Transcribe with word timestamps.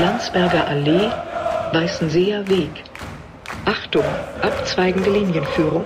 Landsberger 0.00 0.66
Allee, 0.66 1.10
Weißenseer 1.72 2.48
Weg. 2.48 2.84
Achtung, 3.66 4.04
abzweigende 4.40 5.10
Linienführung. 5.10 5.84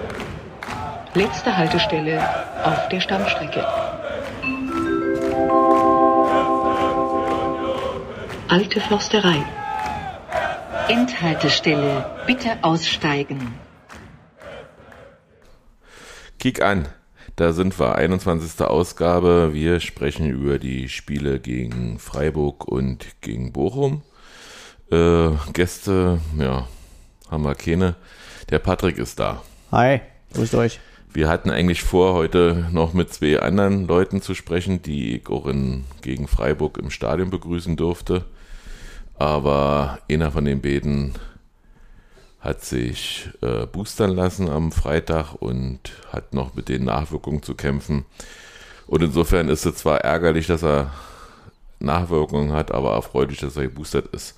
Letzte 1.15 1.57
Haltestelle 1.57 2.23
auf 2.63 2.89
der 2.91 3.01
Stammstrecke. 3.01 3.67
Alte 8.49 8.81
Försterei. 8.81 9.45
Endhaltestelle. 10.87 12.05
Bitte 12.25 12.57
aussteigen. 12.63 13.59
Kick 16.39 16.63
an. 16.63 16.87
Da 17.37 17.53
sind 17.53 17.77
wir, 17.81 17.97
21. 17.97 18.65
Ausgabe. 18.65 19.51
Wir 19.53 19.81
sprechen 19.81 20.31
über 20.31 20.61
die 20.61 20.89
Spiele 20.89 21.41
gegen 21.41 21.99
Freiburg 21.99 22.69
und 22.69 23.07
gegen 23.23 23.53
Bochum. 23.53 24.03
Äh, 24.93 25.31
Gäste, 25.53 26.21
ja, 26.39 26.69
haben 27.29 27.43
wir 27.43 27.57
keine. 27.57 27.97
Der 28.51 28.61
Patrick 28.61 28.99
ist 28.99 29.19
da. 29.19 29.43
Hi, 29.73 30.01
grüßt 30.33 30.55
euch. 30.55 30.79
Wir 31.13 31.29
hatten 31.29 31.51
eigentlich 31.51 31.83
vor, 31.83 32.15
heute 32.15 32.69
noch 32.71 32.93
mit 32.93 33.13
zwei 33.13 33.41
anderen 33.41 33.89
Leuten 33.89 34.23
zu 34.23 34.35
sprechen, 34.35 34.83
die 34.83 35.17
ich 35.17 35.29
auch 35.29 35.47
in, 35.47 35.83
gegen 36.03 36.29
Freiburg 36.29 36.79
im 36.79 36.91
Stadion 36.91 37.31
begrüßen 37.31 37.75
durfte. 37.75 38.27
Aber 39.17 39.99
einer 40.09 40.31
von 40.31 40.45
den 40.45 40.63
beiden 40.63 41.15
hat 42.45 42.63
sich 42.63 43.31
äh, 43.41 43.65
boostern 43.65 44.11
lassen 44.11 44.51
am 44.51 44.71
Freitag 44.71 45.33
und 45.33 45.81
hat 46.13 46.35
noch 46.35 46.55
mit 46.55 46.69
den 46.69 46.85
Nachwirkungen 46.85 47.43
zu 47.43 47.55
kämpfen. 47.55 48.05
Und 48.87 49.03
insofern 49.03 49.49
ist 49.49 49.65
es 49.65 49.77
zwar 49.77 50.03
ärgerlich, 50.03 50.47
dass 50.47 50.63
er 50.63 50.93
Nachwirkungen 51.79 52.53
hat, 52.53 52.71
aber 52.71 52.93
erfreulich, 52.93 53.39
dass 53.39 53.57
er 53.57 53.63
geboostert 53.65 54.09
ist. 54.15 54.37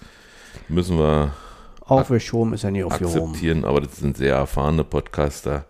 Müssen 0.68 0.98
wir 0.98 1.34
Aufgeschoben 1.80 2.52
ist 2.52 2.64
er 2.64 2.70
nie 2.70 2.84
akzeptieren, 2.84 3.64
aber 3.64 3.80
das 3.80 3.96
sind 3.96 4.16
sehr 4.16 4.34
erfahrene 4.34 4.84
Podcaster. 4.84 5.64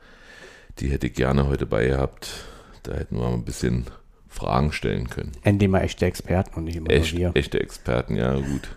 Die 0.78 0.90
hätte 0.90 1.06
ich 1.06 1.14
gerne 1.14 1.46
heute 1.46 1.66
bei 1.66 1.86
gehabt. 1.86 2.30
Da 2.82 2.92
hätten 2.94 3.16
wir 3.16 3.24
mal 3.24 3.34
ein 3.34 3.44
bisschen 3.44 3.86
Fragen 4.28 4.72
stellen 4.72 5.08
können. 5.08 5.32
Endlich 5.42 5.70
mal 5.70 5.80
echte 5.80 6.04
Experten 6.06 6.54
und 6.54 6.64
nicht 6.64 6.76
immer 6.76 6.90
Echt, 6.90 7.16
wir. 7.16 7.32
Echte 7.34 7.60
Experten, 7.60 8.16
ja, 8.16 8.34
gut. 8.34 8.68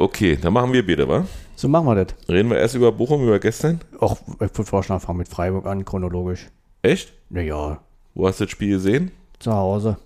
Okay, 0.00 0.38
dann 0.40 0.52
machen 0.52 0.72
wir 0.72 0.86
bitte, 0.86 1.08
wa? 1.08 1.26
So 1.56 1.66
machen 1.68 1.86
wir 1.86 2.04
das. 2.04 2.14
Reden 2.28 2.50
wir 2.50 2.58
erst 2.58 2.76
über 2.76 2.92
Bochum, 2.92 3.20
über 3.24 3.40
gestern? 3.40 3.80
Ach, 4.00 4.14
ich 4.34 4.38
würde 4.40 4.64
vorschlagen, 4.64 5.00
fangen 5.00 5.18
mit 5.18 5.26
Freiburg 5.28 5.66
an, 5.66 5.84
chronologisch. 5.84 6.46
Echt? 6.82 7.12
Naja, 7.30 7.80
Wo 8.14 8.28
hast 8.28 8.38
du 8.38 8.44
das 8.44 8.52
Spiel 8.52 8.70
gesehen? 8.76 9.10
zu 9.40 9.52
Hause, 9.52 9.96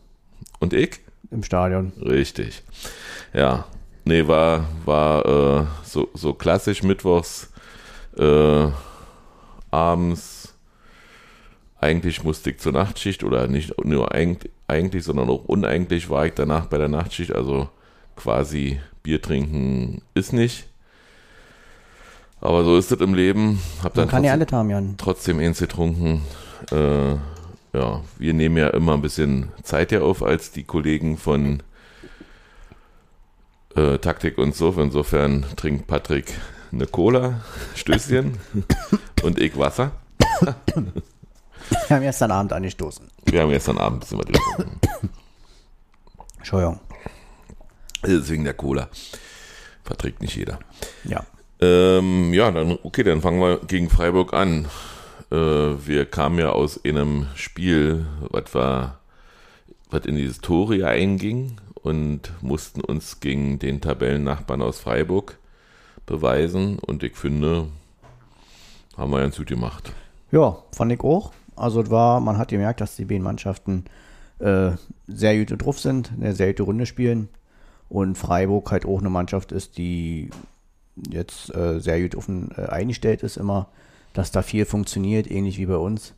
Und 0.61 0.73
ich? 0.73 1.01
im 1.31 1.43
Stadion. 1.43 1.93
Richtig. 2.01 2.62
Ja. 3.34 3.67
Nee, 4.05 4.27
war, 4.27 4.67
war 4.87 5.27
äh, 5.27 5.67
so, 5.84 6.09
so 6.15 6.33
klassisch 6.34 6.83
mittwochs 6.83 7.51
äh, 8.19 8.69
abends. 9.71 10.55
Eigentlich 11.79 12.23
musste 12.25 12.51
ich 12.51 12.59
zur 12.61 12.73
Nachtschicht 12.73 13.25
oder 13.25 13.47
nicht 13.47 13.75
nur 13.84 14.11
eigentlich, 14.12 15.05
sondern 15.05 15.29
auch 15.31 15.45
uneigentlich 15.45 16.09
war 16.11 16.27
ich 16.27 16.33
danach 16.34 16.67
bei 16.67 16.79
der 16.79 16.89
Nachtschicht. 16.89 17.33
Also 17.34 17.69
quasi 18.17 18.81
Bier 19.03 19.20
trinken 19.22 20.03
ist 20.14 20.33
nicht. 20.33 20.67
Aber 22.41 22.64
so 22.64 22.77
ist 22.77 22.91
es 22.91 23.00
im 23.00 23.14
Leben. 23.14 23.61
Hab 23.83 23.94
dann 23.94 24.05
Man 24.06 24.11
kann 24.11 24.25
ja 24.25 24.33
trotzdem- 24.36 24.55
alle 24.55 24.59
haben, 24.61 24.70
Jan. 24.70 24.94
trotzdem 24.98 25.39
eins 25.39 25.59
getrunken. 25.59 26.22
Äh, 26.70 27.12
ja, 27.75 28.00
wir 28.19 28.34
nehmen 28.34 28.56
ja 28.56 28.69
immer 28.69 28.94
ein 28.94 29.03
bisschen 29.03 29.48
Zeit 29.62 29.92
ja 29.92 30.00
auf 30.03 30.22
als 30.22 30.50
die 30.50 30.64
Kollegen 30.64 31.17
von 31.17 31.62
äh, 33.77 33.98
Taktik 33.98 34.39
und 34.39 34.55
so. 34.55 34.70
Insofern 34.78 35.47
trinkt 35.56 35.87
Patrick 35.87 36.32
eine 36.72 36.87
Cola, 36.87 37.41
Stößchen 37.75 38.38
und 39.22 39.41
ich 39.41 39.56
Wasser. 39.59 39.93
Wir 40.41 41.97
haben 41.97 42.03
gestern 42.03 42.31
Abend 42.32 42.53
angestoßen. 42.53 43.09
Wir 43.27 43.41
haben 43.43 43.50
gestern 43.50 43.78
Abend 43.78 43.98
ein 43.98 44.00
bisschen 44.00 44.19
was 44.19 44.27
getrunken. 44.27 44.81
Entschuldigung. 46.38 46.81
Deswegen 48.05 48.45
der 48.45 48.55
Cola. 48.55 48.89
Verträgt 49.85 50.21
nicht 50.21 50.37
jeder. 50.37 50.59
Ja. 51.05 51.25
Ähm, 51.61 52.35
ja, 52.35 52.51
dann, 52.51 52.79
okay, 52.83 53.03
dann 53.03 53.21
fangen 53.21 53.41
wir 53.41 53.61
gegen 53.67 53.89
Freiburg 53.89 54.33
an. 54.33 54.67
Äh, 55.31 55.37
wir 55.37 56.07
kamen 56.07 56.39
ja 56.39 56.51
aus 56.51 56.85
einem 56.85 57.27
Spiel, 57.35 58.07
was 58.31 58.55
war, 58.55 59.01
was 59.91 60.05
in 60.07 60.17
die 60.17 60.25
Historie 60.25 60.85
einging 60.85 61.57
und 61.75 62.33
mussten 62.41 62.81
uns 62.81 63.21
gegen 63.21 63.59
den 63.59 63.81
Tabellennachbarn 63.81 64.63
aus 64.63 64.81
Freiburg 64.81 65.39
beweisen. 66.07 66.79
Und 66.79 67.03
ich 67.03 67.17
finde, 67.17 67.69
haben 68.97 69.11
wir 69.11 69.21
ganz 69.21 69.37
gut 69.37 69.49
gemacht. 69.49 69.93
Ja, 70.31 70.59
fand 70.73 70.93
ich 70.93 71.01
auch. 71.01 71.33
Also 71.57 71.91
war, 71.91 72.21
man 72.21 72.39
hat 72.39 72.49
gemerkt, 72.49 72.81
dass 72.81 72.97
die 72.97 73.05
beiden 73.05 73.23
Mannschaften 73.23 73.84
äh, 74.39 74.73
sehr 75.07 75.39
gut 75.39 75.63
drauf 75.63 75.79
sind, 75.79 76.13
eine 76.17 76.34
sehr 76.34 76.49
gute 76.49 76.65
Runde 76.65 76.87
spielen. 76.87 77.29
Und 77.92 78.16
Freiburg 78.16 78.70
halt 78.70 78.86
auch 78.86 79.00
eine 79.00 79.10
Mannschaft 79.10 79.53
ist, 79.53 79.76
die 79.76 80.30
jetzt 81.10 81.54
äh, 81.54 81.78
sehr 81.78 82.00
gut 82.00 82.14
offen 82.14 82.50
äh, 82.56 82.62
eingestellt 82.62 83.22
ist 83.22 83.36
immer, 83.36 83.69
dass 84.14 84.30
da 84.32 84.41
viel 84.41 84.64
funktioniert, 84.64 85.30
ähnlich 85.30 85.58
wie 85.58 85.66
bei 85.66 85.76
uns. 85.76 86.14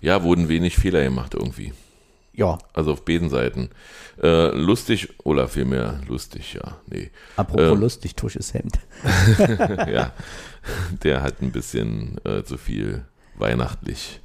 Ja, 0.00 0.24
wurden 0.24 0.48
wenig 0.48 0.76
Fehler 0.76 1.04
gemacht 1.04 1.34
irgendwie. 1.34 1.72
Ja, 2.32 2.58
Also 2.72 2.92
auf 2.92 3.04
beiden 3.04 3.30
Seiten. 3.30 3.70
Äh, 4.20 4.48
lustig, 4.56 5.10
oder 5.22 5.46
vielmehr 5.46 6.00
lustig, 6.08 6.54
ja, 6.54 6.78
nee. 6.88 7.12
apropos 7.36 7.74
Ähm. 7.74 7.80
lustig, 7.80 8.16
Tusches 8.16 8.52
Hemd. 8.52 8.80
ja, 9.88 10.14
der 11.04 11.22
hat 11.22 11.42
ein 11.42 11.52
bisschen 11.52 12.18
äh, 12.24 12.42
zu 12.42 12.58
viel 12.58 13.04
weihnachtlich 13.36 14.20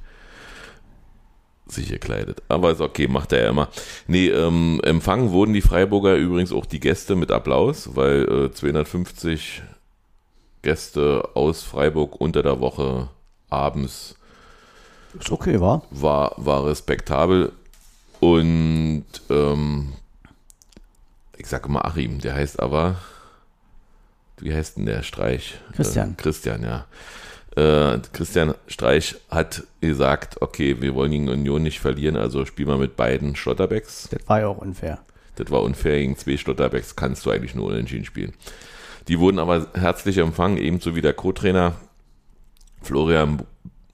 sich 1.72 1.88
gekleidet. 1.88 2.42
Aber 2.48 2.70
ist 2.70 2.80
okay, 2.80 3.08
macht 3.08 3.32
er 3.32 3.44
ja 3.44 3.50
immer. 3.50 3.68
Nee, 4.06 4.28
ähm, 4.28 4.80
empfangen 4.84 5.30
wurden 5.30 5.52
die 5.52 5.62
Freiburger 5.62 6.16
übrigens 6.16 6.52
auch 6.52 6.66
die 6.66 6.80
Gäste 6.80 7.16
mit 7.16 7.30
Applaus, 7.30 7.94
weil 7.94 8.50
äh, 8.50 8.52
250 8.52 9.62
Gäste 10.62 11.30
aus 11.34 11.62
Freiburg 11.62 12.20
unter 12.20 12.42
der 12.42 12.60
Woche 12.60 13.08
abends 13.50 14.16
Ist 15.18 15.30
okay, 15.30 15.60
war? 15.60 15.82
war, 15.90 16.34
war 16.36 16.66
respektabel. 16.66 17.52
Und 18.20 19.04
ähm, 19.30 19.94
ich 21.36 21.48
sage 21.48 21.68
immer 21.68 21.84
Achim, 21.84 22.20
der 22.20 22.34
heißt 22.34 22.60
aber, 22.60 22.96
wie 24.38 24.54
heißt 24.54 24.76
denn 24.76 24.86
der 24.86 25.02
Streich? 25.02 25.58
Christian. 25.74 26.12
Äh, 26.12 26.22
Christian, 26.22 26.62
ja. 26.62 26.86
Äh, 27.56 27.98
Christian 28.12 28.54
Streich 28.66 29.16
hat 29.30 29.64
gesagt, 29.80 30.40
okay, 30.40 30.80
wir 30.80 30.94
wollen 30.94 31.10
gegen 31.10 31.28
Union 31.28 31.62
nicht 31.62 31.80
verlieren, 31.80 32.16
also 32.16 32.46
spielen 32.46 32.68
wir 32.68 32.78
mit 32.78 32.96
beiden 32.96 33.36
Schlotterbacks. 33.36 34.08
Das 34.10 34.26
war 34.28 34.40
ja 34.40 34.46
auch 34.48 34.58
unfair. 34.58 35.00
Das 35.36 35.50
war 35.50 35.62
unfair, 35.62 35.98
gegen 35.98 36.16
zwei 36.16 36.36
Schlotterbacks 36.36 36.96
kannst 36.96 37.26
du 37.26 37.30
eigentlich 37.30 37.54
nur 37.54 37.66
unentschieden 37.66 38.04
spielen. 38.04 38.32
Die 39.08 39.18
wurden 39.18 39.38
aber 39.38 39.66
herzlich 39.74 40.18
empfangen, 40.18 40.56
ebenso 40.58 40.94
wie 40.94 41.02
der 41.02 41.12
Co-Trainer 41.12 41.74
Florian 42.80 43.42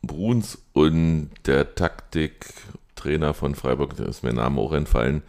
Bruns 0.03 0.59
und 0.73 1.31
der 1.47 1.75
Taktiktrainer 1.75 3.35
von 3.35 3.55
Freiburg, 3.55 3.97
da 3.97 4.05
ist 4.05 4.23
mir 4.23 4.33
der 4.33 4.45
Name 4.45 4.61
auch 4.61 4.73
entfallen, 4.73 5.23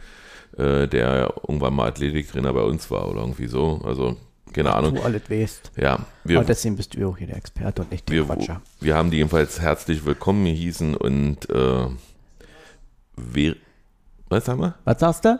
äh, 0.58 0.88
der 0.88 1.34
irgendwann 1.48 1.76
mal 1.76 1.88
Athletiktrainer 1.88 2.54
bei 2.54 2.62
uns 2.62 2.92
war 2.92 3.10
oder 3.10 3.22
irgendwie 3.22 3.48
so. 3.48 3.82
Also, 3.84 4.18
keine 4.54 4.74
Ahnung. 4.74 4.96
Du 4.96 5.02
alles 5.02 5.30
weißt. 5.30 5.72
Ja, 5.78 6.00
wir, 6.24 6.38
Aber 6.38 6.48
deswegen 6.48 6.76
bist 6.76 6.94
du 6.94 7.00
ja 7.00 7.08
auch 7.08 7.18
hier 7.18 7.28
der 7.28 7.38
Experte 7.38 7.82
und 7.82 7.92
nicht 7.92 8.08
der 8.10 8.16
wir, 8.16 8.26
Quatscher. 8.26 8.62
wir 8.80 8.96
haben 8.96 9.12
die 9.12 9.18
jedenfalls 9.18 9.60
herzlich 9.60 10.06
willkommen 10.06 10.46
hießen 10.46 10.96
und 10.96 11.50
äh, 11.50 11.88
wir, 13.16 13.56
was 14.30 14.48
haben 14.48 14.62
wir? 14.62 14.75
Was 14.86 15.00
sagst 15.00 15.25
du? 15.25 15.40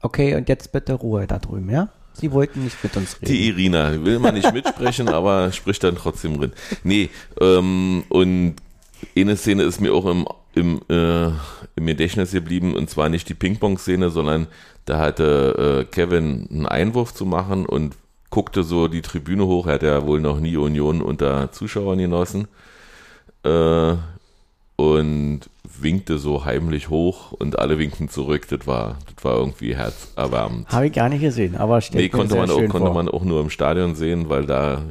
Okay, 0.00 0.34
und 0.34 0.48
jetzt 0.48 0.70
bitte 0.72 0.94
Ruhe 0.94 1.26
da 1.26 1.38
drüben, 1.38 1.70
ja? 1.70 1.88
Sie 2.12 2.30
wollten 2.30 2.62
nicht 2.62 2.82
mit 2.84 2.96
uns 2.96 3.16
reden. 3.16 3.32
Die 3.32 3.48
Irina 3.48 4.04
will 4.04 4.18
man 4.18 4.34
nicht 4.34 4.52
mitsprechen, 4.52 5.08
aber 5.12 5.50
spricht 5.52 5.82
dann 5.82 5.96
trotzdem 5.96 6.38
drin. 6.38 6.52
Nee, 6.84 7.10
ähm, 7.40 8.04
und 8.08 8.56
eine 9.16 9.36
Szene 9.36 9.64
ist 9.64 9.80
mir 9.80 9.92
auch 9.92 10.06
im, 10.06 10.26
im, 10.54 10.80
äh, 10.88 11.30
im 11.76 11.86
Gedächtnis 11.86 12.32
geblieben, 12.32 12.74
und 12.74 12.88
zwar 12.88 13.08
nicht 13.08 13.28
die 13.28 13.34
Ping-Pong-Szene, 13.34 14.10
sondern 14.10 14.46
da 14.84 14.98
hatte 14.98 15.82
äh, 15.82 15.84
Kevin 15.84 16.48
einen 16.50 16.66
Einwurf 16.66 17.14
zu 17.14 17.26
machen 17.26 17.66
und 17.66 17.96
guckte 18.30 18.62
so 18.62 18.88
die 18.88 19.02
Tribüne 19.02 19.46
hoch. 19.46 19.66
Er 19.66 19.74
hat 19.74 19.82
ja 19.82 20.06
wohl 20.06 20.20
noch 20.20 20.40
nie 20.40 20.56
Union 20.56 21.02
unter 21.02 21.52
Zuschauern 21.52 21.98
genossen. 21.98 22.48
Äh, 23.44 23.94
und 24.76 25.40
winkte 25.62 26.18
so 26.18 26.44
heimlich 26.44 26.88
hoch 26.88 27.32
und 27.32 27.58
alle 27.58 27.78
winkten 27.78 28.08
zurück. 28.08 28.48
Das 28.48 28.66
war, 28.66 28.98
das 29.14 29.24
war 29.24 29.36
irgendwie 29.36 29.76
herzerwärmend. 29.76 30.68
Habe 30.68 30.86
ich 30.86 30.92
gar 30.92 31.08
nicht 31.08 31.20
gesehen, 31.20 31.56
aber 31.56 31.80
steht 31.80 32.00
Nee, 32.00 32.08
konnte 32.08 32.36
man, 32.36 32.50
auch, 32.50 32.56
konnte 32.56 32.78
vor. 32.78 32.94
man 32.94 33.08
auch 33.08 33.22
nur 33.22 33.40
im 33.40 33.50
Stadion 33.50 33.94
sehen, 33.94 34.28
weil 34.28 34.46
da 34.46 34.82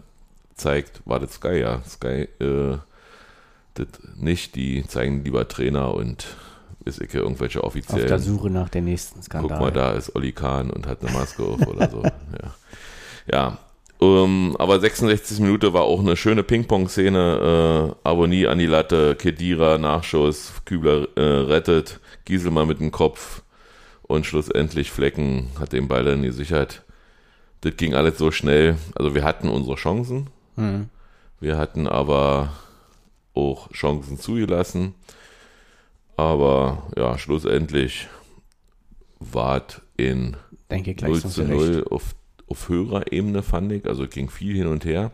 zeigt, 0.56 1.02
war 1.06 1.20
das 1.20 1.34
Sky, 1.34 1.60
ja. 1.60 1.82
Sky, 1.88 2.28
äh, 2.40 2.78
das 3.74 3.88
nicht, 4.16 4.56
die 4.56 4.86
zeigen 4.88 5.24
lieber 5.24 5.48
Trainer 5.48 5.94
und 5.94 6.28
ist 6.86 7.02
ich 7.02 7.14
irgendwelche 7.14 7.64
Auf 7.64 7.74
der 7.74 7.82
offiziellen. 7.84 8.20
Suche 8.20 8.50
nach 8.50 8.70
dem 8.70 8.86
nächsten 8.86 9.16
Guck 9.16 9.26
Skandal. 9.26 9.60
mal, 9.60 9.72
da 9.72 9.92
ist 9.94 10.16
Olli 10.16 10.32
Kahn 10.32 10.70
und 10.70 10.88
hat 10.88 11.04
eine 11.04 11.12
Maske 11.12 11.44
auf 11.44 11.66
oder 11.68 11.90
so. 11.90 12.04
Ja, 12.42 12.54
ja. 13.32 13.58
Ähm, 14.02 14.56
aber 14.60 14.80
66 14.82 15.40
Minuten 15.40 15.72
war 15.74 15.84
auch 15.84 16.00
eine 16.02 16.18
schöne 16.18 16.44
Ping-Pong-Szene. 16.44 17.94
Äh, 18.04 18.08
Abonnie 18.08 18.48
an 18.48 18.60
die 18.60 18.66
Latte, 18.66 19.16
Kedira, 19.16 19.78
Nachschuss, 19.78 20.52
Kübler 20.66 21.08
äh, 21.16 21.22
rettet, 21.22 22.00
Gieselmann 22.26 22.68
mit 22.68 22.80
dem 22.82 22.92
Kopf 22.92 23.44
und 24.02 24.26
schlussendlich 24.26 24.92
Flecken 24.92 25.48
hat 25.60 25.72
den 25.72 25.88
Ball 25.88 26.04
dann 26.04 26.24
gesichert. 26.24 26.84
Das 27.62 27.78
ging 27.78 27.94
alles 27.94 28.18
so 28.18 28.32
schnell. 28.32 28.78
Also 28.96 29.16
wir 29.16 29.24
hatten 29.24 29.48
unsere 29.48 29.76
Chancen. 29.76 30.30
Mhm. 30.58 30.90
Wir 31.40 31.58
hatten 31.58 31.88
aber 31.88 32.52
auch 33.34 33.72
Chancen 33.72 34.20
zugelassen. 34.20 34.96
Aber 36.18 36.88
ja, 36.96 37.18
schlussendlich 37.18 38.08
war 39.20 39.64
es 39.68 39.82
in 39.98 40.38
Denke 40.70 40.92
0 40.92 40.96
gleich 40.96 41.22
zu 41.22 41.30
zu 41.30 41.44
0 41.44 41.86
auf, 41.90 42.16
auf 42.48 42.70
höherer 42.70 43.12
Ebene, 43.12 43.42
fand 43.44 43.72
ich. 43.72 43.86
Also 43.88 44.08
ging 44.08 44.30
viel 44.30 44.56
hin 44.56 44.68
und 44.68 44.86
her. 44.86 45.12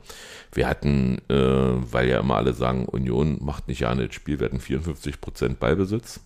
Wir 0.51 0.67
hatten, 0.67 1.19
äh, 1.29 1.33
weil 1.35 2.09
ja 2.09 2.19
immer 2.19 2.35
alle 2.35 2.53
sagen, 2.53 2.85
Union 2.85 3.37
macht 3.43 3.67
nicht 3.67 3.79
ja 3.81 3.93
das 3.93 4.13
Spiel, 4.13 4.39
wir 4.39 4.45
hatten 4.45 4.59
54% 4.59 5.55
Ballbesitz. 5.55 6.21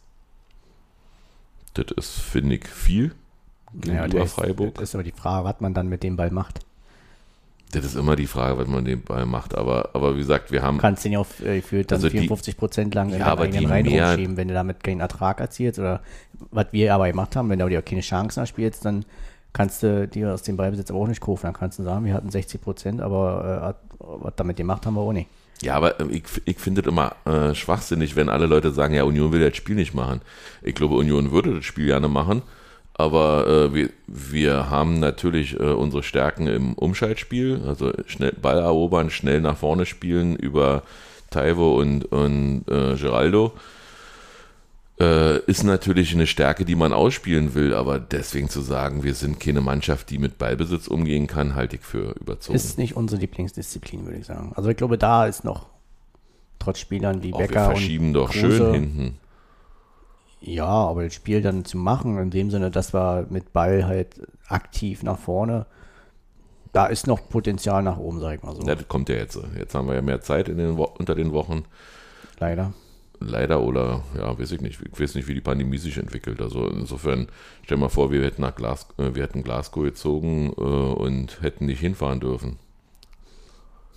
Das 1.73 1.87
ist, 1.97 2.11
finde 2.19 2.55
ich, 2.55 2.67
viel 2.67 3.13
Ja, 3.85 4.07
gegenüber 4.07 4.07
der 4.07 4.23
ist, 4.25 4.33
Freiburg. 4.33 4.75
Das 4.75 4.89
ist 4.89 4.95
aber 4.95 5.03
die 5.03 5.11
Frage, 5.11 5.45
was 5.45 5.59
man 5.59 5.73
dann 5.73 5.87
mit 5.87 6.03
dem 6.03 6.15
Ball 6.15 6.31
macht. 6.31 6.59
Das 7.73 7.85
ist 7.85 7.95
immer 7.95 8.15
die 8.15 8.27
Frage, 8.27 8.57
was 8.57 8.67
man 8.67 8.85
den 8.85 9.01
Ball 9.01 9.25
macht. 9.25 9.55
Aber, 9.55 9.89
aber 9.93 10.13
wie 10.15 10.19
gesagt, 10.19 10.51
wir 10.51 10.61
haben 10.63 10.77
Du 10.77 10.81
kannst 10.81 11.03
den 11.05 11.11
ja 11.13 11.19
auf 11.19 11.39
äh, 11.41 11.57
gefühlt 11.61 11.91
dann 11.91 11.97
Also 11.97 12.07
die- 12.09 12.17
54 12.19 12.57
Prozent 12.57 12.95
lang 12.95 13.09
in 13.11 13.19
Ja, 13.19 13.25
aber 13.27 13.47
die 13.47 13.65
Reihen 13.65 13.85
mehr- 13.85 14.11
hochschieben, 14.11 14.37
wenn 14.37 14.47
du 14.47 14.53
damit 14.53 14.83
keinen 14.83 14.99
Ertrag 15.01 15.39
erzielst 15.39 15.79
oder 15.79 16.01
was 16.51 16.67
wir 16.71 16.93
aber 16.93 17.07
gemacht 17.07 17.35
haben, 17.35 17.49
wenn 17.49 17.59
du 17.59 17.67
dir 17.69 17.79
auch 17.79 17.85
keine 17.85 18.01
Chancen 18.01 18.39
erspielst, 18.41 18.85
dann 18.85 19.05
kannst 19.53 19.83
du 19.83 20.07
dir 20.07 20.33
aus 20.33 20.41
dem 20.43 20.57
Ballbesitz 20.57 20.89
aber 20.89 20.99
auch 20.99 21.07
nicht 21.07 21.21
kaufen. 21.21 21.43
Dann 21.45 21.53
kannst 21.53 21.77
du 21.79 21.83
sagen, 21.83 22.05
wir 22.05 22.13
hatten 22.13 22.29
60 22.31 22.59
Prozent, 22.61 23.01
aber 23.01 23.75
äh, 23.99 24.05
was 24.21 24.33
damit 24.35 24.57
gemacht 24.57 24.85
haben 24.85 24.95
wir 24.95 25.01
auch 25.01 25.13
nicht. 25.13 25.29
Ja, 25.61 25.75
aber 25.75 25.99
ähm, 25.99 26.09
ich, 26.11 26.23
ich 26.45 26.57
finde 26.57 26.81
es 26.81 26.87
immer 26.87 27.15
äh, 27.25 27.53
schwachsinnig, 27.55 28.15
wenn 28.15 28.27
alle 28.29 28.47
Leute 28.47 28.71
sagen, 28.71 28.93
ja, 28.95 29.03
Union 29.03 29.31
will 29.31 29.39
das 29.47 29.55
Spiel 29.55 29.75
nicht 29.75 29.93
machen. 29.93 30.21
Ich 30.61 30.75
glaube, 30.75 30.95
Union 30.95 31.31
würde 31.31 31.55
das 31.55 31.65
Spiel 31.65 31.85
gerne 31.85 32.07
machen, 32.09 32.41
aber 32.95 33.47
äh, 33.47 33.73
wir, 33.73 33.89
wir 34.07 34.69
haben 34.69 34.99
natürlich 34.99 35.59
äh, 35.59 35.63
unsere 35.63 36.03
Stärken 36.03 36.47
im 36.47 36.73
Umschaltspiel, 36.73 37.61
also 37.67 37.91
schnell 38.05 38.33
Ball 38.33 38.59
erobern, 38.59 39.09
schnell 39.09 39.41
nach 39.41 39.57
vorne 39.57 39.85
spielen 39.85 40.35
über 40.35 40.83
Taiwo 41.31 41.79
und, 41.79 42.05
und 42.05 42.63
äh, 42.69 42.95
Geraldo. 42.95 43.53
Äh, 44.99 45.39
ist 45.45 45.63
natürlich 45.63 46.13
eine 46.13 46.27
Stärke, 46.27 46.65
die 46.65 46.75
man 46.75 46.93
ausspielen 46.93 47.55
will, 47.55 47.73
aber 47.73 47.99
deswegen 47.99 48.47
zu 48.47 48.61
sagen, 48.61 49.03
wir 49.03 49.15
sind 49.15 49.39
keine 49.39 49.59
Mannschaft, 49.59 50.11
die 50.11 50.19
mit 50.19 50.37
Ballbesitz 50.37 50.87
umgehen 50.87 51.25
kann, 51.25 51.55
halte 51.55 51.77
ich 51.77 51.81
für 51.81 52.11
überzogen. 52.19 52.55
Ist 52.55 52.77
nicht 52.77 52.95
unsere 52.95 53.19
Lieblingsdisziplin, 53.19 54.05
würde 54.05 54.19
ich 54.19 54.27
sagen. 54.27 54.51
Also 54.55 54.69
ich 54.69 54.77
glaube, 54.77 54.99
da 54.99 55.25
ist 55.25 55.43
noch 55.43 55.65
trotz 56.59 56.77
Spielern 56.77 57.23
wie 57.23 57.33
Auch 57.33 57.39
wir 57.39 57.47
Becker 57.47 57.65
verschieben 57.65 58.07
und 58.07 58.13
doch 58.13 58.31
Kruse, 58.31 58.57
schön 58.57 58.73
hinten. 58.73 59.19
Ja, 60.45 60.65
aber 60.65 61.03
das 61.05 61.13
Spiel 61.13 61.41
dann 61.41 61.63
zu 61.63 61.77
machen, 61.77 62.17
in 62.17 62.29
dem 62.29 62.51
Sinne, 62.51 62.69
dass 62.69 62.93
wir 62.93 63.27
mit 63.29 63.53
Ball 63.53 63.85
halt 63.85 64.21
aktiv 64.47 65.01
nach 65.01 65.17
vorne, 65.17 65.65
da 66.73 66.87
ist 66.87 67.07
noch 67.07 67.29
Potenzial 67.29 67.81
nach 67.81 67.97
oben, 67.97 68.19
sag 68.19 68.35
ich 68.35 68.43
mal 68.43 68.53
so. 68.53 68.61
Ja, 68.63 68.75
das 68.75 68.87
kommt 68.89 69.07
ja 69.07 69.15
jetzt. 69.15 69.39
Jetzt 69.57 69.73
haben 69.73 69.87
wir 69.87 69.95
ja 69.95 70.01
mehr 70.01 70.19
Zeit 70.21 70.49
in 70.49 70.57
den 70.57 70.75
Wo 70.77 70.83
unter 70.83 71.15
den 71.15 71.31
Wochen. 71.31 71.63
Leider. 72.39 72.73
Leider 73.19 73.61
oder, 73.61 74.03
ja, 74.17 74.37
weiß 74.37 74.51
ich 74.51 74.59
nicht. 74.59 74.81
Ich 74.91 74.99
weiß 74.99 75.15
nicht, 75.15 75.29
wie 75.29 75.33
die 75.33 75.39
Pandemie 75.41 75.77
sich 75.77 75.97
entwickelt. 75.97 76.41
Also 76.41 76.67
insofern, 76.67 77.27
stell 77.63 77.77
mal 77.77 77.87
vor, 77.87 78.11
wir 78.11 78.21
hätten 78.23 78.41
nach 78.41 78.55
Glas, 78.55 78.87
äh, 78.97 79.15
wir 79.15 79.23
hätten 79.23 79.43
Glasgow 79.43 79.83
gezogen 79.83 80.51
äh, 80.57 80.61
und 80.61 81.41
hätten 81.41 81.67
nicht 81.67 81.79
hinfahren 81.79 82.19
dürfen. 82.19 82.57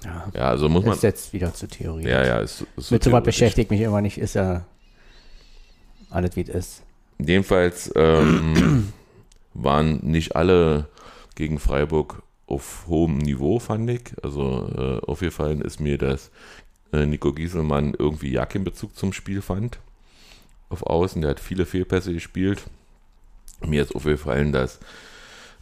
Ja, 0.04 0.26
Ja, 0.32 0.48
also 0.50 0.68
muss 0.68 0.84
man. 0.84 0.94
es 0.94 1.00
setzt 1.00 1.32
wieder 1.32 1.52
zur 1.54 1.68
Theorie. 1.70 2.04
Ja, 2.06 2.24
ja, 2.24 2.38
ist, 2.38 2.66
ist 2.76 2.88
so 2.88 2.94
Mit 2.94 3.02
sowas 3.02 3.24
beschäftigt 3.24 3.70
mich 3.72 3.80
immer 3.80 4.00
nicht, 4.00 4.18
ist 4.18 4.34
ja 4.34 4.64
alles 6.10 6.36
wie 6.36 6.42
es 6.42 6.48
ist. 6.48 6.82
Jedenfalls 7.18 7.92
ähm, 7.96 8.92
waren 9.54 9.98
nicht 10.02 10.36
alle 10.36 10.88
gegen 11.34 11.58
Freiburg 11.58 12.22
auf 12.46 12.84
hohem 12.86 13.18
Niveau, 13.18 13.58
fand 13.58 13.90
ich. 13.90 14.12
Also 14.22 14.68
äh, 14.76 15.06
aufgefallen 15.06 15.60
ist 15.60 15.80
mir, 15.80 15.98
dass 15.98 16.30
äh, 16.92 17.06
Nico 17.06 17.32
Gieselmann 17.32 17.94
irgendwie 17.98 18.32
ja 18.32 18.46
keinen 18.46 18.64
Bezug 18.64 18.96
zum 18.96 19.12
Spiel 19.12 19.42
fand. 19.42 19.78
Auf 20.68 20.82
Außen, 20.82 21.22
der 21.22 21.30
hat 21.32 21.40
viele 21.40 21.66
Fehlpässe 21.66 22.12
gespielt. 22.12 22.64
Mir 23.64 23.82
ist 23.82 23.94
aufgefallen, 23.94 24.52
dass 24.52 24.78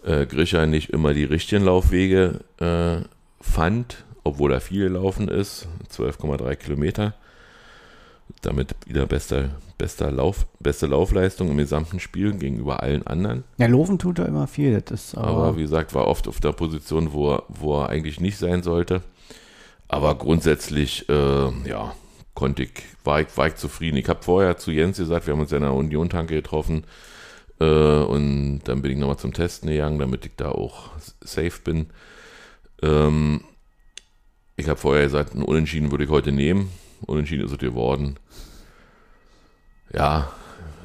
äh, 0.05 0.26
Grisha 0.26 0.67
nicht 0.67 0.91
immer 0.91 1.14
die 1.14 1.25
richtigen 1.25 1.64
Laufwege 1.64 2.41
äh, 2.58 3.06
fand, 3.41 4.05
obwohl 4.25 4.52
er 4.52 4.61
viel 4.61 4.85
gelaufen 4.85 5.29
ist, 5.29 5.69
12,3 5.93 6.56
Kilometer. 6.56 7.14
Damit 8.42 8.74
wieder 8.86 9.06
bester, 9.06 9.50
bester 9.78 10.10
Lauf, 10.10 10.46
beste 10.60 10.86
Laufleistung 10.86 11.50
im 11.50 11.56
gesamten 11.56 12.00
Spiel 12.00 12.32
gegenüber 12.34 12.82
allen 12.82 13.06
anderen. 13.06 13.44
Ja, 13.58 13.66
Loven 13.66 13.98
tut 13.98 14.18
er 14.18 14.26
immer 14.26 14.46
viel, 14.46 14.80
das 14.80 15.06
ist 15.06 15.14
aber, 15.16 15.28
Aber 15.28 15.56
wie 15.56 15.62
gesagt, 15.62 15.94
war 15.94 16.06
oft 16.06 16.28
auf 16.28 16.40
der 16.40 16.52
Position, 16.52 17.12
wo 17.12 17.32
er, 17.32 17.42
wo 17.48 17.80
er 17.80 17.88
eigentlich 17.88 18.20
nicht 18.20 18.38
sein 18.38 18.62
sollte. 18.62 19.02
Aber 19.88 20.14
grundsätzlich, 20.16 21.08
äh, 21.08 21.68
ja, 21.68 21.94
konnte 22.34 22.64
ich, 22.64 22.70
war 23.04 23.20
ich, 23.20 23.36
war 23.36 23.46
ich 23.46 23.56
zufrieden. 23.56 23.96
Ich 23.96 24.08
habe 24.08 24.22
vorher 24.22 24.56
zu 24.56 24.70
Jens 24.70 24.98
gesagt, 24.98 25.26
wir 25.26 25.34
haben 25.34 25.40
uns 25.40 25.50
ja 25.50 25.58
in 25.58 25.62
der 25.62 25.74
Union-Tanke 25.74 26.34
getroffen. 26.34 26.84
Äh, 27.60 27.64
und 27.64 28.62
dann 28.64 28.82
bin 28.82 28.92
ich 28.92 28.98
nochmal 28.98 29.18
zum 29.18 29.32
Testen 29.32 29.68
gegangen, 29.68 29.98
damit 29.98 30.26
ich 30.26 30.32
da 30.36 30.50
auch 30.50 30.90
safe 31.20 31.60
bin. 31.62 31.86
Ähm, 32.82 33.42
ich 34.56 34.68
habe 34.68 34.78
vorher 34.78 35.04
gesagt, 35.04 35.34
einen 35.34 35.42
Unentschieden 35.42 35.90
würde 35.90 36.04
ich 36.04 36.10
heute 36.10 36.32
nehmen. 36.32 36.70
Unentschieden 37.02 37.44
ist 37.44 37.52
es 37.52 37.58
geworden. 37.58 38.17
Ja, 39.93 40.29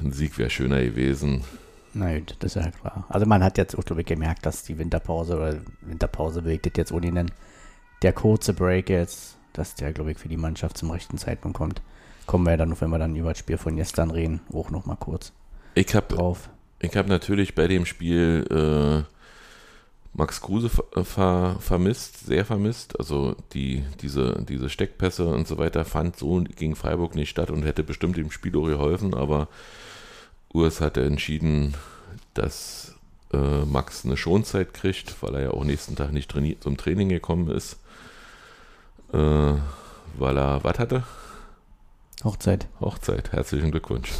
ein 0.00 0.12
Sieg 0.12 0.38
wäre 0.38 0.50
schöner 0.50 0.80
gewesen. 0.82 1.42
na 1.94 2.18
gut, 2.18 2.36
das 2.40 2.56
ist 2.56 2.64
ja 2.64 2.70
klar. 2.70 3.04
Also 3.08 3.26
man 3.26 3.42
hat 3.42 3.58
jetzt 3.58 3.76
auch, 3.76 3.84
glaube 3.84 4.02
ich, 4.02 4.06
gemerkt, 4.06 4.46
dass 4.46 4.62
die 4.62 4.78
Winterpause 4.78 5.36
oder 5.36 5.56
Winterpause 5.80 6.44
will 6.44 6.54
ich 6.54 6.62
das 6.62 6.72
jetzt 6.76 6.92
ohne 6.92 7.10
nennen, 7.10 7.32
der 8.02 8.12
kurze 8.12 8.54
Break 8.54 8.88
jetzt, 8.90 9.36
dass 9.52 9.74
der, 9.74 9.92
glaube 9.92 10.12
ich, 10.12 10.18
für 10.18 10.28
die 10.28 10.36
Mannschaft 10.36 10.78
zum 10.78 10.90
rechten 10.90 11.18
Zeitpunkt 11.18 11.56
kommt. 11.56 11.82
Kommen 12.26 12.44
wir 12.44 12.52
ja 12.52 12.56
dann, 12.58 12.80
wenn 12.80 12.90
wir 12.90 12.98
dann 12.98 13.16
über 13.16 13.30
das 13.30 13.38
Spiel 13.38 13.58
von 13.58 13.76
gestern 13.76 14.10
reden, 14.10 14.40
auch 14.52 14.70
noch 14.70 14.86
mal 14.86 14.96
kurz 14.96 15.32
Ich 15.74 15.94
habe 15.94 16.14
drauf. 16.14 16.48
Ich 16.78 16.96
habe 16.96 17.08
natürlich 17.08 17.54
bei 17.54 17.66
dem 17.66 17.84
Spiel 17.84 18.46
äh, 18.50 19.02
Max 20.12 20.40
Kruse 20.40 20.68
ver 20.68 21.04
ver 21.04 21.56
vermisst, 21.60 22.26
sehr 22.26 22.44
vermisst. 22.44 22.98
Also 22.98 23.36
die, 23.52 23.84
diese, 24.02 24.44
diese 24.48 24.68
Steckpässe 24.68 25.26
und 25.26 25.46
so 25.46 25.58
weiter 25.58 25.84
fand 25.84 26.16
so 26.16 26.42
gegen 26.56 26.76
Freiburg 26.76 27.14
nicht 27.14 27.30
statt 27.30 27.50
und 27.50 27.62
hätte 27.62 27.84
bestimmt 27.84 28.16
dem 28.16 28.30
Spiel 28.30 28.56
auch 28.56 28.66
geholfen, 28.66 29.14
aber 29.14 29.48
Urs 30.52 30.80
hatte 30.80 31.04
entschieden, 31.04 31.74
dass 32.34 32.96
äh, 33.32 33.64
Max 33.64 34.04
eine 34.04 34.16
Schonzeit 34.16 34.74
kriegt, 34.74 35.22
weil 35.22 35.36
er 35.36 35.42
ja 35.42 35.50
auch 35.50 35.64
nächsten 35.64 35.94
Tag 35.94 36.12
nicht 36.12 36.32
zum 36.32 36.76
Training 36.76 37.08
gekommen 37.08 37.48
ist. 37.48 37.78
Äh, 39.12 39.54
weil 40.18 40.36
er, 40.36 40.64
was 40.64 40.78
hatte? 40.78 41.04
Hochzeit. 42.24 42.66
Hochzeit. 42.80 43.32
Herzlichen 43.32 43.70
Glückwunsch. 43.70 44.12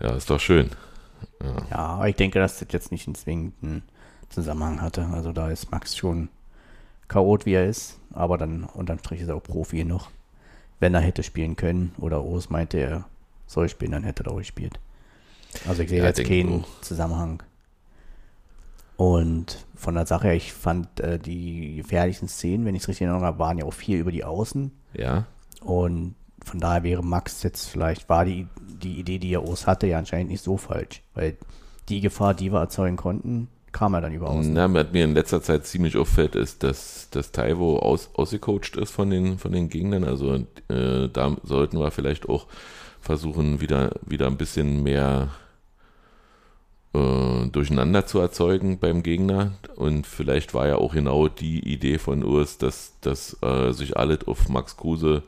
Ja, 0.00 0.10
ist 0.10 0.30
doch 0.30 0.40
schön. 0.40 0.70
Ja, 1.70 1.76
aber 1.76 2.08
ich 2.08 2.16
denke, 2.16 2.38
dass 2.38 2.58
das 2.58 2.68
jetzt 2.70 2.92
nicht 2.92 3.06
einen 3.06 3.14
zwingenden 3.14 3.82
Zusammenhang 4.30 4.80
hatte. 4.82 5.06
Also 5.12 5.32
da 5.32 5.50
ist 5.50 5.70
Max 5.70 5.96
schon 5.96 6.28
chaot, 7.08 7.46
wie 7.46 7.54
er 7.54 7.66
ist, 7.66 7.98
aber 8.12 8.38
dann 8.38 8.64
unterm 8.64 8.98
Strich 8.98 9.20
ist 9.22 9.28
er 9.28 9.36
auch 9.36 9.42
Profi 9.42 9.84
noch. 9.84 10.10
Wenn 10.80 10.94
er 10.94 11.00
hätte 11.00 11.22
spielen 11.22 11.56
können 11.56 11.92
oder 11.98 12.22
Urs 12.22 12.50
meinte, 12.50 12.78
er 12.78 13.04
soll 13.46 13.68
spielen, 13.68 13.92
dann 13.92 14.04
hätte 14.04 14.24
er 14.24 14.32
auch 14.32 14.38
gespielt. 14.38 14.78
Also 15.66 15.82
ich 15.82 15.88
sehe 15.88 16.00
Ja, 16.00 16.06
jetzt 16.06 16.22
keinen 16.24 16.62
auch. 16.62 16.80
Zusammenhang. 16.82 17.42
Und 18.96 19.64
von 19.76 19.94
der 19.94 20.06
Sache 20.06 20.28
her, 20.28 20.34
ich 20.34 20.52
fand 20.52 21.00
äh, 21.00 21.18
die 21.18 21.76
gefährlichen 21.76 22.28
Szenen, 22.28 22.64
wenn 22.64 22.74
ich 22.74 22.82
es 22.82 22.88
richtig 22.88 23.06
erinnere, 23.06 23.26
habe, 23.26 23.38
waren 23.38 23.58
ja 23.58 23.64
auch 23.64 23.72
viel 23.72 23.98
über 23.98 24.10
die 24.10 24.24
Außen. 24.24 24.72
Ja, 24.94 25.26
Und 25.60 26.14
von 26.44 26.60
daher 26.60 26.82
wäre 26.82 27.04
Max 27.04 27.42
jetzt 27.42 27.66
vielleicht, 27.68 28.08
war 28.08 28.24
die, 28.24 28.46
die 28.82 28.98
Idee, 28.98 29.18
die 29.18 29.32
er 29.32 29.44
Urs 29.44 29.66
hatte, 29.66 29.86
ja 29.86 29.98
anscheinend 29.98 30.30
nicht 30.30 30.42
so 30.42 30.56
falsch. 30.56 31.02
Weil 31.14 31.36
die 31.88 32.00
Gefahr, 32.00 32.34
die 32.34 32.52
wir 32.52 32.58
erzeugen 32.60 32.96
konnten, 32.96 33.48
kam 33.78 33.94
er 33.94 34.00
dann 34.00 34.12
über 34.12 34.28
außen. 34.28 34.52
Na, 34.52 34.72
was 34.74 34.86
mir 34.92 35.04
in 35.04 35.14
letzter 35.14 35.40
Zeit 35.40 35.64
ziemlich 35.64 35.96
auffällt, 35.96 36.34
ist, 36.34 36.64
dass, 36.64 37.10
dass 37.10 37.30
Taiwo 37.30 37.78
aus, 37.78 38.10
ausgecoacht 38.14 38.76
ist 38.76 38.90
von 38.90 39.08
den, 39.08 39.38
von 39.38 39.52
den 39.52 39.68
Gegnern. 39.68 40.02
Also 40.02 40.34
äh, 40.68 41.08
da 41.12 41.36
sollten 41.44 41.78
wir 41.78 41.92
vielleicht 41.92 42.28
auch 42.28 42.46
versuchen, 43.00 43.60
wieder, 43.60 43.92
wieder 44.04 44.26
ein 44.26 44.36
bisschen 44.36 44.82
mehr 44.82 45.28
äh, 46.92 47.46
Durcheinander 47.52 48.04
zu 48.04 48.18
erzeugen 48.18 48.80
beim 48.80 49.04
Gegner. 49.04 49.52
Und 49.76 50.08
vielleicht 50.08 50.54
war 50.54 50.66
ja 50.66 50.74
auch 50.74 50.94
genau 50.94 51.28
die 51.28 51.60
Idee 51.60 51.98
von 51.98 52.24
Urs, 52.24 52.58
dass, 52.58 52.94
dass 53.00 53.40
äh, 53.42 53.70
sich 53.70 53.96
alle 53.96 54.18
auf 54.26 54.48
Max 54.48 54.76
Kruse 54.76 55.22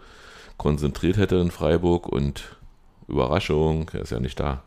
konzentriert 0.57 1.19
hätte 1.19 1.37
in 1.37 1.53
Freiburg 1.53 2.09
und 2.09 2.57
Überraschung, 3.07 3.89
er 3.93 4.01
ist 4.01 4.11
ja 4.11 4.19
nicht 4.19 4.41
da. 4.41 4.63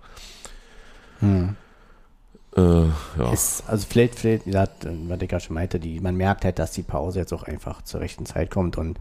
Äh, 2.56 2.86
ja. 3.18 3.34
Ist, 3.34 3.64
also 3.68 3.88
vielleicht, 3.90 4.16
vielleicht, 4.16 4.46
wie 4.46 4.52
gesagt, 4.52 4.88
was 5.08 5.22
ich 5.22 5.30
gerade 5.30 5.44
schon 5.44 5.56
meinte, 5.56 5.80
die, 5.80 6.00
man 6.00 6.16
merkt 6.16 6.46
halt, 6.46 6.60
dass 6.60 6.72
die 6.72 6.84
Pause 6.84 7.20
jetzt 7.20 7.34
auch 7.34 7.44
einfach 7.44 7.82
zur 7.82 8.02
rechten 8.02 8.26
Zeit 8.26 8.52
kommt 8.52 8.78
und 8.78 9.00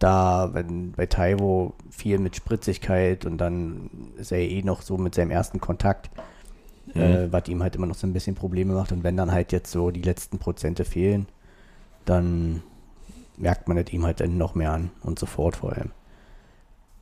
da, 0.00 0.50
wenn 0.52 0.92
bei 0.92 1.06
Taiwo 1.06 1.74
viel 1.90 2.18
mit 2.18 2.34
Spritzigkeit 2.34 3.24
und 3.24 3.38
dann 3.38 3.88
ist 4.16 4.32
er 4.32 4.40
eh 4.40 4.62
noch 4.62 4.82
so 4.82 4.98
mit 4.98 5.14
seinem 5.14 5.30
ersten 5.30 5.60
Kontakt, 5.60 6.10
äh, 6.94 7.28
was 7.30 7.46
ihm 7.46 7.62
halt 7.62 7.76
immer 7.76 7.86
noch 7.86 7.94
so 7.94 8.08
ein 8.08 8.12
bisschen 8.12 8.34
Probleme 8.34 8.74
macht 8.74 8.90
und 8.90 9.04
wenn 9.04 9.16
dann 9.16 9.30
halt 9.30 9.52
jetzt 9.52 9.70
so 9.70 9.92
die 9.92 10.02
letzten 10.02 10.38
Prozente 10.38 10.84
fehlen, 10.84 11.26
dann 12.04 12.62
merkt 13.36 13.68
man 13.68 13.78
es 13.78 13.92
ihm 13.92 14.04
halt 14.04 14.18
dann 14.20 14.36
noch 14.36 14.56
mehr 14.56 14.72
an 14.72 14.90
und 15.02 15.20
sofort 15.20 15.56
vor 15.56 15.72
allem. 15.72 15.92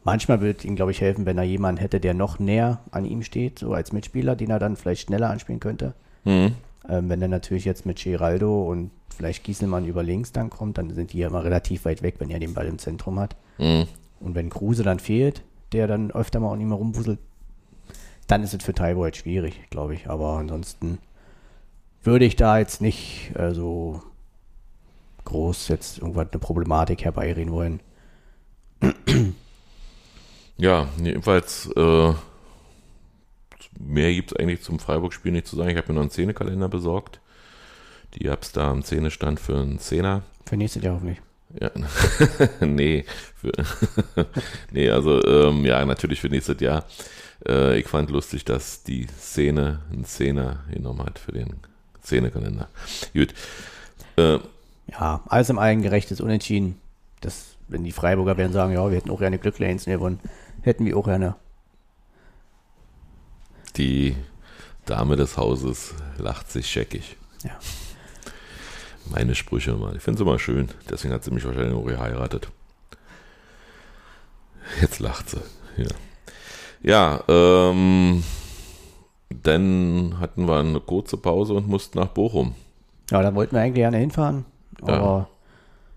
Manchmal 0.03 0.41
würde 0.41 0.67
ihm, 0.67 0.77
glaube 0.77 0.93
ich, 0.93 1.01
helfen, 1.01 1.27
wenn 1.27 1.37
er 1.37 1.45
jemanden 1.45 1.81
hätte, 1.81 2.01
der 2.01 2.15
noch 2.15 2.39
näher 2.39 2.81
an 2.91 3.05
ihm 3.05 3.23
steht, 3.23 3.59
so 3.59 3.75
als 3.75 3.93
Mitspieler, 3.93 4.35
den 4.35 4.51
er 4.51 4.59
dann 4.59 4.77
vielleicht 4.77 5.03
schneller 5.03 5.31
anspielen 5.31 5.61
könnte. 5.61 5.95
Mhm. 6.25 6.53
Ähm, 6.89 7.09
wenn 7.09 7.21
er 7.21 7.29
natürlich 7.29 7.65
jetzt 7.65 7.85
mit 7.85 8.03
Geraldo 8.03 8.65
und 8.65 8.91
vielleicht 9.15 9.45
Gieselmann 9.45 9.85
über 9.85 10.03
links 10.03 10.33
dann 10.33 10.49
kommt, 10.49 10.79
dann 10.79 10.95
sind 10.95 11.13
die 11.13 11.19
ja 11.19 11.29
immer 11.29 11.45
relativ 11.45 11.85
weit 11.85 12.03
weg, 12.03 12.15
wenn 12.19 12.31
er 12.31 12.39
den 12.39 12.55
Ball 12.55 12.67
im 12.67 12.79
Zentrum 12.79 13.21
hat. 13.21 13.37
Mhm. 13.59 13.87
Und 14.21 14.35
wenn 14.35 14.49
Kruse 14.49 14.83
dann 14.83 14.99
fehlt, 14.99 15.43
der 15.73 15.87
dann 15.87 16.11
öfter 16.11 16.41
mal 16.41 16.53
an 16.53 16.61
ihm 16.61 16.69
herumwuselt, 16.69 17.19
dann 18.27 18.43
ist 18.43 18.55
es 18.55 18.65
für 18.65 18.75
Taibo 18.75 19.03
halt 19.03 19.17
schwierig, 19.17 19.61
glaube 19.71 19.95
ich. 19.95 20.09
Aber 20.09 20.39
ansonsten 20.39 20.99
würde 22.03 22.25
ich 22.25 22.37
da 22.37 22.59
jetzt 22.59 22.81
nicht 22.81 23.33
äh, 23.37 23.53
so 23.53 24.03
groß 25.25 25.69
jetzt 25.69 25.99
irgendwas 25.99 26.29
eine 26.33 26.41
Problematik 26.41 27.05
herbeireden 27.05 27.53
wollen. 27.53 27.81
Ja, 30.61 30.89
jedenfalls, 31.03 31.67
äh, 31.77 32.13
mehr 33.79 34.13
gibt 34.13 34.33
es 34.33 34.37
eigentlich 34.39 34.63
zum 34.63 34.79
Freiburg-Spiel 34.79 35.33
nicht 35.33 35.47
zu 35.47 35.57
sagen. 35.57 35.71
Ich 35.71 35.77
habe 35.77 35.89
mir 35.89 35.95
noch 35.95 36.03
einen 36.03 36.11
Szenekalender 36.11 36.69
besorgt. 36.69 37.21
Die 38.15 38.31
hab's 38.31 38.53
da 38.53 38.71
am 38.71 38.83
Zähnestand 38.85 39.41
für 39.41 39.57
einen 39.59 39.79
Zehner. 39.79 40.23
Für 40.47 40.57
nächstes 40.57 40.83
Jahr 40.83 40.95
hoffentlich. 40.97 41.21
Ja, 41.61 41.71
nee, 42.67 43.05
für, 43.35 43.53
nee, 44.73 44.91
also 44.91 45.25
ähm, 45.25 45.65
ja, 45.65 45.85
natürlich 45.85 46.21
für 46.21 46.29
nächstes 46.29 46.61
Jahr. 46.61 46.85
Äh, 47.47 47.79
ich 47.81 47.89
fand 47.89 48.11
lustig, 48.11 48.45
dass 48.45 48.85
die 48.85 49.07
Szene 49.19 49.81
einen 49.93 50.05
Zehner 50.05 50.65
genommen 50.73 51.05
hat 51.05 51.19
für 51.19 51.33
den 51.33 51.57
Szenekalender. 52.03 52.69
Gut. 53.15 53.35
Äh, 54.17 54.39
Ja, 54.91 55.23
alles 55.27 55.51
im 55.51 55.59
allen 55.59 55.83
gerechtes 55.83 56.21
Unentschieden. 56.21 56.81
Das, 57.21 57.57
wenn 57.69 57.85
die 57.85 57.93
Freiburger 57.93 58.37
werden 58.37 58.53
sagen, 58.53 58.73
ja, 58.73 58.89
wir 58.91 58.97
hätten 58.97 59.11
auch 59.11 59.21
gerne 59.21 59.39
Glücklanes 59.39 59.85
gewonnen, 59.85 60.21
hätten 60.63 60.85
wir 60.85 60.97
auch 60.97 61.07
gerne. 61.07 61.37
die 63.77 64.15
Dame 64.85 65.17
des 65.17 65.37
Hauses 65.37 65.95
lacht 66.19 66.51
sich 66.51 66.67
scheckig. 66.67 67.17
Ja. 67.45 67.53
Meine 69.11 69.35
Sprüche 69.35 69.73
mal. 69.75 69.97
Ich 69.97 70.03
finde 70.03 70.19
sie 70.19 70.25
immer 70.25 70.39
schön. 70.39 70.69
Deswegen 70.89 71.15
hat 71.15 71.25
sie 71.25 71.31
mich 71.31 71.45
wahrscheinlich 71.45 71.75
auch 71.75 71.85
geheiratet. 71.85 72.49
Jetzt 74.81 75.01
lacht 75.01 75.31
sie. 75.31 75.43
Ja, 75.77 75.89
ja 76.83 77.25
ähm, 77.29 78.23
dann 79.31 80.17
hatten 80.21 80.47
wir 80.47 80.59
eine 80.59 80.81
kurze 80.81 81.17
Pause 81.17 81.55
und 81.55 81.69
mussten 81.69 81.99
nach 81.99 82.09
Bochum. 82.09 82.55
Ja, 83.11 83.23
da 83.23 83.35
wollten 83.35 83.57
wir 83.57 83.63
eigentlich 83.63 83.75
gerne 83.75 83.99
hinfahren, 83.99 84.45
aber 84.83 85.29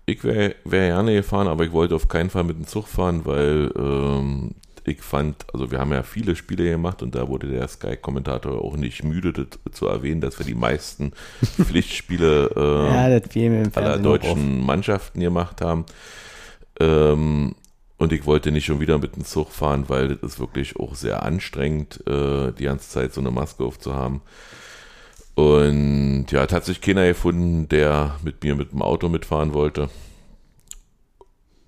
Ich 0.06 0.22
wäre 0.22 0.54
wär 0.64 0.88
gerne 0.88 1.14
gefahren, 1.14 1.48
aber 1.48 1.64
ich 1.64 1.72
wollte 1.72 1.94
auf 1.94 2.08
keinen 2.08 2.30
Fall 2.30 2.44
mit 2.44 2.56
dem 2.56 2.66
Zug 2.66 2.88
fahren, 2.88 3.22
weil 3.24 3.72
ähm, 3.76 4.54
ich 4.84 5.00
fand, 5.00 5.46
also 5.52 5.70
wir 5.70 5.78
haben 5.78 5.92
ja 5.92 6.02
viele 6.02 6.36
Spiele 6.36 6.64
gemacht 6.64 7.02
und 7.02 7.14
da 7.14 7.26
wurde 7.28 7.48
der 7.48 7.66
Sky-Kommentator 7.66 8.62
auch 8.62 8.76
nicht 8.76 9.02
müde 9.02 9.32
das 9.32 9.46
zu 9.72 9.86
erwähnen, 9.86 10.20
dass 10.20 10.38
wir 10.38 10.44
die 10.44 10.54
meisten 10.54 11.12
Pflichtspiele 11.42 12.50
äh, 12.54 12.94
ja, 12.94 13.02
aller 13.74 13.98
deutschen 13.98 14.64
Mannschaften 14.64 15.20
gemacht 15.20 15.62
haben. 15.62 15.86
Ähm, 16.80 17.54
und 17.96 18.12
ich 18.12 18.26
wollte 18.26 18.50
nicht 18.50 18.66
schon 18.66 18.80
wieder 18.80 18.98
mit 18.98 19.16
dem 19.16 19.24
Zug 19.24 19.50
fahren, 19.50 19.84
weil 19.88 20.08
das 20.08 20.32
ist 20.32 20.40
wirklich 20.40 20.76
auch 20.76 20.94
sehr 20.94 21.22
anstrengend, 21.22 22.06
äh, 22.06 22.52
die 22.52 22.64
ganze 22.64 22.90
Zeit 22.90 23.14
so 23.14 23.20
eine 23.20 23.30
Maske 23.30 23.64
aufzuhaben. 23.64 24.20
Und 25.34 26.26
ja, 26.30 26.48
hat 26.48 26.64
sich 26.64 26.80
keiner 26.80 27.06
gefunden, 27.06 27.68
der 27.68 28.16
mit 28.22 28.42
mir 28.44 28.54
mit 28.54 28.72
dem 28.72 28.82
Auto 28.82 29.08
mitfahren 29.08 29.52
wollte. 29.52 29.88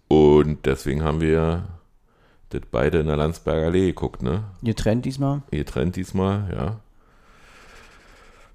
Und 0.09 0.67
deswegen 0.67 1.03
haben 1.03 1.21
wir 1.21 1.65
das 2.51 2.63
beide 2.71 3.01
in 3.01 3.07
der 3.07 3.17
Landsberger 3.17 3.67
Allee 3.67 3.87
geguckt, 3.87 4.23
ne? 4.23 4.45
Getrennt 4.63 5.05
diesmal. 5.05 5.43
Getrennt 5.51 5.97
diesmal, 5.97 6.49
ja. 6.55 6.81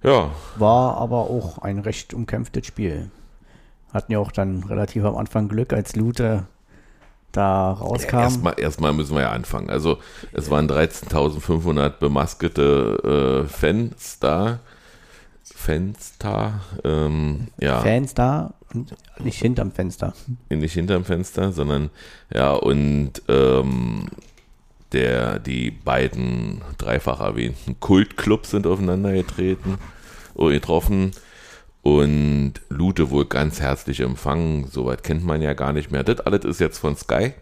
Ja, 0.04 0.32
War 0.58 0.98
aber 0.98 1.30
auch 1.30 1.60
ein 1.60 1.78
recht 1.80 2.14
umkämpftes 2.14 2.66
Spiel. 2.66 3.12
Hatten 3.94 4.14
ja 4.14 4.20
auch 4.20 4.32
dann 4.32 4.64
relativ 4.64 5.04
am 5.04 5.18
Anfang 5.18 5.48
Glück, 5.48 5.74
als 5.74 5.96
Lute 5.96 6.48
da 7.32 7.74
rauskam. 7.74 8.18
Ja, 8.18 8.24
erstmal, 8.24 8.60
erstmal 8.60 8.94
müssen 8.94 9.16
wir 9.16 9.24
ja 9.24 9.32
anfangen. 9.32 9.70
Also 9.70 10.00
es 10.32 10.50
waren 10.50 10.70
13.500 10.70 11.90
bemaskete 12.00 13.44
äh, 13.46 13.48
Fans 13.48 14.20
da. 14.20 14.60
Da. 16.20 16.62
Ähm, 16.84 17.48
ja, 17.60 17.82
und 18.74 18.94
nicht 19.20 19.40
hinterm 19.40 19.72
Fenster. 19.72 20.14
nicht 20.50 20.74
hinterm 20.74 21.06
Fenster, 21.06 21.52
sondern 21.52 21.90
ja, 22.34 22.54
und 22.54 23.22
ähm, 23.28 24.08
der, 24.92 25.40
die 25.40 25.72
beiden 25.72 26.62
dreifach 26.78 27.20
erwähnten 27.22 27.80
Kultclubs 27.80 28.52
sind 28.52 28.68
aufeinander 28.68 29.14
getreten 29.14 29.78
oder 30.34 30.54
getroffen. 30.54 31.12
Und 31.84 32.54
Lute 32.70 33.10
wohl 33.10 33.26
ganz 33.26 33.60
herzlich 33.60 34.02
empfangen. 34.02 34.68
Soweit 34.68 35.04
kennt 35.04 35.26
man 35.26 35.42
ja 35.42 35.54
gar 35.54 35.74
nicht 35.74 35.92
mehr. 35.92 36.04
Das 36.04 36.20
alles 36.20 36.46
ist 36.46 36.60
jetzt 36.60 36.78
von 36.78 36.96
Sky. 36.96 37.34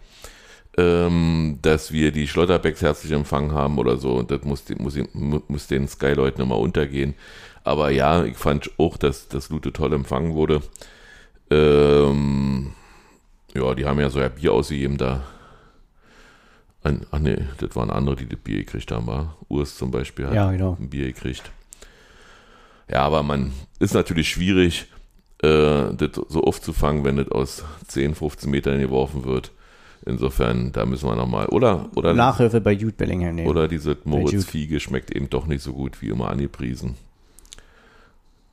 Ähm, 0.77 1.59
dass 1.61 1.91
wir 1.91 2.11
die 2.11 2.27
Schlotterbecks 2.27 2.81
herzlich 2.81 3.11
empfangen 3.11 3.51
haben 3.51 3.79
oder 3.79 3.97
so. 3.97 4.13
Und 4.13 4.31
das 4.31 4.43
muss, 4.43 4.63
muss, 4.77 4.97
muss 5.13 5.67
den 5.67 5.87
Sky-Leuten 5.87 6.41
immer 6.41 6.57
untergehen. 6.57 7.15
Aber 7.63 7.91
ja, 7.91 8.23
ich 8.23 8.37
fand 8.37 8.71
auch, 8.77 8.97
dass, 8.97 9.27
dass 9.27 9.49
Lute 9.49 9.73
toll 9.73 9.93
empfangen 9.93 10.33
wurde. 10.33 10.61
Ähm, 11.51 12.73
ja, 13.53 13.73
die 13.75 13.85
haben 13.85 13.99
ja 13.99 14.09
so 14.09 14.19
ja 14.19 14.29
Bier 14.29 14.53
ausgegeben 14.53 14.97
da. 14.97 15.23
Ein, 16.83 17.05
ach 17.11 17.19
nee, 17.19 17.37
das 17.57 17.75
waren 17.75 17.89
andere, 17.89 18.15
die 18.15 18.27
das 18.27 18.39
Bier 18.39 18.59
gekriegt 18.59 18.91
haben. 18.91 19.07
War. 19.07 19.35
Urs 19.49 19.77
zum 19.77 19.91
Beispiel 19.91 20.27
hat 20.27 20.33
Ja, 20.33 20.51
genau. 20.51 20.77
ein 20.79 20.89
Bier 20.89 21.07
gekriegt. 21.07 21.51
Ja, 22.89 23.01
aber 23.01 23.21
man 23.21 23.51
ist 23.79 23.93
natürlich 23.93 24.29
schwierig, 24.29 24.87
äh, 25.43 25.93
das 25.93 26.11
so 26.29 26.43
aufzufangen, 26.43 27.03
wenn 27.03 27.17
das 27.17 27.29
aus 27.29 27.63
10, 27.87 28.15
15 28.15 28.49
Metern 28.49 28.79
geworfen 28.79 29.25
wird. 29.25 29.51
Insofern, 30.05 30.71
da 30.71 30.85
müssen 30.85 31.07
wir 31.07 31.15
nochmal. 31.15 31.47
Oder, 31.47 31.89
oder, 31.95 32.13
Nachhilfe 32.13 32.61
bei 32.61 32.71
Jude 32.71 32.93
Bellingham 32.93 33.35
nehmen. 33.35 33.49
oder 33.49 33.67
diese 33.67 33.97
Moritz. 34.05 34.45
Fiege 34.45 34.79
schmeckt 34.79 35.13
eben 35.13 35.29
doch 35.29 35.45
nicht 35.45 35.61
so 35.61 35.73
gut 35.73 36.01
wie 36.01 36.07
immer 36.07 36.29
angepriesen. 36.29 36.95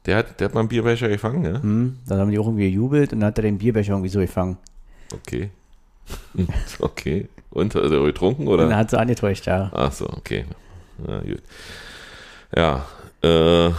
Der 0.06 0.16
hat, 0.18 0.38
der 0.40 0.46
hat 0.46 0.54
mal 0.54 0.60
einen 0.60 0.68
Bierbecher 0.68 1.08
gefangen, 1.08 1.44
ja? 1.44 1.60
Hm, 1.62 1.98
dann 2.06 2.20
haben 2.20 2.30
die 2.30 2.38
auch 2.38 2.46
irgendwie 2.46 2.70
gejubelt 2.70 3.12
und 3.12 3.20
dann 3.20 3.28
hat 3.28 3.38
er 3.38 3.42
den 3.42 3.58
Bierbecher 3.58 3.92
irgendwie 3.92 4.08
so 4.08 4.20
gefangen. 4.20 4.56
Okay. 5.12 5.50
okay. 6.78 7.28
Und 7.50 7.74
hat 7.74 7.82
er 7.90 8.04
getrunken 8.04 8.46
Und 8.46 8.58
dann 8.58 8.68
oder? 8.68 8.76
hat 8.76 8.90
sie 8.90 8.98
angetäuscht, 8.98 9.46
ja. 9.46 9.70
Ach 9.74 9.90
so, 9.92 10.08
okay. 10.10 10.44
Ja, 11.06 11.20
gut. 11.20 11.42
Ja, 12.54 12.86
äh, 13.22 13.70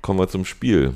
kommen 0.00 0.18
wir 0.18 0.28
zum 0.28 0.44
Spiel. 0.44 0.94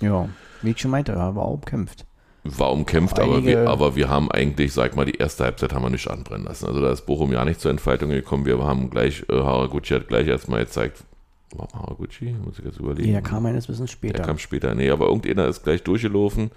Ja, 0.00 0.28
wie 0.62 0.70
ich 0.70 0.80
schon 0.80 0.90
meinte, 0.90 1.14
war 1.16 1.36
umkämpft. 1.50 2.04
War 2.42 2.72
umkämpft, 2.72 3.18
aber 3.18 3.36
Einige- 3.36 3.46
wir, 3.62 3.68
aber 3.70 3.96
wir 3.96 4.10
haben 4.10 4.30
eigentlich, 4.30 4.72
sag 4.74 4.96
mal, 4.96 5.06
die 5.06 5.14
erste 5.14 5.44
Halbzeit 5.44 5.72
haben 5.72 5.82
wir 5.82 5.88
nicht 5.90 6.08
anbrennen 6.10 6.44
lassen. 6.44 6.66
Also 6.66 6.80
da 6.82 6.92
ist 6.92 7.06
Bochum 7.06 7.32
ja 7.32 7.42
nicht 7.44 7.58
zur 7.60 7.70
Entfaltung 7.70 8.10
gekommen. 8.10 8.44
Wir 8.44 8.58
haben 8.58 8.90
gleich, 8.90 9.24
äh, 9.30 9.32
Haraguchi 9.34 9.94
hat 9.94 10.08
gleich 10.08 10.26
erstmal 10.26 10.64
gezeigt, 10.64 11.04
war 11.58 11.68
Haraguchi? 11.72 12.32
Muss 12.44 12.58
ich 12.58 12.64
jetzt 12.64 12.78
überlegen. 12.78 13.12
Der 13.12 13.22
kam 13.22 13.46
eines 13.46 13.68
Wissens 13.68 13.90
Der 13.90 13.96
später. 13.96 14.22
kam 14.22 14.38
später. 14.38 14.74
Nee, 14.74 14.90
aber 14.90 15.06
irgendeiner 15.06 15.46
ist 15.48 15.62
gleich 15.64 15.82
durchgelaufen 15.82 16.50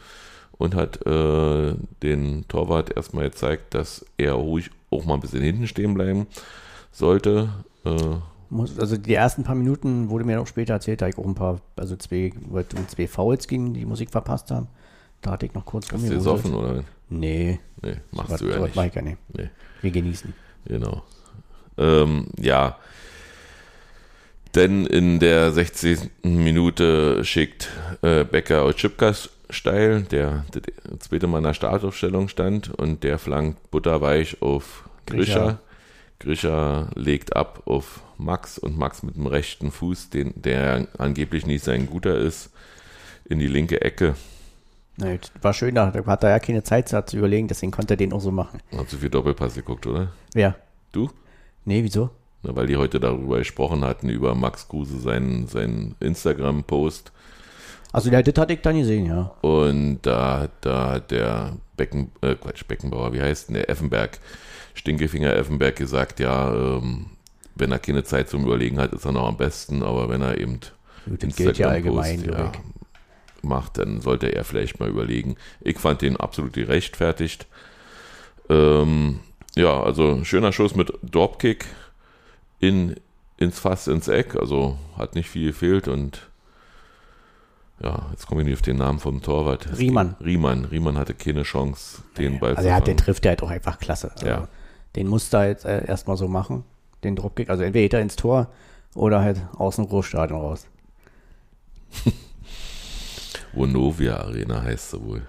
und 0.58 0.76
hat 0.76 1.06
äh, 1.06 1.76
den 2.04 2.46
Torwart 2.48 2.96
erstmal 2.96 3.26
gezeigt, 3.30 3.74
dass 3.74 4.06
er 4.18 4.34
ruhig 4.34 4.70
auch 4.90 5.06
mal 5.06 5.16
ein 5.16 5.20
bisschen 5.20 5.42
hinten 5.44 5.68
stehen 5.68 5.94
bleiben 5.94 6.28
sollte. 6.92 7.50
Äh, 7.86 7.96
Muss, 8.50 8.80
also 8.80 8.98
die 8.98 9.14
ersten 9.14 9.44
paar 9.44 9.56
Minuten 9.56 10.10
wurde 10.10 10.24
mir 10.26 10.42
auch 10.42 10.48
später 10.48 10.74
erzählt, 10.74 11.02
da 11.02 11.08
ich 11.08 11.18
auch 11.18 11.26
ein 11.26 11.36
paar, 11.36 11.60
also 11.76 11.96
zwei, 11.98 12.32
um 12.50 12.88
zwei 12.88 13.08
Fouls 13.08 13.48
ging, 13.48 13.74
die 13.74 13.86
Musik 13.86 14.10
verpasst 14.12 14.52
haben. 14.52 14.68
Da 15.22 15.32
hatte 15.32 15.46
ich 15.46 15.54
noch 15.54 15.66
kurz 15.66 15.92
hast 15.92 16.06
du 16.08 16.10
gesoffen 16.14 16.54
rumgewuselt. 16.54 16.80
oder? 16.80 16.88
Nee, 17.10 17.60
Nee, 17.82 17.96
machst 18.12 18.32
was, 18.32 18.40
du 18.42 18.48
ja 18.50 18.60
nicht. 18.60 18.76
ich 18.76 18.96
ja 18.96 19.02
nicht. 19.02 19.18
Nee. 19.36 19.50
Wir 19.82 19.92
genießen. 19.92 20.34
Genau. 20.66 21.04
Ähm, 21.78 22.28
ja. 22.40 22.78
Denn 24.58 24.88
in 24.88 25.20
der 25.20 25.52
60. 25.52 26.10
Minute 26.24 27.24
schickt 27.24 27.70
äh, 28.02 28.24
Becker 28.24 28.66
Otschipka 28.66 29.14
steil, 29.52 30.02
der 30.02 30.46
das 30.52 31.08
zweite 31.08 31.28
Mal 31.28 31.38
in 31.38 31.44
der 31.44 31.54
Startaufstellung 31.54 32.28
stand 32.28 32.72
und 32.72 33.04
der 33.04 33.20
flankt 33.20 33.70
butterweich 33.70 34.42
auf 34.42 34.90
Grischer. 35.06 35.34
Grischer. 35.34 35.60
Grisha 36.20 36.90
legt 36.96 37.36
ab 37.36 37.62
auf 37.66 38.02
Max 38.18 38.58
und 38.58 38.80
Max 38.80 39.04
mit 39.04 39.16
dem 39.16 39.28
rechten 39.28 39.70
Fuß, 39.70 40.10
den, 40.10 40.34
der 40.36 40.88
angeblich 40.98 41.46
nicht 41.46 41.64
sein 41.64 41.86
guter 41.86 42.18
ist, 42.18 42.50
in 43.26 43.38
die 43.38 43.48
linke 43.48 43.82
Ecke. 43.82 44.16
Nee, 44.98 45.20
war 45.40 45.54
schön, 45.54 45.76
da 45.76 45.94
hat 45.94 46.24
er 46.24 46.30
ja 46.32 46.40
keine 46.40 46.64
Zeit 46.64 46.90
zu 46.90 47.18
überlegen, 47.18 47.48
deswegen 47.48 47.72
konnte 47.72 47.94
er 47.94 47.98
den 47.98 48.12
auch 48.12 48.22
so 48.22 48.32
machen. 48.32 48.60
Hat 48.76 48.90
zu 48.90 48.98
viel 48.98 49.12
Doppelpass 49.12 49.54
geguckt, 49.54 49.86
oder? 49.86 50.12
Wer? 50.34 50.56
Du? 50.92 51.12
Nee, 51.66 51.84
wieso? 51.84 52.10
Na, 52.44 52.56
weil 52.56 52.68
die 52.68 52.78
heute 52.78 53.00
darüber 53.00 53.40
gesprochen 53.40 53.84
hatten, 53.84 54.10
über 54.10 54.36
Max 54.36 54.68
Kruse, 54.68 55.00
seinen, 55.00 55.48
seinen 55.48 55.96
Instagram-Post. 56.00 57.12
Also 57.92 58.10
der, 58.10 58.22
das 58.22 58.38
hatte 58.38 58.54
ich 58.54 58.62
dann 58.62 58.78
gesehen, 58.78 59.06
ja. 59.06 59.32
Und 59.42 60.00
da, 60.04 60.50
da 60.62 60.92
hat 60.92 61.12
der 61.12 61.54
Becken, 61.78 62.12
äh, 62.22 62.36
Quatsch, 62.36 62.68
Beckenbauer, 62.68 63.14
wie 63.14 63.22
heißt 63.22 63.48
denn 63.48 63.56
der 63.56 63.70
Effenberg, 63.70 64.20
Stinkefinger 64.74 65.36
Effenberg 65.36 65.76
gesagt, 65.76 66.20
ja, 66.20 66.54
ähm, 66.54 67.08
wenn 67.56 67.72
er 67.72 67.80
keine 67.80 68.04
Zeit 68.04 68.30
zum 68.30 68.46
Überlegen 68.46 68.78
hat, 68.78 68.94
ist 68.94 69.06
er 69.06 69.14
noch 69.14 69.28
am 69.28 69.38
besten, 69.38 69.82
aber 69.82 70.10
wenn 70.10 70.22
er 70.22 70.38
eben 70.38 70.60
das 71.06 71.36
gilt 71.36 71.58
ja 71.58 71.70
allgemein, 71.70 72.24
ja, 72.24 72.52
macht, 73.42 73.78
dann 73.78 74.02
sollte 74.02 74.28
er 74.28 74.44
vielleicht 74.44 74.80
mal 74.80 74.90
überlegen. 74.90 75.38
Ich 75.62 75.80
fand 75.80 76.02
den 76.02 76.18
absolut 76.18 76.54
gerechtfertigt. 76.54 77.48
Ähm, 78.50 79.20
ja, 79.56 79.82
also 79.82 80.24
schöner 80.24 80.52
Schuss 80.52 80.76
mit 80.76 80.94
Dropkick 81.02 81.66
in, 82.60 82.96
ins 83.38 83.60
Fass, 83.60 83.88
ins 83.88 84.08
Eck, 84.08 84.36
also 84.36 84.78
hat 84.98 85.16
nicht 85.16 85.30
viel 85.30 85.48
gefehlt 85.48 85.88
und 85.88 86.30
ja, 87.80 88.08
jetzt 88.12 88.26
komme 88.26 88.42
ich 88.42 88.48
nicht 88.48 88.56
auf 88.56 88.64
den 88.64 88.78
Namen 88.78 89.00
vom 89.00 89.22
Torwart. 89.22 89.78
Riemann. 89.78 90.16
Riemann. 90.24 90.66
Riemann 90.66 90.98
hatte 90.98 91.14
keine 91.14 91.44
Chance, 91.44 92.02
den 92.18 92.40
Ball 92.40 92.56
Also 92.56 92.68
er 92.68 92.76
hat, 92.76 92.88
den 92.88 92.98
trifft 92.98 93.26
er 93.26 93.30
halt 93.30 93.44
auch 93.44 93.52
einfach 93.52 93.78
klasse. 93.78 94.12
Also 94.14 94.26
Ja. 94.26 94.48
Den 94.96 95.08
muss 95.08 95.30
da 95.30 95.46
jetzt 95.46 95.66
äh, 95.66 95.86
erstmal 95.86 96.18
so 96.18 96.28
machen, 96.28 96.64
den 97.04 97.16
Dropkick. 97.16 97.52
Also 97.52 97.62
entweder 97.64 98.00
er 98.00 98.02
ins 98.02 98.16
Tor 98.16 98.48
oder 98.96 99.22
halt 99.22 99.40
aus 99.56 99.76
dem 99.76 99.88
Großstadion 99.88 100.40
raus. 100.40 100.66
Vonovia 103.54 104.18
Arena 104.18 104.64
heißt 104.64 104.92
sie 104.92 105.04
wohl. 105.04 105.22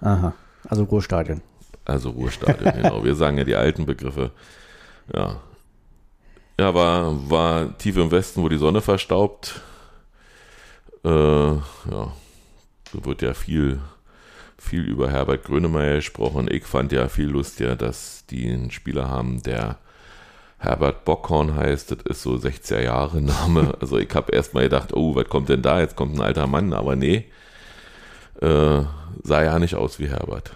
Aha. 0.00 0.34
Also 0.68 0.86
Großstadion. 0.86 1.42
Also 1.84 2.10
Ruhestadion, 2.10 2.72
genau. 2.74 3.04
Wir 3.04 3.14
sagen 3.14 3.38
ja 3.38 3.44
die 3.44 3.56
alten 3.56 3.86
Begriffe. 3.86 4.30
Ja. 5.14 5.40
Ja, 6.58 6.72
war, 6.74 7.30
war 7.30 7.76
tief 7.78 7.96
im 7.96 8.10
Westen, 8.10 8.42
wo 8.42 8.48
die 8.48 8.58
Sonne 8.58 8.80
verstaubt. 8.80 9.60
Äh, 11.04 11.08
ja. 11.08 11.62
Da 12.92 13.04
wird 13.04 13.22
ja 13.22 13.34
viel, 13.34 13.80
viel 14.56 14.84
über 14.84 15.10
Herbert 15.10 15.44
Grönemeyer 15.44 15.96
gesprochen. 15.96 16.48
Ich 16.50 16.64
fand 16.64 16.92
ja 16.92 17.08
viel 17.08 17.26
lustiger, 17.26 17.74
dass 17.74 18.24
die 18.26 18.48
einen 18.48 18.70
Spieler 18.70 19.08
haben, 19.08 19.42
der 19.42 19.78
Herbert 20.58 21.04
Bockhorn 21.04 21.56
heißt. 21.56 21.90
Das 21.90 21.98
ist 22.04 22.22
so 22.22 22.34
60er 22.34 22.80
Jahre 22.80 23.20
Name. 23.20 23.76
Also 23.80 23.98
ich 23.98 24.14
habe 24.14 24.32
erst 24.32 24.54
mal 24.54 24.62
gedacht, 24.62 24.94
oh, 24.94 25.16
was 25.16 25.28
kommt 25.28 25.48
denn 25.48 25.62
da? 25.62 25.80
Jetzt 25.80 25.96
kommt 25.96 26.14
ein 26.14 26.22
alter 26.22 26.46
Mann. 26.46 26.72
Aber 26.72 26.94
nee, 26.94 27.24
äh, 28.40 28.82
sah 29.22 29.42
ja 29.42 29.58
nicht 29.58 29.74
aus 29.74 29.98
wie 29.98 30.08
Herbert 30.08 30.52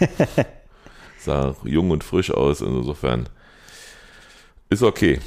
sah 1.18 1.54
jung 1.64 1.90
und 1.90 2.02
frisch 2.04 2.30
aus. 2.30 2.60
Insofern 2.60 3.28
ist 4.70 4.82
okay. 4.82 5.20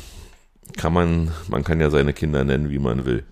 Kann 0.77 0.93
man, 0.93 1.31
man 1.47 1.63
kann 1.63 1.79
ja 1.79 1.89
seine 1.89 2.13
Kinder 2.13 2.43
nennen, 2.43 2.69
wie 2.69 2.79
man 2.79 3.05
will. 3.05 3.23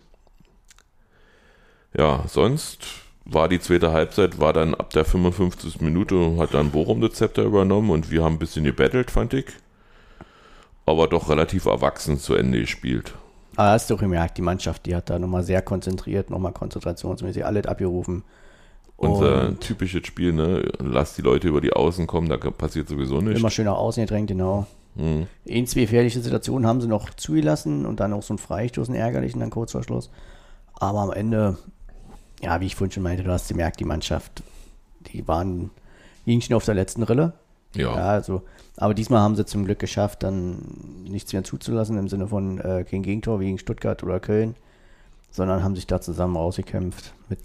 Ja, 1.97 2.23
sonst 2.27 2.85
war 3.25 3.49
die 3.49 3.59
zweite 3.59 3.91
Halbzeit, 3.91 4.39
war 4.39 4.53
dann 4.53 4.75
ab 4.75 4.91
der 4.91 5.05
55. 5.05 5.81
Minute, 5.81 6.37
hat 6.37 6.53
dann 6.53 6.71
Bochum 6.71 7.01
das 7.01 7.13
Zepter 7.13 7.43
übernommen 7.43 7.89
und 7.89 8.11
wir 8.11 8.23
haben 8.23 8.35
ein 8.35 8.39
bisschen 8.39 8.63
gebettelt, 8.63 9.11
fand 9.11 9.33
ich. 9.33 9.45
Aber 10.85 11.07
doch 11.07 11.29
relativ 11.29 11.65
erwachsen 11.65 12.17
zu 12.17 12.35
Ende 12.35 12.61
gespielt. 12.61 13.13
Aber 13.57 13.71
hast 13.71 13.89
du 13.89 13.97
gemerkt, 13.97 14.37
die 14.37 14.43
Mannschaft, 14.43 14.85
die 14.85 14.95
hat 14.95 15.09
da 15.09 15.19
nochmal 15.19 15.43
sehr 15.43 15.61
konzentriert, 15.61 16.29
nochmal 16.29 16.53
konzentrationsmäßig 16.53 17.45
alles 17.45 17.65
abgerufen. 17.65 18.23
Unser 18.95 19.49
Und 19.49 19.61
typisches 19.61 20.07
Spiel, 20.07 20.31
ne? 20.33 20.63
Lass 20.79 21.15
die 21.15 21.21
Leute 21.21 21.47
über 21.47 21.61
die 21.61 21.73
Außen 21.73 22.07
kommen, 22.07 22.29
da 22.29 22.37
passiert 22.37 22.87
sowieso 22.87 23.19
nichts. 23.19 23.39
immer 23.39 23.49
schön 23.49 23.65
nach 23.65 23.75
außen 23.75 24.03
gedrängt, 24.03 24.27
genau. 24.27 24.65
Mhm. 24.97 25.27
In 25.45 25.67
zwei 25.67 25.81
gefährliche 25.81 26.19
Situationen 26.19 26.67
haben 26.67 26.81
sie 26.81 26.87
noch 26.87 27.13
zugelassen 27.13 27.85
und 27.85 27.99
dann 27.99 28.13
auch 28.13 28.23
so 28.23 28.33
ein 28.33 28.39
Freistoß, 28.39 28.89
einen 28.89 28.97
ärgerlichen, 28.97 29.39
dann 29.39 29.49
kurz 29.49 29.71
vor 29.71 29.83
Schluss. 29.83 30.09
Aber 30.73 30.99
am 30.99 31.11
Ende, 31.11 31.57
ja, 32.41 32.59
wie 32.61 32.65
ich 32.65 32.75
vorhin 32.75 32.91
schon 32.91 33.03
meinte, 33.03 33.23
du 33.23 33.31
hast 33.31 33.47
gemerkt, 33.47 33.79
die 33.79 33.85
Mannschaft, 33.85 34.43
die 35.13 35.27
waren, 35.27 35.69
hingen 36.25 36.41
schon 36.41 36.55
auf 36.55 36.65
der 36.65 36.75
letzten 36.75 37.03
Rille. 37.03 37.33
Ja. 37.75 37.95
Ja, 37.95 38.05
also, 38.07 38.41
aber 38.75 38.93
diesmal 38.93 39.21
haben 39.21 39.35
sie 39.35 39.45
zum 39.45 39.65
Glück 39.65 39.79
geschafft, 39.79 40.23
dann 40.23 40.57
nichts 41.07 41.33
mehr 41.33 41.43
zuzulassen 41.43 41.97
im 41.97 42.07
Sinne 42.07 42.27
von 42.27 42.59
äh, 42.59 42.83
kein 42.89 43.03
Gegentor 43.03 43.39
wie 43.39 43.45
gegen 43.45 43.59
Stuttgart 43.59 44.03
oder 44.03 44.19
Köln, 44.19 44.55
sondern 45.29 45.63
haben 45.63 45.75
sich 45.75 45.85
da 45.85 46.01
zusammen 46.01 46.35
rausgekämpft 46.37 47.13
mit 47.29 47.39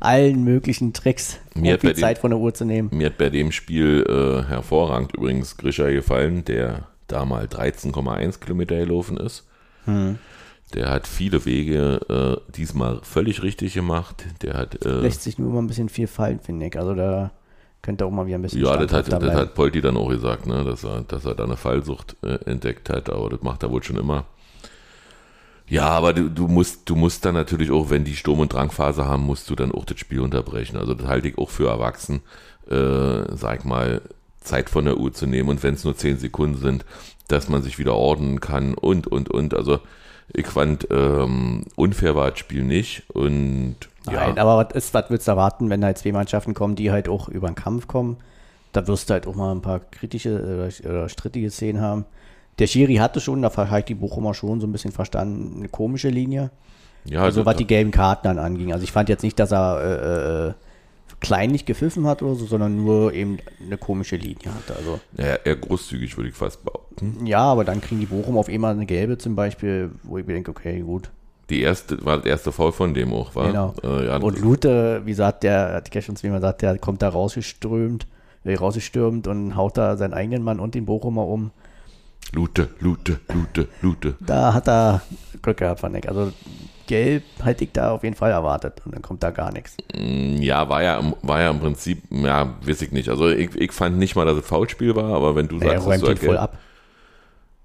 allen 0.00 0.44
möglichen 0.44 0.92
Tricks, 0.92 1.38
um 1.54 1.64
viel 1.64 1.96
Zeit 1.96 2.18
von 2.18 2.30
der 2.30 2.38
Uhr 2.38 2.52
zu 2.54 2.64
nehmen. 2.64 2.90
Mir 2.92 3.06
hat 3.06 3.18
bei 3.18 3.30
dem 3.30 3.52
Spiel 3.52 4.04
äh, 4.08 4.48
hervorragend 4.48 5.14
übrigens 5.14 5.56
Grisha 5.56 5.88
gefallen, 5.90 6.44
der 6.44 6.88
da 7.14 7.24
mal 7.24 7.46
13,1 7.46 8.40
Kilometer 8.40 8.76
gelaufen 8.76 9.16
ist. 9.16 9.46
Hm. 9.84 10.18
Der 10.72 10.90
hat 10.90 11.06
viele 11.06 11.44
Wege 11.44 12.00
äh, 12.08 12.52
diesmal 12.52 13.00
völlig 13.02 13.42
richtig 13.42 13.74
gemacht. 13.74 14.24
Der 14.42 14.54
hat, 14.54 14.84
äh, 14.84 15.00
Lässt 15.00 15.22
sich 15.22 15.38
nur 15.38 15.50
immer 15.50 15.62
ein 15.62 15.68
bisschen 15.68 15.88
viel 15.88 16.06
fallen, 16.08 16.40
finde 16.40 16.66
ich. 16.66 16.76
Also 16.76 16.94
da 16.94 17.30
könnte 17.82 18.06
auch 18.06 18.10
mal 18.10 18.26
wieder 18.26 18.38
ein 18.38 18.42
bisschen 18.42 18.64
ja, 18.64 18.76
das 18.76 18.92
hat, 18.92 19.12
das 19.12 19.34
hat 19.34 19.54
Polti 19.54 19.80
dann 19.80 19.96
auch 19.96 20.08
gesagt, 20.08 20.46
ne, 20.46 20.64
dass 20.64 20.84
er, 20.84 21.02
dass 21.02 21.26
er 21.26 21.34
da 21.34 21.44
eine 21.44 21.56
Fallsucht 21.56 22.16
äh, 22.22 22.38
entdeckt 22.46 22.88
hat, 22.90 23.10
aber 23.10 23.28
das 23.28 23.42
macht 23.42 23.62
er 23.62 23.70
wohl 23.70 23.82
schon 23.82 23.96
immer. 23.96 24.24
Ja, 25.68 25.88
aber 25.88 26.12
du, 26.12 26.28
du 26.28 26.48
musst, 26.48 26.88
du 26.88 26.96
musst 26.96 27.24
dann 27.24 27.34
natürlich 27.34 27.70
auch, 27.70 27.90
wenn 27.90 28.04
die 28.04 28.16
Sturm- 28.16 28.40
und 28.40 28.52
Drangphase 28.52 29.06
haben, 29.06 29.24
musst 29.24 29.48
du 29.48 29.54
dann 29.54 29.72
auch 29.72 29.84
das 29.84 29.98
Spiel 29.98 30.20
unterbrechen. 30.20 30.76
Also 30.76 30.94
das 30.94 31.06
halte 31.06 31.28
ich 31.28 31.38
auch 31.38 31.50
für 31.50 31.68
erwachsen, 31.68 32.22
äh, 32.68 33.34
sag 33.34 33.64
mal, 33.64 34.02
Zeit 34.44 34.70
von 34.70 34.84
der 34.84 34.98
Uhr 34.98 35.12
zu 35.12 35.26
nehmen 35.26 35.48
und 35.48 35.62
wenn 35.62 35.74
es 35.74 35.84
nur 35.84 35.96
10 35.96 36.18
Sekunden 36.18 36.58
sind, 36.58 36.84
dass 37.28 37.48
man 37.48 37.62
sich 37.62 37.78
wieder 37.78 37.94
ordnen 37.94 38.40
kann 38.40 38.74
und, 38.74 39.06
und, 39.06 39.30
und. 39.30 39.54
Also 39.54 39.80
ich 40.32 40.46
fand, 40.46 40.86
ähm, 40.90 41.64
unfair 41.76 42.14
war 42.14 42.30
das 42.30 42.38
Spiel 42.38 42.62
nicht 42.64 43.02
und 43.12 43.76
ja, 44.06 44.26
Nein, 44.26 44.38
aber 44.38 44.58
was, 44.58 44.74
ist, 44.74 44.94
was 44.94 45.08
willst 45.08 45.26
du 45.26 45.32
erwarten, 45.32 45.70
wenn 45.70 45.84
halt 45.84 45.96
zwei 45.98 46.12
Mannschaften 46.12 46.52
kommen, 46.54 46.76
die 46.76 46.90
halt 46.90 47.08
auch 47.08 47.28
über 47.28 47.48
den 47.48 47.54
Kampf 47.54 47.86
kommen? 47.88 48.18
Da 48.72 48.86
wirst 48.86 49.08
du 49.08 49.14
halt 49.14 49.26
auch 49.26 49.34
mal 49.34 49.52
ein 49.52 49.62
paar 49.62 49.80
kritische 49.80 50.70
oder, 50.84 50.90
oder 50.90 51.08
strittige 51.08 51.50
Szenen 51.50 51.80
haben. 51.80 52.04
Der 52.58 52.66
Schiri 52.66 52.96
hatte 52.96 53.20
schon, 53.20 53.40
da 53.42 53.50
hat 53.56 53.88
die 53.88 53.94
Bochumer 53.94 54.34
schon 54.34 54.60
so 54.60 54.66
ein 54.66 54.72
bisschen 54.72 54.92
verstanden, 54.92 55.58
eine 55.58 55.68
komische 55.68 56.08
Linie. 56.08 56.50
ja 57.04 57.22
Also 57.22 57.46
was 57.46 57.54
das- 57.54 57.58
die 57.58 57.66
gelben 57.66 57.90
Karten 57.92 58.24
dann 58.28 58.38
anging. 58.38 58.72
Also 58.72 58.84
ich 58.84 58.92
fand 58.92 59.08
jetzt 59.08 59.22
nicht, 59.22 59.38
dass 59.38 59.52
er 59.52 59.80
äh, 59.80 60.48
äh, 60.48 60.52
kleinlich 61.24 61.64
gepfiffen 61.64 62.06
hat 62.06 62.22
oder 62.22 62.34
so, 62.34 62.46
sondern 62.46 62.76
nur 62.76 63.12
eben 63.12 63.38
eine 63.64 63.76
komische 63.78 64.16
Linie 64.16 64.54
hatte. 64.54 64.76
Also 64.76 65.00
ja, 65.16 65.36
eher 65.36 65.56
großzügig, 65.56 66.16
würde 66.16 66.30
ich 66.30 66.34
fast 66.34 66.64
behaupten. 66.64 67.26
ja, 67.26 67.40
aber 67.40 67.64
dann 67.64 67.80
kriegen 67.80 68.00
die 68.00 68.06
Bochum 68.06 68.38
auf 68.38 68.48
einmal 68.48 68.72
eine 68.72 68.86
gelbe 68.86 69.18
zum 69.18 69.34
Beispiel, 69.34 69.90
wo 70.02 70.18
ich 70.18 70.26
mir 70.26 70.34
denke, 70.34 70.50
okay, 70.50 70.80
gut. 70.80 71.10
Die 71.50 71.60
erste, 71.60 72.02
war 72.04 72.16
das 72.18 72.26
erste 72.26 72.52
Foul 72.52 72.72
von 72.72 72.94
dem 72.94 73.12
auch, 73.12 73.34
war? 73.34 73.48
Genau. 73.48 73.74
Äh, 73.82 74.06
ja, 74.06 74.16
Und 74.16 74.40
Lute, 74.40 75.02
wie 75.04 75.14
sagt 75.14 75.42
der, 75.42 75.74
hat 75.74 75.90
gestern 75.90 76.16
zu 76.16 76.26
mir 76.26 76.34
gesagt, 76.34 76.62
der 76.62 76.78
kommt 76.78 77.02
da 77.02 77.08
rausgeströmt, 77.10 78.06
äh, 78.44 78.54
rausgestürmt 78.54 79.26
und 79.26 79.54
haut 79.54 79.76
da 79.76 79.96
seinen 79.96 80.14
eigenen 80.14 80.42
Mann 80.42 80.58
und 80.58 80.74
den 80.74 80.86
Bochumer 80.86 81.26
um. 81.26 81.50
Lute, 82.32 82.70
Lute, 82.80 83.20
Lute, 83.32 83.68
Lute. 83.82 84.14
Da 84.20 84.54
hat 84.54 84.68
er 84.68 85.02
Glück 85.42 85.58
gehabt, 85.58 85.80
fand 85.80 85.96
ich. 85.98 86.08
Also 86.08 86.32
gelb 86.86 87.22
hätte 87.42 87.64
ich 87.64 87.72
da 87.72 87.92
auf 87.92 88.02
jeden 88.04 88.16
Fall 88.16 88.30
erwartet 88.30 88.82
und 88.84 88.94
dann 88.94 89.02
kommt 89.02 89.22
da 89.22 89.30
gar 89.30 89.52
nichts. 89.52 89.76
Mm, 89.96 90.36
Ja, 90.42 90.68
war 90.68 90.82
ja, 90.82 90.98
im- 90.98 91.14
war 91.22 91.40
ja 91.40 91.50
im 91.50 91.60
Prinzip, 91.60 92.02
ja, 92.10 92.54
weiß 92.64 92.82
ich 92.82 92.92
nicht. 92.92 93.08
Also 93.08 93.28
ich, 93.28 93.54
ich 93.56 93.72
fand 93.72 93.98
nicht 93.98 94.16
mal, 94.16 94.24
dass 94.24 94.36
es 94.38 94.46
Foulspiel 94.46 94.94
war, 94.96 95.14
aber 95.14 95.34
wenn 95.36 95.48
du 95.48 95.58
Er 95.58 95.72
sagst, 95.72 95.86
räumt 95.86 96.02
dass 96.02 96.08
den 96.10 96.18
du 96.18 96.24
voll 96.26 96.38
ab. 96.38 96.58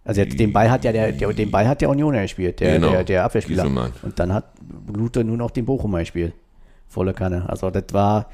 Also 0.05 0.21
jetzt, 0.21 0.39
den 0.39 0.53
Ball 0.53 0.71
hat 0.71 0.84
ja 0.86 0.91
der, 0.91 1.12
der, 1.12 1.34
den 1.34 1.51
Ball 1.51 1.67
hat 1.67 1.82
der 1.82 1.89
Unioner 1.89 2.21
gespielt, 2.23 2.60
der, 2.62 2.75
Genau. 2.79 2.89
der, 2.91 3.03
der 3.03 3.23
Abwehrspieler. 3.25 3.65
Und 4.01 4.17
dann 4.17 4.34
hat 4.34 4.45
Lute 4.91 5.23
nur 5.23 5.38
noch 5.38 5.51
den 5.51 5.65
Bochumer 5.65 5.99
gespielt. 5.99 6.34
Volle 6.88 7.13
Kanne. 7.13 7.47
Also 7.47 7.69
das 7.69 7.84
war, 7.91 8.27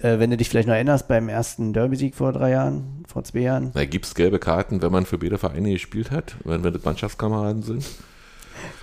äh, 0.00 0.18
wenn 0.18 0.30
du 0.30 0.36
dich 0.36 0.48
vielleicht 0.48 0.66
noch 0.66 0.74
erinnerst, 0.74 1.06
beim 1.06 1.28
ersten 1.28 1.72
Derby-Sieg 1.72 2.16
vor 2.16 2.32
drei 2.32 2.50
Jahren, 2.50 3.04
vor 3.06 3.22
zwei 3.22 3.40
Jahren, 3.40 3.70
Da 3.74 3.84
gibt 3.84 4.06
es 4.06 4.14
gelbe 4.16 4.40
Karten, 4.40 4.82
wenn 4.82 4.90
man 4.90 5.06
für 5.06 5.18
beide 5.18 5.38
Vereine 5.38 5.70
gespielt 5.70 6.10
hat, 6.10 6.34
wenn 6.44 6.64
wir 6.64 6.72
das 6.72 6.82
Mannschaftskameraden 6.84 7.62
sind. 7.62 7.84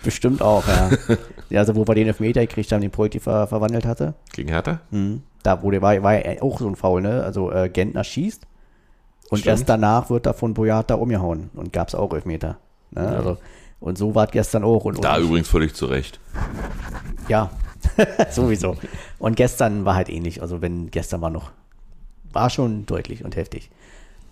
Bestimmt 0.04 0.42
auch, 0.42 0.68
ja. 0.68 0.90
ja 1.50 1.60
also 1.60 1.76
wo 1.76 1.88
wir 1.88 1.96
den 1.96 2.08
Elfmeter 2.08 2.42
gekriegt 2.42 2.72
haben, 2.72 2.82
den 2.82 2.92
Polti 2.92 3.20
ver 3.20 3.48
verwandelt 3.48 3.86
hatte. 3.86 4.14
Gegen 4.34 4.50
Hertha? 4.50 4.80
Mhm. 4.92 5.24
Da 5.44 5.62
wurde, 5.62 5.82
war, 5.82 6.02
war 6.04 6.14
ja 6.14 6.42
auch 6.42 6.60
so 6.60 6.68
ein 6.68 6.76
Foul, 6.76 7.02
ne? 7.02 7.24
Also 7.24 7.52
äh, 7.52 7.70
Gentner 7.70 8.04
schießt 8.04 8.46
und 9.30 9.40
Stimmt. 9.40 9.52
erst 9.52 9.70
danach 9.70 10.10
wird 10.10 10.26
er 10.26 10.34
von 10.34 10.54
Boyata 10.54 10.96
umgehauen 10.96 11.50
und 11.54 11.72
gab 11.72 11.88
es 11.88 11.96
auch 11.96 12.14
Elfmeter. 12.14 12.58
Ne? 12.92 13.08
Also, 13.08 13.38
und 13.80 13.98
so 13.98 14.16
war 14.16 14.26
es 14.26 14.32
gestern 14.32 14.64
auch. 14.64 14.86
Und, 14.86 15.04
Da 15.04 15.18
und, 15.18 15.24
übrigens 15.24 15.48
völlig 15.48 15.76
zu 15.76 15.86
Recht. 15.86 16.20
Ja, 17.28 17.52
sowieso. 18.32 18.76
Und 19.20 19.36
gestern 19.36 19.86
war 19.86 19.96
halt 19.96 20.10
ähnlich. 20.10 20.42
Also 20.42 20.62
wenn 20.62 20.90
gestern 20.90 21.22
war 21.22 21.30
noch, 21.30 21.52
war 22.34 22.50
schon 22.50 22.86
deutlich 22.88 23.24
und 23.24 23.36
heftig. 23.36 23.70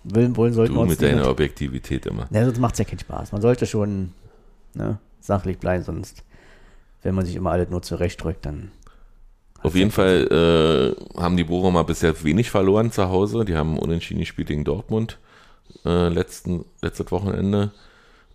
Will, 0.02 0.36
wollen 0.36 0.52
sollten 0.52 0.74
Du 0.74 0.80
wir 0.80 0.82
uns 0.82 0.90
mit 0.90 1.02
deiner 1.02 1.28
Objektivität 1.28 2.06
immer. 2.06 2.26
Ja, 2.30 2.44
sonst 2.44 2.58
macht 2.58 2.74
es 2.74 2.78
ja 2.80 2.84
keinen 2.84 2.98
Spaß. 2.98 3.32
Man 3.32 3.40
sollte 3.40 3.66
schon 3.66 4.12
ne, 4.74 4.98
sachlich 5.20 5.58
bleiben, 5.58 5.84
sonst, 5.84 6.24
wenn 7.02 7.14
man 7.14 7.26
sich 7.26 7.36
immer 7.36 7.50
alles 7.50 7.70
nur 7.70 7.82
zurechtdrückt, 7.82 8.46
dann. 8.46 8.70
Auf 9.62 9.74
jeden 9.74 9.90
Fall 9.90 10.96
äh, 11.16 11.20
haben 11.20 11.36
die 11.36 11.44
Bochumer 11.44 11.84
bisher 11.84 12.22
wenig 12.22 12.50
verloren 12.50 12.92
zu 12.92 13.08
Hause. 13.08 13.44
Die 13.44 13.56
haben 13.56 13.78
unentschieden 13.78 14.20
gespielt 14.20 14.48
gegen 14.48 14.64
Dortmund 14.64 15.18
äh, 15.84 16.08
letzten, 16.08 16.64
letztes 16.80 17.10
Wochenende 17.10 17.72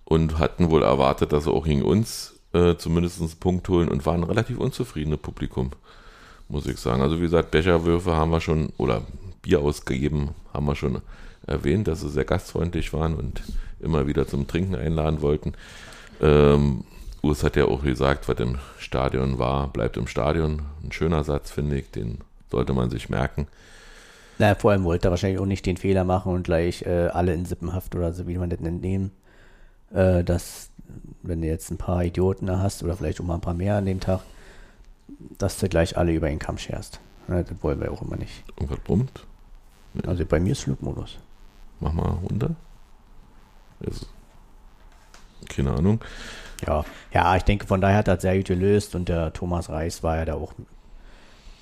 und 0.04 0.38
hatten 0.38 0.70
wohl 0.70 0.84
erwartet, 0.84 1.32
dass 1.32 1.46
sie 1.46 1.52
auch 1.52 1.66
gegen 1.66 1.84
uns 1.84 2.40
äh, 2.54 2.76
zumindest 2.76 3.22
einen 3.22 3.32
Punkt 3.32 3.68
holen 3.70 3.90
und 3.90 4.06
waren 4.06 4.22
ein 4.22 4.30
relativ 4.30 4.58
unzufriedene 4.60 5.18
Publikum, 5.18 5.72
muss 6.50 6.68
ich 6.68 6.78
sagen. 6.78 7.02
Also 7.02 7.18
wie 7.18 7.24
gesagt, 7.24 7.52
Becherwürfe 7.52 8.16
haben 8.16 8.32
wir 8.32 8.42
schon, 8.42 8.74
oder 8.78 9.02
Bier 9.42 9.62
ausgegeben 9.62 10.30
haben 10.54 10.66
wir 10.66 10.76
schon 10.76 11.02
erwähnt, 11.48 11.88
dass 11.88 12.02
sie 12.02 12.10
sehr 12.10 12.26
gastfreundlich 12.26 12.94
waren 12.94 13.16
und 13.16 13.42
immer 13.80 14.08
wieder 14.08 14.28
zum 14.28 14.48
Trinken 14.48 14.76
einladen 14.76 15.22
wollten. 15.22 15.54
Ähm, 16.22 16.84
Urs 17.22 17.44
hat 17.44 17.56
ja 17.56 17.66
auch 17.66 17.84
gesagt, 17.84 18.28
was 18.28 18.40
im 18.40 18.58
Stadion 18.78 19.40
war, 19.40 19.68
bleibt 19.70 19.98
im 19.98 20.08
Stadion. 20.08 20.64
Ein 20.84 20.92
schöner 20.92 21.24
Satz, 21.24 21.52
finde 21.52 21.80
ich, 21.80 21.90
den 21.92 22.20
sollte 22.52 22.74
man 22.74 22.90
sich 22.90 23.10
merken. 23.10 23.48
Naja, 24.40 24.56
vor 24.56 24.72
allem 24.72 24.84
wollte 24.84 25.08
er 25.08 25.12
wahrscheinlich 25.12 25.40
auch 25.40 25.46
nicht 25.46 25.66
den 25.66 25.78
Fehler 25.78 26.04
machen 26.04 26.34
und 26.34 26.44
gleich 26.44 26.82
äh, 26.84 27.08
alle 27.08 27.34
in 27.34 27.46
Sippenhaft 27.46 27.96
oder 27.96 28.14
so, 28.14 28.28
wie 28.28 28.38
man 28.38 28.50
das 28.50 28.60
nennt, 28.60 28.82
nehmen. 28.82 29.12
Äh, 29.94 30.24
dass, 30.24 30.70
wenn 31.22 31.42
du 31.42 31.48
jetzt 31.48 31.72
ein 31.72 31.78
paar 31.78 32.04
Idioten 32.04 32.48
da 32.48 32.60
hast 32.60 32.84
oder 32.84 32.98
vielleicht 32.98 33.22
auch 33.22 33.26
mal 33.26 33.36
ein 33.36 33.42
paar 33.42 33.54
mehr 33.54 33.78
an 33.78 33.86
dem 33.86 34.00
Tag, 34.00 34.22
dass 35.38 35.60
du 35.60 35.70
gleich 35.70 35.98
alle 35.98 36.14
über 36.14 36.28
den 36.28 36.40
Kamm 36.40 36.58
scherst. 36.58 37.00
Ja, 37.28 37.44
das 37.44 37.62
wollen 37.62 37.80
wir 37.80 37.92
auch 37.92 38.02
immer 38.02 38.18
nicht. 38.18 38.44
Irgendwas 38.58 38.80
brummt. 38.80 39.26
Also 40.06 40.26
bei 40.26 40.40
mir 40.40 40.54
ist 40.54 40.62
Flugmodus. 40.62 41.20
Mach 41.80 41.94
mal 41.94 42.18
runter. 42.30 42.56
Ist, 43.82 44.08
keine 45.50 45.72
Ahnung. 45.72 46.00
Ja, 46.66 46.86
ja, 47.14 47.36
ich 47.36 47.44
denke, 47.44 47.68
von 47.68 47.82
daher 47.82 47.98
hat 47.98 48.08
er 48.08 48.16
das 48.16 48.22
sehr 48.22 48.38
gut 48.38 48.48
gelöst 48.48 48.96
und 48.96 49.10
der 49.10 49.34
Thomas 49.34 49.70
Reis 49.70 50.04
war 50.04 50.18
ja 50.18 50.26
da 50.26 50.34
auch 50.36 50.54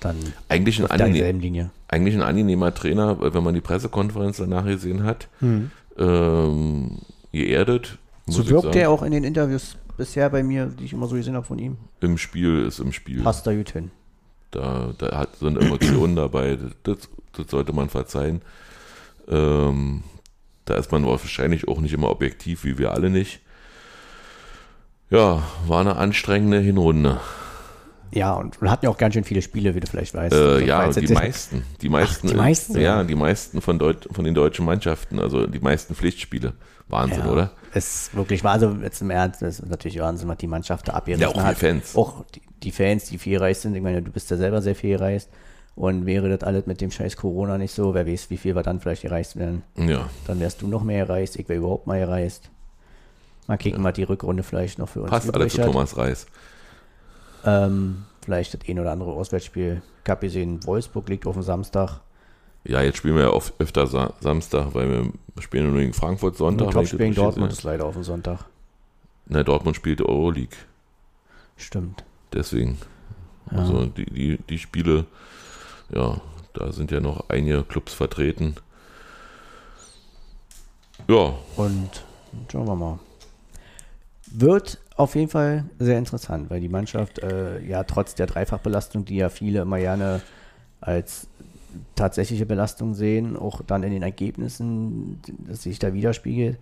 dann 0.00 0.16
Eigentlich 0.48 0.80
ein, 0.80 0.90
angenehm, 0.90 1.70
eigentlich 1.88 2.14
ein 2.14 2.22
angenehmer 2.22 2.74
Trainer, 2.74 3.20
weil 3.20 3.34
wenn 3.34 3.44
man 3.44 3.54
die 3.54 3.60
Pressekonferenz 3.60 4.38
danach 4.38 4.64
gesehen 4.64 5.04
hat. 5.04 5.28
Hm. 5.38 5.70
Ähm, 5.96 6.98
geerdet. 7.32 7.98
So 8.26 8.48
wirkt 8.48 8.74
er 8.74 8.90
auch 8.90 9.02
in 9.02 9.12
den 9.12 9.24
Interviews 9.24 9.76
bisher 9.96 10.30
bei 10.30 10.42
mir, 10.42 10.66
die 10.66 10.84
ich 10.84 10.92
immer 10.92 11.06
so 11.06 11.16
gesehen 11.16 11.34
habe 11.34 11.46
von 11.46 11.58
ihm. 11.58 11.76
Im 12.00 12.18
Spiel 12.18 12.64
ist 12.66 12.78
im 12.78 12.92
Spiel. 12.92 13.22
Passt 13.22 13.46
da 13.46 13.54
gut 13.54 13.70
hin. 13.70 13.90
Da, 14.50 14.92
da 14.98 15.18
hat, 15.18 15.36
sind 15.36 15.56
Emotionen 15.60 16.16
dabei. 16.16 16.58
Das, 16.82 17.08
das 17.32 17.50
sollte 17.50 17.72
man 17.72 17.88
verzeihen. 17.88 18.42
Ähm, 19.28 20.02
da 20.64 20.74
ist 20.74 20.92
man 20.92 21.04
wahrscheinlich 21.06 21.68
auch 21.68 21.80
nicht 21.80 21.92
immer 21.92 22.10
objektiv, 22.10 22.64
wie 22.64 22.78
wir 22.78 22.92
alle 22.92 23.10
nicht. 23.10 23.40
Ja, 25.12 25.42
war 25.66 25.80
eine 25.80 25.96
anstrengende 25.96 26.58
Hinrunde. 26.58 27.20
Ja, 28.12 28.32
und 28.34 28.60
wir 28.62 28.70
hatten 28.70 28.86
ja 28.86 28.90
auch 28.90 28.96
ganz 28.96 29.12
schön 29.14 29.24
viele 29.24 29.42
Spiele, 29.42 29.74
wie 29.74 29.80
du 29.80 29.86
vielleicht 29.86 30.14
weißt. 30.14 30.34
Äh, 30.34 30.38
Also, 30.38 30.58
ja, 30.58 30.88
die 30.88 31.12
meisten. 31.12 31.64
Die 31.82 31.88
meisten, 31.90 32.28
die 32.28 32.34
meisten 32.34 32.80
Ja, 32.80 33.04
die 33.04 33.14
meisten 33.14 33.60
von, 33.60 33.78
Deut 33.78 34.08
von 34.10 34.24
den 34.24 34.34
deutschen 34.34 34.64
Mannschaften, 34.64 35.18
also 35.18 35.46
die 35.46 35.60
meisten 35.60 35.94
Pflichtspiele. 35.94 36.54
Wahnsinn, 36.88 37.24
ja, 37.24 37.30
oder? 37.30 37.50
Es 37.74 38.06
ist 38.06 38.16
wirklich 38.16 38.42
war 38.42 38.52
also 38.52 38.76
jetzt 38.82 39.00
im 39.02 39.10
Ernst, 39.10 39.40
das 39.42 39.60
ist 39.60 39.68
natürlich 39.68 39.98
Wahnsinn, 40.00 40.28
was 40.28 40.38
die 40.38 40.46
Mannschaft 40.46 40.88
da 40.88 40.92
abgerissen 40.92 41.22
Ja, 41.22 41.28
auch 41.28 41.34
die 41.34 41.40
hat. 41.40 41.56
Fans. 41.58 41.94
Auch 41.96 42.24
die, 42.34 42.42
die 42.62 42.72
Fans, 42.72 43.04
die 43.04 43.18
viel 43.18 43.38
gereist 43.38 43.62
sind. 43.62 43.74
Ich 43.74 43.82
meine, 43.82 44.02
du 44.02 44.10
bist 44.10 44.30
ja 44.30 44.36
selber 44.38 44.60
sehr 44.62 44.74
viel 44.74 44.96
gereist. 44.96 45.30
Und 45.74 46.04
wäre 46.04 46.28
das 46.28 46.46
alles 46.46 46.66
mit 46.66 46.80
dem 46.82 46.90
scheiß 46.90 47.16
Corona 47.16 47.56
nicht 47.56 47.72
so, 47.72 47.94
wer 47.94 48.06
weiß, 48.06 48.28
wie 48.28 48.36
viel 48.36 48.54
wir 48.54 48.62
dann 48.62 48.80
vielleicht 48.80 49.02
gereist 49.02 49.36
wären. 49.36 49.62
Ja, 49.76 50.08
Dann 50.26 50.38
wärst 50.40 50.60
du 50.60 50.68
noch 50.68 50.82
mehr 50.84 51.06
gereist, 51.06 51.36
ich 51.36 51.48
wäre 51.48 51.58
überhaupt 51.60 51.86
mal 51.86 51.98
gereist. 51.98 52.50
Mal 53.46 53.56
kicken, 53.56 53.82
was 53.82 53.94
die 53.94 54.04
Rückrunde 54.04 54.42
vielleicht 54.42 54.78
noch 54.78 54.88
für 54.88 55.02
uns 55.02 55.10
passt 55.10 55.34
alle 55.34 55.48
zu 55.48 55.60
hat. 55.60 55.66
Thomas 55.66 55.96
Reis. 55.96 56.26
Ähm, 57.44 58.04
vielleicht 58.24 58.54
das 58.54 58.60
ein 58.68 58.78
oder 58.78 58.92
andere 58.92 59.12
Auswärtsspiel. 59.12 59.82
Ich 60.04 60.10
habe 60.10 60.20
gesehen, 60.26 60.64
Wolfsburg 60.64 61.08
liegt 61.08 61.26
auf 61.26 61.34
dem 61.34 61.42
Samstag. 61.42 62.00
Ja, 62.64 62.80
jetzt 62.80 62.98
spielen 62.98 63.16
wir 63.16 63.22
ja 63.22 63.30
oft 63.30 63.54
öfter 63.58 63.86
Sa 63.88 64.12
Samstag, 64.20 64.74
weil 64.74 64.88
wir 64.88 65.12
spielen 65.42 65.70
nur 65.70 65.80
gegen 65.80 65.92
Frankfurt 65.92 66.36
Sonntag. 66.36 66.72
In 66.72 66.78
richtig 66.78 67.16
Dortmund 67.16 67.50
sehe. 67.50 67.58
ist 67.58 67.64
leider 67.64 67.84
auf 67.84 67.94
dem 67.94 68.04
Sonntag. 68.04 68.44
Na, 69.26 69.42
Dortmund 69.42 69.76
spielt 69.76 70.00
Euroleague. 70.00 70.56
Stimmt. 71.56 72.04
Deswegen. 72.32 72.78
Ja. 73.50 73.58
Also 73.58 73.86
die, 73.86 74.06
die, 74.06 74.38
die 74.48 74.58
Spiele, 74.58 75.06
ja, 75.92 76.20
da 76.54 76.72
sind 76.72 76.90
ja 76.92 77.00
noch 77.00 77.28
einige 77.28 77.64
Clubs 77.64 77.92
vertreten. 77.92 78.54
Ja, 81.08 81.34
Und 81.56 81.90
schauen 82.50 82.66
wir 82.66 82.76
mal. 82.76 82.98
Wird 84.34 84.78
auf 84.96 85.14
jeden 85.14 85.28
Fall 85.28 85.64
sehr 85.78 85.98
interessant, 85.98 86.50
weil 86.50 86.60
die 86.60 86.68
Mannschaft 86.68 87.18
äh, 87.18 87.60
ja 87.62 87.84
trotz 87.84 88.14
der 88.14 88.26
Dreifachbelastung, 88.26 89.04
die 89.04 89.16
ja 89.16 89.28
viele 89.28 89.60
immer 89.62 89.78
gerne 89.78 90.20
als 90.80 91.28
tatsächliche 91.94 92.46
Belastung 92.46 92.94
sehen, 92.94 93.36
auch 93.36 93.62
dann 93.62 93.82
in 93.82 93.92
den 93.92 94.02
Ergebnissen, 94.02 95.20
dass 95.46 95.62
sich 95.62 95.78
da 95.78 95.94
widerspiegelt, 95.94 96.58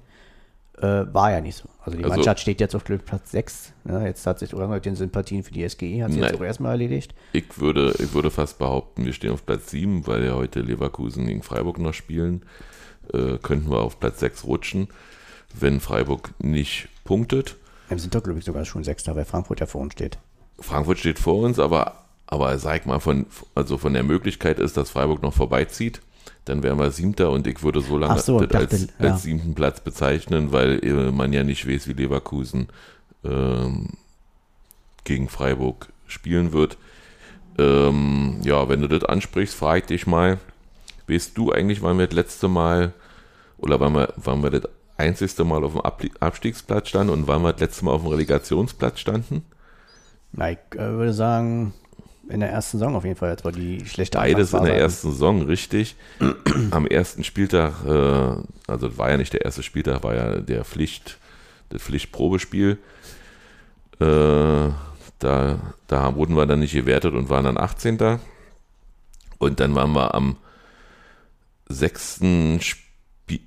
äh, 0.78 0.82
war 1.12 1.32
ja 1.32 1.40
nicht 1.40 1.56
so. 1.56 1.68
Also 1.84 1.98
die 1.98 2.04
Also- 2.04 2.16
Mannschaft 2.16 2.40
steht 2.40 2.60
jetzt 2.60 2.74
auf 2.74 2.84
Glück 2.84 3.04
Platz 3.04 3.30
6. 3.32 3.72
Ja, 3.88 4.04
jetzt 4.04 4.26
hat 4.26 4.38
sich 4.38 4.52
mit 4.52 4.84
den 4.84 4.96
Sympathien 4.96 5.42
für 5.42 5.52
die 5.52 5.62
SGE, 5.68 6.02
hat 6.04 6.12
sie 6.12 6.20
jetzt 6.20 6.34
auch 6.34 6.40
erstmal 6.42 6.72
erledigt. 6.72 7.14
ich 7.32 7.58
würde, 7.60 7.94
ich 7.98 8.14
würde 8.14 8.30
fast 8.30 8.58
behaupten, 8.58 9.04
wir 9.04 9.12
stehen 9.12 9.32
auf 9.32 9.44
Platz 9.44 9.70
7, 9.70 10.06
weil 10.06 10.24
ja 10.24 10.34
heute 10.34 10.60
Leverkusen 10.60 11.26
gegen 11.26 11.42
Freiburg 11.42 11.78
noch 11.78 11.94
spielen. 11.94 12.42
Äh, 13.12 13.38
könnten 13.38 13.70
wir 13.70 13.80
auf 13.80 13.98
Platz 13.98 14.20
6 14.20 14.44
rutschen, 14.44 14.88
wenn 15.58 15.80
Freiburg 15.80 16.32
nicht 16.38 16.88
punktet. 17.04 17.56
Wir 17.90 17.98
sind 17.98 18.14
doch, 18.14 18.22
glaube 18.22 18.38
ich, 18.38 18.44
sogar 18.44 18.64
schon 18.64 18.84
Sechster, 18.84 19.16
weil 19.16 19.24
Frankfurt 19.24 19.60
ja 19.60 19.66
vor 19.66 19.80
uns 19.80 19.92
steht. 19.94 20.18
Frankfurt 20.58 20.98
steht 20.98 21.18
vor 21.18 21.42
uns, 21.42 21.58
aber, 21.58 22.04
aber 22.26 22.56
sag 22.58 22.86
mal, 22.86 23.00
von, 23.00 23.26
also 23.54 23.78
von 23.78 23.92
der 23.92 24.04
Möglichkeit 24.04 24.58
ist, 24.60 24.76
dass 24.76 24.90
Freiburg 24.90 25.22
noch 25.22 25.34
vorbeizieht, 25.34 26.00
dann 26.44 26.62
wären 26.62 26.78
wir 26.78 26.90
Siebter 26.90 27.30
und 27.30 27.46
ich 27.46 27.62
würde 27.62 27.80
so 27.80 27.98
lange 27.98 28.20
so, 28.20 28.40
das 28.40 28.72
als, 28.72 28.86
ja. 28.98 29.12
als 29.12 29.22
siebten 29.22 29.54
Platz 29.54 29.80
bezeichnen, 29.80 30.52
weil 30.52 30.84
äh, 30.84 31.10
man 31.10 31.32
ja 31.32 31.44
nicht 31.44 31.68
weiß, 31.68 31.88
wie 31.88 31.92
Leverkusen 31.92 32.68
ähm, 33.24 33.90
gegen 35.04 35.28
Freiburg 35.28 35.88
spielen 36.06 36.52
wird. 36.52 36.76
Ähm, 37.58 38.40
ja, 38.42 38.68
wenn 38.68 38.80
du 38.80 38.88
das 38.88 39.04
ansprichst, 39.04 39.54
frage 39.54 39.80
ich 39.80 39.86
dich 39.86 40.06
mal, 40.06 40.38
weißt 41.08 41.36
du 41.36 41.52
eigentlich, 41.52 41.82
wann 41.82 41.98
wir 41.98 42.06
das 42.06 42.14
letzte 42.14 42.48
Mal 42.48 42.92
oder 43.58 43.80
wann 43.80 43.94
wir, 43.94 44.14
wann 44.16 44.42
wir 44.42 44.50
das 44.50 44.62
einzigste 45.00 45.44
Mal 45.44 45.64
auf 45.64 45.72
dem 45.72 45.80
Abli- 45.80 46.12
Abstiegsplatz 46.20 46.88
standen 46.88 47.12
und 47.12 47.26
wann 47.26 47.42
wir 47.42 47.52
das 47.52 47.60
letzte 47.60 47.84
Mal 47.84 47.92
auf 47.92 48.02
dem 48.02 48.10
Relegationsplatz 48.10 49.00
standen? 49.00 49.44
Na, 50.32 50.52
ich 50.52 50.58
äh, 50.74 50.78
würde 50.78 51.12
sagen, 51.12 51.74
in 52.28 52.40
der 52.40 52.50
ersten 52.50 52.78
Saison 52.78 52.94
auf 52.94 53.04
jeden 53.04 53.16
Fall, 53.16 53.30
als 53.30 53.44
war 53.44 53.52
die 53.52 53.84
schlechte 53.86 54.18
Beides 54.18 54.52
in 54.52 54.64
der 54.64 54.76
ersten 54.76 55.10
Saison, 55.10 55.42
richtig. 55.42 55.96
Am 56.70 56.86
ersten 56.86 57.24
Spieltag, 57.24 57.72
äh, 57.84 58.70
also 58.70 58.88
das 58.88 58.98
war 58.98 59.10
ja 59.10 59.16
nicht 59.16 59.32
der 59.32 59.44
erste 59.44 59.62
Spieltag, 59.62 60.04
war 60.04 60.14
ja 60.14 60.40
der 60.40 60.64
Pflicht, 60.64 61.18
das 61.70 61.82
Pflichtprobespiel. 61.82 62.78
Äh, 63.98 64.68
da, 65.18 65.58
da 65.88 66.14
wurden 66.14 66.36
wir 66.36 66.46
dann 66.46 66.60
nicht 66.60 66.72
gewertet 66.72 67.14
und 67.14 67.28
waren 67.28 67.44
dann 67.44 67.58
18. 67.58 68.18
Und 69.38 69.60
dann 69.60 69.74
waren 69.74 69.92
wir 69.92 70.14
am 70.14 70.36
sechsten 71.68 72.60
Spiel, 72.60 72.80
ne, 72.80 72.89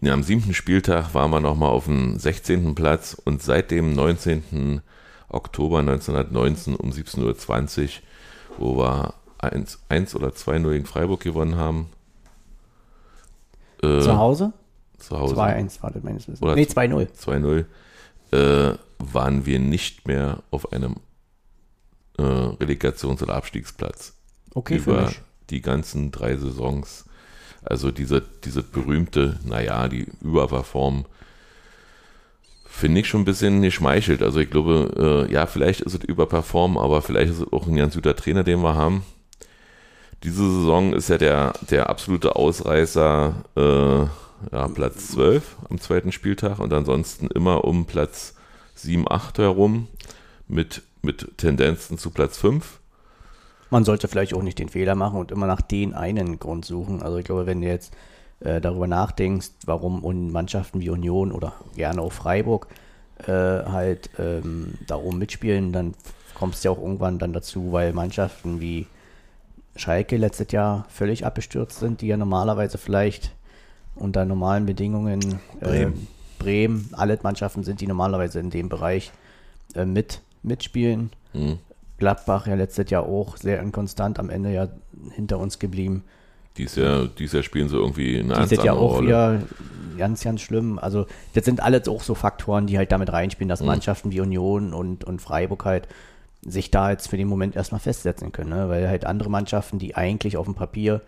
am 0.03 0.23
siebten 0.23 0.53
Spieltag 0.53 1.13
waren 1.13 1.31
wir 1.31 1.39
nochmal 1.39 1.69
auf 1.69 1.85
dem 1.85 2.17
16. 2.17 2.75
Platz 2.75 3.15
und 3.25 3.41
seit 3.41 3.71
dem 3.71 3.93
19. 3.93 4.81
Oktober 5.29 5.79
1919 5.79 6.75
um 6.75 6.91
17.20 6.91 7.81
Uhr, 7.83 7.89
wo 8.57 8.77
wir 8.77 9.13
1, 9.39 9.79
1 9.89 10.15
oder 10.15 10.29
2-0 10.29 10.71
gegen 10.71 10.85
Freiburg 10.85 11.21
gewonnen 11.21 11.55
haben. 11.55 11.89
Äh, 13.81 13.99
Zu 13.99 14.17
Hause? 14.17 14.53
zu 14.99 15.19
Hause. 15.19 15.35
2-1 15.35 15.83
war 15.83 15.91
das 15.91 16.03
meines 16.03 16.23
Wissens. 16.27 16.41
Oder 16.41 16.55
Nee, 16.55 16.63
2-0. 16.63 17.07
2-0, 17.13 17.65
äh, 18.31 18.77
waren 18.99 19.45
wir 19.45 19.59
nicht 19.59 20.07
mehr 20.07 20.41
auf 20.51 20.71
einem 20.71 20.95
äh, 22.17 22.21
Relegations- 22.21 23.21
oder 23.21 23.35
Abstiegsplatz. 23.35 24.13
Okay, 24.53 24.79
für 24.79 24.91
über 24.91 25.01
mich. 25.07 25.21
die 25.49 25.61
ganzen 25.61 26.11
drei 26.11 26.37
Saisons. 26.37 27.05
Also 27.65 27.91
diese, 27.91 28.21
diese 28.43 28.63
berühmte, 28.63 29.39
naja, 29.45 29.87
die 29.87 30.07
Überperform 30.21 31.05
finde 32.65 33.01
ich 33.01 33.07
schon 33.07 33.21
ein 33.21 33.25
bisschen 33.25 33.61
geschmeichelt. 33.61 34.23
Also 34.23 34.39
ich 34.39 34.49
glaube, 34.49 35.27
äh, 35.29 35.33
ja, 35.33 35.45
vielleicht 35.45 35.81
ist 35.81 35.93
es 35.93 36.03
Überperform, 36.03 36.77
aber 36.77 37.01
vielleicht 37.01 37.31
ist 37.31 37.39
es 37.39 37.53
auch 37.53 37.67
ein 37.67 37.75
ganz 37.75 37.93
guter 37.93 38.15
Trainer, 38.15 38.43
den 38.43 38.61
wir 38.61 38.75
haben. 38.75 39.03
Diese 40.23 40.43
Saison 40.43 40.93
ist 40.93 41.09
ja 41.09 41.17
der, 41.17 41.53
der 41.69 41.89
absolute 41.89 42.35
Ausreißer 42.35 43.35
äh, 43.55 44.51
ja, 44.51 44.67
Platz 44.73 45.09
12 45.09 45.57
am 45.69 45.79
zweiten 45.79 46.11
Spieltag 46.11 46.59
und 46.59 46.73
ansonsten 46.73 47.27
immer 47.27 47.63
um 47.63 47.85
Platz 47.85 48.35
7, 48.75 49.09
8 49.09 49.37
herum 49.37 49.87
mit, 50.47 50.81
mit 51.01 51.37
Tendenzen 51.37 51.97
zu 51.97 52.09
Platz 52.09 52.37
5. 52.37 52.79
Man 53.73 53.85
sollte 53.85 54.07
vielleicht 54.07 54.35
auch 54.35 54.43
nicht 54.43 54.59
den 54.59 54.69
Fehler 54.69 54.93
machen 54.93 55.19
und 55.19 55.31
immer 55.31 55.47
nach 55.47 55.61
den 55.61 55.95
einen 55.95 56.37
Grund 56.37 56.63
suchen. 56.63 57.01
Also 57.01 57.17
ich 57.17 57.25
glaube, 57.25 57.47
wenn 57.47 57.59
du 57.59 57.67
jetzt 57.67 57.91
äh, 58.39 58.61
darüber 58.61 58.85
nachdenkst, 58.85 59.49
warum 59.65 60.31
Mannschaften 60.31 60.79
wie 60.79 60.91
Union 60.91 61.31
oder 61.31 61.53
gerne 61.75 61.99
auch 61.99 62.11
Freiburg 62.11 62.67
äh, 63.25 63.31
halt 63.31 64.11
ähm, 64.19 64.75
da 64.85 64.97
oben 64.97 65.17
mitspielen, 65.17 65.73
dann 65.73 65.95
kommst 66.35 66.63
du 66.63 66.67
ja 66.69 66.71
auch 66.71 66.79
irgendwann 66.79 67.17
dann 67.17 67.33
dazu, 67.33 67.71
weil 67.71 67.93
Mannschaften 67.93 68.61
wie 68.61 68.85
Schalke 69.75 70.17
letztes 70.17 70.51
Jahr 70.51 70.85
völlig 70.89 71.25
abgestürzt 71.25 71.79
sind, 71.79 72.01
die 72.01 72.07
ja 72.07 72.17
normalerweise 72.17 72.77
vielleicht 72.77 73.31
unter 73.95 74.23
normalen 74.23 74.67
Bedingungen 74.67 75.39
äh, 75.61 75.65
Bremen. 75.65 76.07
Bremen, 76.37 76.89
alle 76.91 77.17
Mannschaften 77.23 77.63
sind, 77.63 77.81
die 77.81 77.87
normalerweise 77.87 78.39
in 78.39 78.51
dem 78.51 78.69
Bereich 78.69 79.11
äh, 79.73 79.85
mit 79.85 80.21
mitspielen. 80.43 81.09
Mhm. 81.33 81.57
Gladbach 82.03 82.47
ja 82.47 82.55
letztes 82.55 82.89
Jahr 82.89 83.03
auch 83.03 83.37
sehr 83.37 83.61
inkonstant, 83.61 84.19
am 84.19 84.29
Ende 84.29 84.51
ja 84.51 84.67
hinter 85.11 85.39
uns 85.39 85.57
geblieben. 85.59 86.03
Dies 86.57 86.75
Jahr, 86.75 87.07
dies 87.07 87.31
Jahr 87.33 87.43
spielen 87.43 87.69
sie 87.69 87.77
irgendwie 87.77 88.15
eine 88.19 88.23
Die 88.23 88.29
ganz 88.29 88.49
sind 88.49 88.63
ja 88.63 88.71
andere 88.73 88.85
auch 88.85 88.95
Rolle. 88.97 89.07
wieder 89.07 89.41
ganz, 89.97 90.23
ganz 90.23 90.41
schlimm. 90.41 90.77
Also 90.79 91.07
das 91.33 91.45
sind 91.45 91.61
alles 91.63 91.87
auch 91.87 92.01
so 92.03 92.13
Faktoren, 92.15 92.67
die 92.67 92.77
halt 92.77 92.91
damit 92.91 93.11
reinspielen, 93.11 93.47
Mhm. 93.47 93.49
dass 93.49 93.61
Mannschaften 93.63 94.11
wie 94.11 94.19
Union 94.21 94.73
und, 94.73 95.03
und 95.03 95.21
Freiburg 95.21 95.65
halt 95.65 95.87
sich 96.45 96.69
da 96.71 96.91
jetzt 96.91 97.07
für 97.07 97.17
den 97.17 97.27
Moment 97.27 97.55
erstmal 97.55 97.79
festsetzen 97.79 98.31
können, 98.33 98.49
ne? 98.49 98.67
weil 98.69 98.87
halt 98.89 99.05
andere 99.05 99.29
Mannschaften, 99.29 99.79
die 99.79 99.95
eigentlich 99.95 100.35
auf 100.37 100.45
dem 100.45 100.55
Papier 100.55 101.01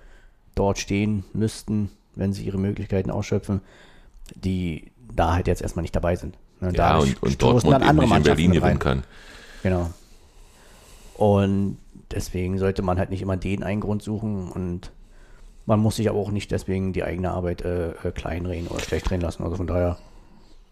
dort 0.55 0.79
stehen 0.79 1.25
müssten, 1.34 1.89
wenn 2.15 2.31
sie 2.31 2.43
ihre 2.45 2.58
Möglichkeiten 2.58 3.12
ausschöpfen, 3.12 3.60
die 4.34 4.91
da 5.13 5.34
halt 5.34 5.47
jetzt 5.47 5.62
erstmal 5.62 5.81
nicht 5.84 5.95
dabei 5.95 6.15
sind. 6.15 6.38
Ne? 6.62 6.71
ja, 6.73 6.97
und, 6.97 7.21
und 7.21 7.41
Dortmund 7.41 7.75
eben 7.84 7.84
nicht 7.95 8.03
in 8.03 8.10
Mannschaften 8.10 8.23
Berlin 8.23 8.51
gewinnen 8.51 8.63
rein. 8.71 8.79
kann. 8.79 9.03
Genau. 9.62 9.89
Und 11.17 11.78
deswegen 12.12 12.58
sollte 12.58 12.82
man 12.82 12.97
halt 12.99 13.10
nicht 13.10 13.21
immer 13.21 13.38
den 13.38 13.63
einen 13.63 13.82
Grund 13.82 14.04
suchen 14.04 14.49
und 14.51 14.91
man 15.65 15.80
muss 15.80 15.95
sich 15.95 16.10
aber 16.10 16.19
auch 16.19 16.32
nicht 16.32 16.51
deswegen 16.51 16.93
die 16.93 17.04
eigene 17.04 17.32
Arbeit 17.32 17.63
äh, 17.63 17.91
äh, 17.91 18.12
kleinreden 18.13 18.67
oder 18.67 18.82
schlecht 18.82 19.10
reden 19.10 19.21
lassen. 19.21 19.43
Also 19.43 19.56
von 19.56 19.67
daher, 19.67 19.97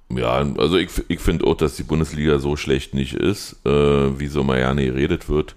Ja, 0.10 0.45
also 0.58 0.77
ich, 0.77 0.89
ich 1.08 1.19
finde 1.19 1.47
auch, 1.47 1.56
dass 1.56 1.75
die 1.75 1.84
Bundesliga 1.84 2.38
so 2.39 2.56
schlecht 2.56 2.93
nicht 2.93 3.15
ist, 3.15 3.65
äh, 3.65 4.19
wie 4.19 4.27
so 4.27 4.43
gerne 4.43 4.86
geredet 4.86 5.29
wird. 5.29 5.56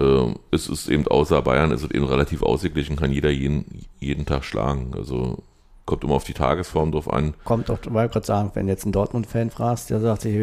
Äh, 0.00 0.34
es 0.50 0.68
ist 0.68 0.88
eben 0.88 1.06
außer 1.06 1.40
Bayern, 1.42 1.70
es 1.70 1.82
ist 1.82 1.94
eben 1.94 2.06
relativ 2.06 2.42
ausgeglichen, 2.42 2.96
kann 2.96 3.12
jeder 3.12 3.30
jeden, 3.30 3.86
jeden 4.00 4.26
Tag 4.26 4.44
schlagen. 4.44 4.92
Also 4.96 5.42
kommt 5.84 6.02
immer 6.02 6.14
auf 6.14 6.24
die 6.24 6.34
Tagesform 6.34 6.90
drauf 6.90 7.12
an. 7.12 7.34
kommt 7.44 7.70
auch, 7.70 7.78
weil 7.90 8.06
ich 8.06 8.12
gerade 8.12 8.26
sagen, 8.26 8.50
wenn 8.54 8.66
jetzt 8.68 8.84
einen 8.84 8.92
Dortmund-Fan 8.92 9.50
fragst, 9.50 9.90
der 9.90 10.00
sagt 10.00 10.22
sich 10.22 10.34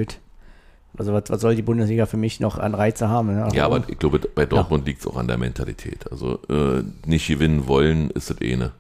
also 0.98 1.14
was, 1.14 1.24
was 1.30 1.42
soll 1.42 1.56
die 1.56 1.62
Bundesliga 1.62 2.06
für 2.06 2.18
mich 2.18 2.40
noch 2.40 2.58
an 2.58 2.76
Reize 2.76 3.10
haben? 3.10 3.34
Ne? 3.36 3.48
Ja, 3.54 3.66
aber 3.66 3.84
ich 3.88 3.98
glaube, 3.98 4.20
bei 4.20 4.46
Dortmund 4.46 4.86
liegt 4.86 5.02
es 5.02 5.08
auch 5.08 5.18
an 5.18 5.28
der 5.28 5.38
Mentalität. 5.38 6.12
Also 6.12 6.40
äh, 6.50 6.84
nicht 7.06 7.28
gewinnen 7.28 7.68
wollen, 7.68 8.10
ist 8.12 8.30
das 8.30 8.42
eh 8.42 8.56
ne. 8.58 8.72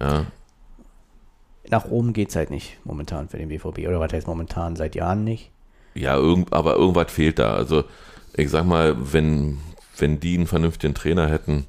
Ja, 0.00 0.26
Nach 1.70 1.84
oben 1.86 2.12
geht 2.12 2.30
es 2.30 2.36
halt 2.36 2.50
nicht 2.50 2.78
momentan 2.84 3.28
für 3.28 3.38
den 3.38 3.48
BVB. 3.48 3.86
Oder 3.88 4.00
was 4.00 4.12
heißt 4.12 4.26
momentan? 4.26 4.76
Seit 4.76 4.94
Jahren 4.94 5.24
nicht. 5.24 5.50
ja 5.94 6.16
irgend, 6.16 6.52
aber 6.52 6.76
irgendwas 6.76 7.10
fehlt 7.12 7.38
da. 7.38 7.54
Also 7.54 7.84
ich 8.34 8.50
sag 8.50 8.64
mal, 8.66 8.94
wenn, 9.12 9.58
wenn 9.98 10.20
die 10.20 10.36
einen 10.36 10.46
vernünftigen 10.46 10.94
Trainer 10.94 11.28
hätten, 11.28 11.66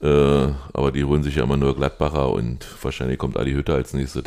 äh, 0.00 0.48
aber 0.72 0.92
die 0.92 1.04
holen 1.04 1.22
sich 1.22 1.36
ja 1.36 1.44
immer 1.44 1.56
nur 1.56 1.76
Gladbacher 1.76 2.30
und 2.30 2.66
wahrscheinlich 2.82 3.18
kommt 3.18 3.36
Adi 3.36 3.52
Hütter 3.52 3.74
als 3.74 3.92
nächstes, 3.92 4.24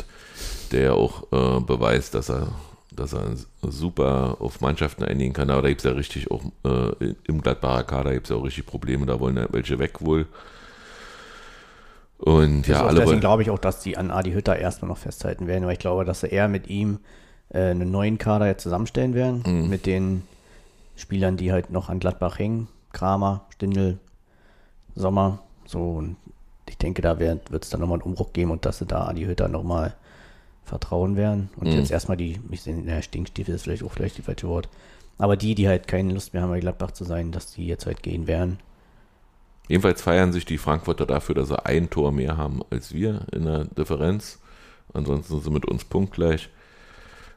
der 0.72 0.82
ja 0.82 0.92
auch 0.92 1.24
äh, 1.32 1.60
beweist, 1.60 2.14
dass 2.14 2.30
er, 2.30 2.48
dass 2.96 3.12
er 3.12 3.36
super 3.62 4.36
auf 4.40 4.60
Mannschaften 4.60 5.04
einigen 5.04 5.32
kann. 5.32 5.50
Aber 5.50 5.62
da 5.62 5.68
gibt 5.68 5.80
es 5.82 5.84
ja 5.84 5.92
richtig 5.92 6.30
auch 6.30 6.42
äh, 6.64 7.14
im 7.24 7.40
Gladbacher 7.42 7.84
Kader 7.84 8.12
gibt 8.14 8.26
es 8.26 8.30
ja 8.30 8.36
auch 8.36 8.44
richtig 8.44 8.66
Probleme, 8.66 9.06
da 9.06 9.20
wollen 9.20 9.36
ja 9.36 9.46
welche 9.50 9.78
weg 9.78 10.00
wohl. 10.00 10.26
Und 12.18 12.66
ja, 12.66 12.84
alle 12.86 13.00
deswegen 13.00 13.20
glaube 13.20 13.42
ich 13.42 13.50
auch, 13.50 13.58
dass 13.58 13.80
die 13.80 13.96
an 13.98 14.10
Adi 14.10 14.32
Hütter 14.32 14.56
erstmal 14.56 14.88
noch 14.88 14.96
festhalten 14.98 15.46
werden, 15.46 15.66
weil 15.66 15.74
ich 15.74 15.78
glaube, 15.78 16.04
dass 16.04 16.20
sie 16.20 16.28
eher 16.28 16.48
mit 16.48 16.68
ihm 16.68 17.00
äh, 17.50 17.58
einen 17.70 17.90
neuen 17.90 18.16
Kader 18.18 18.46
jetzt 18.46 18.62
zusammenstellen 18.62 19.14
werden, 19.14 19.42
Mhm. 19.46 19.68
mit 19.68 19.84
den 19.86 20.22
Spielern, 20.96 21.36
die 21.36 21.52
halt 21.52 21.70
noch 21.70 21.90
an 21.90 21.98
Gladbach 22.00 22.38
hängen. 22.38 22.68
Kramer, 22.92 23.44
Stindl, 23.50 23.98
Sommer, 24.94 25.40
so 25.66 25.90
und 25.92 26.16
ich 26.68 26.78
denke, 26.78 27.02
da 27.02 27.18
wird 27.20 27.42
es 27.62 27.68
dann 27.68 27.80
nochmal 27.80 27.96
einen 27.96 28.02
Umbruch 28.02 28.32
geben 28.32 28.50
und 28.50 28.64
dass 28.64 28.78
sie 28.78 28.86
da 28.86 29.06
Adi 29.06 29.24
Hütter 29.26 29.48
nochmal 29.48 29.94
vertrauen 30.66 31.16
werden. 31.16 31.48
Und 31.56 31.68
Mhm. 31.68 31.74
jetzt 31.78 31.90
erstmal 31.90 32.16
die, 32.16 32.40
ich 32.50 32.62
sehe, 32.62 32.74
der 32.82 33.02
Stinkstiefel 33.02 33.54
ist 33.54 33.62
vielleicht 33.62 33.82
auch 33.84 33.92
vielleicht 33.92 34.18
die 34.18 34.22
falsche 34.22 34.48
Wort. 34.48 34.68
Aber 35.18 35.36
die, 35.36 35.54
die 35.54 35.66
halt 35.68 35.88
keine 35.88 36.12
Lust 36.12 36.34
mehr 36.34 36.42
haben, 36.42 36.50
bei 36.50 36.60
Gladbach 36.60 36.90
zu 36.90 37.04
sein, 37.04 37.32
dass 37.32 37.52
die 37.52 37.66
jetzt 37.66 37.86
halt 37.86 38.02
gehen 38.02 38.26
werden. 38.26 38.58
Jedenfalls 39.68 40.02
feiern 40.02 40.32
sich 40.32 40.44
die 40.44 40.58
Frankfurter 40.58 41.06
dafür, 41.06 41.34
dass 41.34 41.48
sie 41.48 41.64
ein 41.66 41.88
Tor 41.90 42.12
mehr 42.12 42.36
haben 42.36 42.60
als 42.70 42.92
wir 42.92 43.22
in 43.32 43.44
der 43.46 43.64
Differenz. 43.64 44.38
Ansonsten 44.92 45.34
sind 45.34 45.44
sie 45.44 45.50
mit 45.50 45.64
uns 45.66 45.84
punktgleich. 45.84 46.50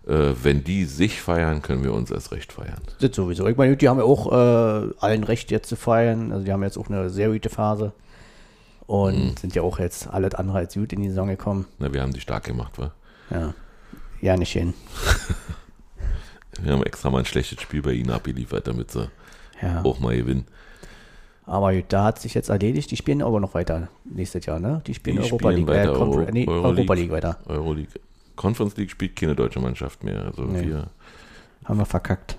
Äh, 0.07 0.33
wenn 0.43 0.63
die 0.63 0.85
sich 0.85 1.21
feiern, 1.21 1.61
können 1.61 1.83
wir 1.83 1.93
uns 1.93 2.11
erst 2.11 2.31
recht 2.31 2.51
feiern. 2.53 2.81
Das 2.99 3.15
sowieso. 3.15 3.47
Ich 3.47 3.57
meine, 3.57 3.75
die 3.77 3.89
haben 3.89 3.97
ja 3.97 4.03
auch 4.03 4.31
äh, 4.31 4.93
allen 4.99 5.23
Recht 5.23 5.49
jetzt 5.51 5.69
zu 5.69 5.75
feiern. 5.75 6.31
Also 6.31 6.45
die 6.45 6.51
haben 6.51 6.63
jetzt 6.63 6.77
auch 6.77 6.87
eine 6.89 7.09
sehr 7.09 7.29
gute 7.29 7.49
Phase. 7.49 7.93
Und 8.85 9.37
sind 9.39 9.53
ja 9.53 9.61
auch 9.61 9.77
jetzt 9.77 10.07
alles 10.07 10.33
andere 10.33 10.57
als 10.59 10.73
gut 10.73 10.93
in 10.93 11.01
die 11.01 11.09
Saison 11.09 11.27
gekommen. 11.27 11.65
Na, 11.77 11.93
wir 11.93 12.01
haben 12.01 12.11
die 12.13 12.21
stark 12.21 12.45
gemacht, 12.45 12.77
wa? 12.79 12.91
Ja. 13.29 13.53
Ja, 14.21 14.37
nicht 14.37 14.51
hin. 14.51 14.73
Wir 16.61 16.73
haben 16.73 16.83
extra 16.83 17.09
mal 17.09 17.19
ein 17.19 17.25
schlechtes 17.25 17.61
Spiel 17.61 17.81
bei 17.81 17.93
ihnen 17.93 18.11
abgeliefert, 18.11 18.67
damit 18.67 18.91
sie 18.91 19.09
Ja. 19.61 19.83
auch 19.83 19.99
mal 19.99 20.15
gewinnen. 20.17 20.45
Aber 21.45 21.73
gut, 21.73 21.85
da 21.89 22.03
hat 22.03 22.19
sich 22.19 22.33
jetzt 22.33 22.49
erledigt. 22.49 22.91
Die 22.91 22.97
spielen 22.97 23.21
aber 23.23 23.39
noch 23.39 23.53
weiter 23.53 23.87
nächstes 24.05 24.45
Jahr, 24.45 24.59
ne? 24.59 24.81
Die 24.85 24.93
spielen 24.93 25.17
Die 25.17 25.23
Europa 25.23 25.51
spielen 25.51 25.65
League, 25.67 25.75
äh, 25.75 25.79
weiter 25.79 25.93
Confer- 25.93 26.19
Euro- 26.19 26.31
nee, 26.31 26.47
Euroleague. 26.47 26.79
Europa 26.79 26.93
League 26.93 27.11
weiter. 27.11 27.37
Euroleague. 27.47 27.99
Conference 28.35 28.75
League 28.77 28.91
spielt 28.91 29.15
keine 29.15 29.35
deutsche 29.35 29.59
Mannschaft 29.59 30.03
mehr. 30.03 30.25
Also 30.25 30.43
Nee. 30.43 30.67
wir 30.67 30.89
Haben 31.65 31.79
wir 31.79 31.85
verkackt. 31.85 32.37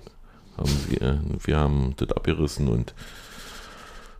haben, 0.56 0.70
wir, 0.90 1.20
wir 1.44 1.56
haben 1.58 1.94
das 1.96 2.10
abgerissen 2.12 2.68
und 2.68 2.94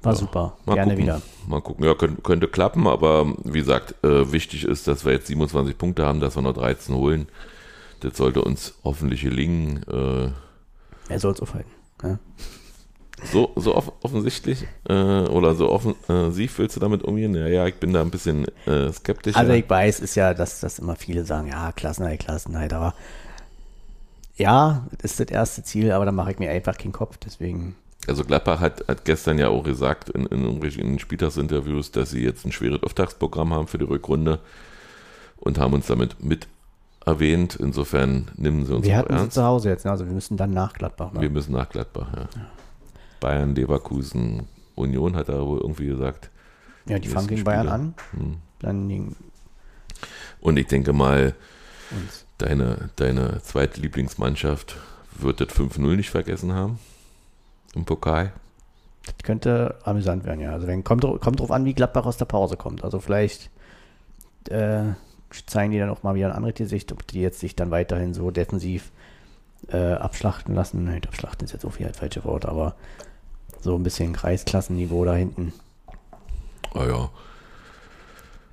War 0.03 0.13
Ja, 0.13 0.19
super. 0.19 0.57
Mal 0.65 0.75
Gerne 0.75 0.93
gucken. 0.93 1.05
wieder. 1.05 1.23
Mal 1.47 1.61
gucken. 1.61 1.85
Ja, 1.85 1.95
könnte, 1.95 2.23
könnte 2.23 2.49
klappen, 2.49 2.87
aber 2.87 3.35
wie 3.45 3.59
gesagt, 3.59 3.95
äh, 4.05 4.33
wichtig 4.33 4.65
ist, 4.65 4.89
dass 4.89 5.05
wir 5.05 5.13
jetzt 5.13 5.27
27 5.27 5.77
Punkte 5.77 6.07
haben, 6.07 6.21
dass 6.21 6.37
wir 6.37 6.43
noch 6.43 6.55
13 6.55 6.95
holen. 6.95 7.29
Das 8.01 8.17
sollte 8.17 8.43
uns 8.43 8.75
hoffentlich 8.83 9.21
gelingen. 9.23 9.83
Äh, 9.87 10.31
Er 11.13 11.21
soll 11.21 11.33
es 11.33 11.41
aufhalten. 11.41 11.71
Ja. 12.03 12.19
so 13.31 13.53
so 13.57 13.75
off 13.77 13.93
offensichtlich 14.03 14.67
äh, 14.89 14.95
oder 14.95 15.55
so 15.55 15.69
offensiv 15.71 16.59
willst 16.59 16.77
du 16.77 16.81
damit 16.81 17.03
umgehen? 17.03 17.35
Ja, 17.35 17.47
ja, 17.47 17.67
ich 17.67 17.75
bin 17.75 17.93
da 17.93 18.01
ein 18.01 18.11
bisschen 18.11 18.47
äh, 18.67 18.91
skeptisch. 18.91 19.37
Also 19.37 19.53
ich 19.53 19.69
weiß, 19.69 20.01
ist 20.01 20.15
ja, 20.15 20.33
dass, 20.33 20.61
dass 20.61 20.79
immer 20.79 20.97
viele 20.97 21.27
sagen, 21.27 21.49
ja, 21.49 21.73
Klassenheit, 21.73 22.21
Klassenheit, 22.21 22.73
aber 22.73 22.95
ja, 24.37 24.87
das 25.03 25.11
ist 25.13 25.21
das 25.21 25.29
erste 25.29 25.63
Ziel, 25.63 25.93
aber 25.93 26.07
da 26.07 26.13
mache 26.13 26.31
ich 26.33 26.39
mir 26.39 26.51
einfach 26.51 26.79
keinen 26.79 26.93
Kopf, 26.93 27.19
deswegen 27.19 27.77
Also 28.07 28.25
Gladbach 28.25 28.61
hat, 28.61 28.87
hat 28.89 29.05
gestern 29.05 29.39
ja 29.39 29.49
auch 29.49 29.63
gesagt 29.63 30.09
in, 30.11 30.27
in 30.27 30.43
irgendwelchen 30.43 30.99
Spieltagsinterviews, 30.99 31.91
dass 31.93 32.11
sie 32.11 32.23
jetzt 32.25 32.45
ein 32.47 32.53
schweres 32.53 32.83
Auftragsprogramm 32.83 33.53
haben 33.53 33.67
für 33.69 33.79
die 33.79 33.85
Rückrunde 33.85 34.41
und 35.37 35.59
haben 35.59 35.75
uns 35.75 35.87
damit 35.87 36.23
mit 36.25 36.49
erwähnt. 37.05 37.57
Insofern 37.57 38.31
nehmen 38.37 38.65
sie 38.67 38.75
uns 38.75 38.87
wir 38.87 38.97
hatten 38.97 39.13
sie 39.13 39.19
ernst. 39.21 39.35
zu 39.35 39.45
Hause 39.45 39.69
jetzt, 39.69 39.87
also 39.87 40.07
wir 40.07 40.13
müssen 40.13 40.37
dann 40.37 40.51
nach 40.53 40.73
Gladbach. 40.73 41.13
Ne? 41.13 41.21
Wir 41.21 41.31
müssen 41.31 41.53
nach 41.53 41.69
Gladbach, 41.69 42.09
ja. 42.17 42.29
Bayern, 43.21 43.55
Leverkusen, 43.55 44.49
Union 44.75 45.15
hat 45.15 45.29
er 45.29 45.47
wohl 45.47 45.61
irgendwie 45.61 45.87
gesagt. 45.87 46.31
ja, 46.87 46.97
die 46.99 47.03
die 47.03 47.09
fangen 47.09 47.29
gegen 47.29 47.45
Bayern 47.45 47.69
an, 47.69 47.95
Hm. 48.13 48.37
dann 48.61 48.89
gegen 48.89 49.15
Und 50.41 50.57
ich 50.57 50.67
denke 50.69 50.95
mal, 50.95 51.35
uns. 51.91 52.25
deine, 52.39 52.89
deine 52.97 53.43
zweite 53.43 53.79
Lieblingsmannschaft 53.81 54.77
wird 55.19 55.43
das 55.43 55.49
5-0 55.51 55.97
nicht 55.97 56.09
vergessen 56.11 56.55
haben. 56.55 56.79
Im 57.75 57.85
Pokal. 57.85 58.33
Das 59.05 59.17
könnte 59.25 59.79
amüsant 59.85 60.25
werden, 60.25 60.41
ja. 60.41 60.53
Also 60.53 60.67
wenn, 60.67 60.85
kommt, 60.85 61.03
kommt 61.21 61.41
drauf 61.41 61.51
an, 61.51 61.65
wie 61.65 61.75
Gladbach 61.75 62.07
aus 62.07 62.17
der 62.17 62.27
Pause 62.27 62.57
kommt. 62.57 62.85
Also 62.85 63.01
vielleicht 63.01 63.51
äh, 64.49 64.83
zeigen 65.47 65.73
die 65.73 65.79
dann 65.79 65.91
auch 65.91 66.03
mal 66.03 66.15
wieder 66.15 66.27
ein 66.29 66.37
anderes 66.37 66.57
Gesicht, 66.57 66.93
ob 66.93 67.07
die 67.07 67.21
jetzt 67.21 67.41
sich 67.41 67.57
dann 67.57 67.71
weiterhin 67.71 68.15
so 68.15 68.31
defensiv 68.31 68.91
äh, 69.69 69.93
abschlachten 69.95 70.55
lassen. 70.55 70.85
Nein, 70.85 71.03
abschlachten 71.07 71.45
ist 71.47 71.53
jetzt 71.53 71.65
auch 71.65 71.79
wieder 71.79 71.89
das 71.89 71.99
falsche 71.99 72.25
Wort, 72.25 72.47
aber 72.47 72.75
so 73.61 73.75
ein 73.77 73.83
bisschen 73.83 74.13
Kreisklassenniveau 74.13 75.05
da 75.05 75.15
hinten. 75.15 75.53
Ah 76.75 76.85
ja. 76.85 77.11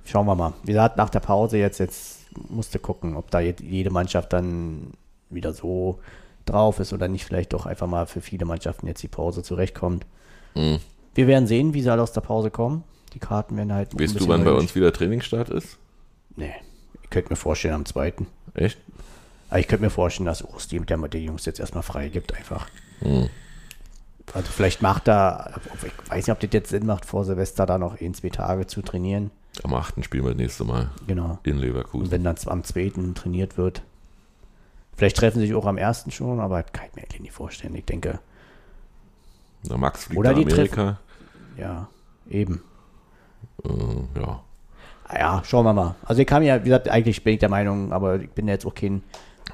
Schauen 0.04 0.26
wir 0.26 0.34
mal. 0.34 0.54
Wie 0.62 0.72
gesagt, 0.72 0.96
nach 0.96 1.10
der 1.10 1.20
Pause 1.20 1.58
jetzt, 1.58 1.78
jetzt 1.78 2.26
musste 2.48 2.78
gucken, 2.78 3.16
ob 3.16 3.30
da 3.30 3.38
jed- 3.38 3.62
jede 3.62 3.90
Mannschaft 3.90 4.32
dann 4.32 4.92
wieder 5.30 5.52
so 5.52 6.00
drauf 6.48 6.80
ist 6.80 6.92
oder 6.92 7.08
nicht 7.08 7.24
vielleicht 7.24 7.52
doch 7.52 7.66
einfach 7.66 7.86
mal 7.86 8.06
für 8.06 8.20
viele 8.20 8.44
Mannschaften 8.44 8.86
jetzt 8.86 9.02
die 9.02 9.08
Pause 9.08 9.42
zurechtkommt. 9.42 10.06
Hm. 10.54 10.78
Wir 11.14 11.26
werden 11.26 11.46
sehen, 11.46 11.74
wie 11.74 11.82
sie 11.82 11.90
alle 11.90 12.02
aus 12.02 12.12
der 12.12 12.20
Pause 12.20 12.50
kommen. 12.50 12.84
Die 13.14 13.18
Karten 13.18 13.56
werden 13.56 13.72
halt. 13.72 13.98
Weißt 13.98 14.20
du, 14.20 14.28
wann 14.28 14.44
bei 14.44 14.52
uns 14.52 14.74
wieder 14.74 14.92
Trainingsstart 14.92 15.48
ist? 15.50 15.78
Nee, 16.36 16.54
ich 17.02 17.10
könnte 17.10 17.30
mir 17.30 17.36
vorstellen 17.36 17.74
am 17.74 17.84
zweiten. 17.86 18.26
Echt? 18.54 18.78
Aber 19.50 19.58
ich 19.60 19.66
könnte 19.68 19.84
mir 19.84 19.90
vorstellen, 19.90 20.26
dass 20.26 20.42
Ursti 20.42 20.78
mit 20.78 20.90
der 20.90 20.98
den 20.98 21.24
Jungs 21.24 21.44
jetzt 21.46 21.58
erstmal 21.58 21.82
frei 21.82 22.08
gibt, 22.08 22.34
einfach. 22.34 22.68
Hm. 23.00 23.28
Also 24.34 24.48
vielleicht 24.52 24.82
macht 24.82 25.08
er, 25.08 25.54
ich 25.84 26.10
weiß 26.10 26.26
nicht, 26.26 26.32
ob 26.32 26.40
das 26.40 26.50
jetzt 26.52 26.68
Sinn 26.68 26.84
macht, 26.84 27.06
vor 27.06 27.24
Silvester 27.24 27.64
da 27.64 27.78
noch 27.78 27.98
ein, 28.00 28.12
zwei 28.12 28.28
Tage 28.28 28.66
zu 28.66 28.82
trainieren. 28.82 29.30
Am 29.62 29.72
8. 29.74 30.04
spielen 30.04 30.24
wir 30.24 30.30
das 30.32 30.38
nächste 30.38 30.64
Mal 30.64 30.90
Genau. 31.06 31.38
in 31.44 31.54
Und 31.54 31.60
Leverkusen. 31.60 32.10
wenn 32.10 32.24
dann 32.24 32.36
am 32.46 32.62
2. 32.62 32.92
trainiert 33.14 33.56
wird. 33.56 33.82
Vielleicht 34.98 35.16
treffen 35.16 35.38
sie 35.38 35.46
sich 35.46 35.54
auch 35.54 35.64
am 35.64 35.78
1. 35.78 36.06
schon, 36.10 36.40
aber 36.40 36.64
kann 36.64 36.86
ich 36.88 36.96
mir 36.96 37.02
eigentlich 37.02 37.20
nicht 37.20 37.32
vorstellen. 37.32 37.72
Ich 37.76 37.84
denke, 37.84 38.18
Na, 39.62 39.76
Max 39.76 40.04
fliegt 40.06 40.18
Oder 40.18 40.34
die 40.34 40.42
Amerika. 40.44 40.98
ja, 41.56 41.86
eben. 42.28 42.64
Äh, 43.64 43.68
ja. 44.20 44.42
Ah 45.04 45.18
Ja, 45.18 45.42
schauen 45.44 45.64
wir 45.64 45.72
mal. 45.72 45.94
Also 46.04 46.20
ich 46.20 46.26
kam 46.26 46.42
ja, 46.42 46.58
wie 46.62 46.64
gesagt, 46.64 46.88
eigentlich 46.88 47.22
bin 47.22 47.34
ich 47.34 47.38
der 47.38 47.48
Meinung, 47.48 47.92
aber 47.92 48.16
ich 48.16 48.30
bin 48.30 48.48
ja 48.48 48.54
jetzt 48.54 48.66
auch 48.66 48.74
kein 48.74 49.04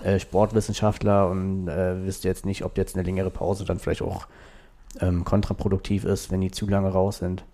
äh, 0.02 0.18
Sportwissenschaftler 0.18 1.28
und 1.28 1.68
äh, 1.68 2.02
wüsste 2.06 2.26
jetzt 2.26 2.46
nicht, 2.46 2.64
ob 2.64 2.78
jetzt 2.78 2.96
eine 2.96 3.04
längere 3.04 3.28
Pause 3.30 3.66
dann 3.66 3.78
vielleicht 3.78 4.00
auch 4.00 4.26
ähm, 5.00 5.24
kontraproduktiv 5.24 6.06
ist, 6.06 6.30
wenn 6.30 6.40
die 6.40 6.52
zu 6.52 6.66
lange 6.66 6.88
raus 6.88 7.18
sind. 7.18 7.44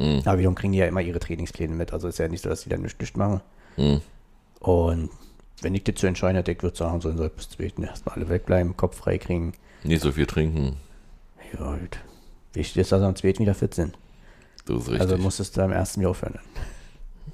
Mhm. 0.00 0.22
Aber 0.24 0.36
wiederum 0.38 0.56
kriegen 0.56 0.72
die 0.72 0.80
ja 0.80 0.86
immer 0.86 1.00
ihre 1.00 1.20
Trainingspläne 1.20 1.76
mit. 1.76 1.92
Also 1.92 2.08
ist 2.08 2.18
ja 2.18 2.26
nicht 2.26 2.42
so, 2.42 2.48
dass 2.48 2.64
die 2.64 2.70
dann 2.70 2.82
nichts, 2.82 2.98
nichts 2.98 3.16
machen. 3.16 3.40
Mhm. 3.76 4.00
Und 4.58 5.10
wenn 5.62 5.74
ich 5.74 5.84
das 5.84 5.96
zu 5.96 6.06
entscheiden 6.06 6.36
hätte, 6.36 6.52
ich 6.52 6.62
würde 6.62 6.76
sagen, 6.76 7.00
sollen 7.00 7.16
sie 7.18 7.28
bis 7.28 7.48
zweiten 7.50 7.82
erstmal 7.82 8.16
alle 8.16 8.28
wegbleiben, 8.28 8.76
Kopf 8.76 8.96
frei 8.98 9.18
kriegen. 9.18 9.52
Nicht 9.84 10.02
so 10.02 10.12
viel 10.12 10.26
trinken. 10.26 10.76
Ja, 11.58 11.76
gut. 11.76 11.98
Wichtig 12.52 12.76
ist, 12.78 12.92
dass 12.92 13.00
sie 13.00 13.06
am 13.06 13.16
zweiten 13.16 13.40
wieder 13.40 13.54
fit 13.54 13.74
sind. 13.74 13.96
Das 14.66 14.76
ist 14.82 14.88
richtig. 14.88 15.00
Also 15.00 15.16
muss 15.18 15.38
es 15.40 15.52
da 15.52 15.64
im 15.64 15.72
ersten 15.72 16.00
Jahr 16.00 16.10
aufhören. 16.10 16.38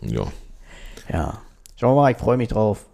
ja. 0.02 0.26
Ja. 1.08 1.40
Schauen 1.78 1.94
wir 1.94 2.02
mal, 2.02 2.10
ich 2.12 2.16
freue 2.18 2.36
mich 2.36 2.48
drauf. 2.48 2.86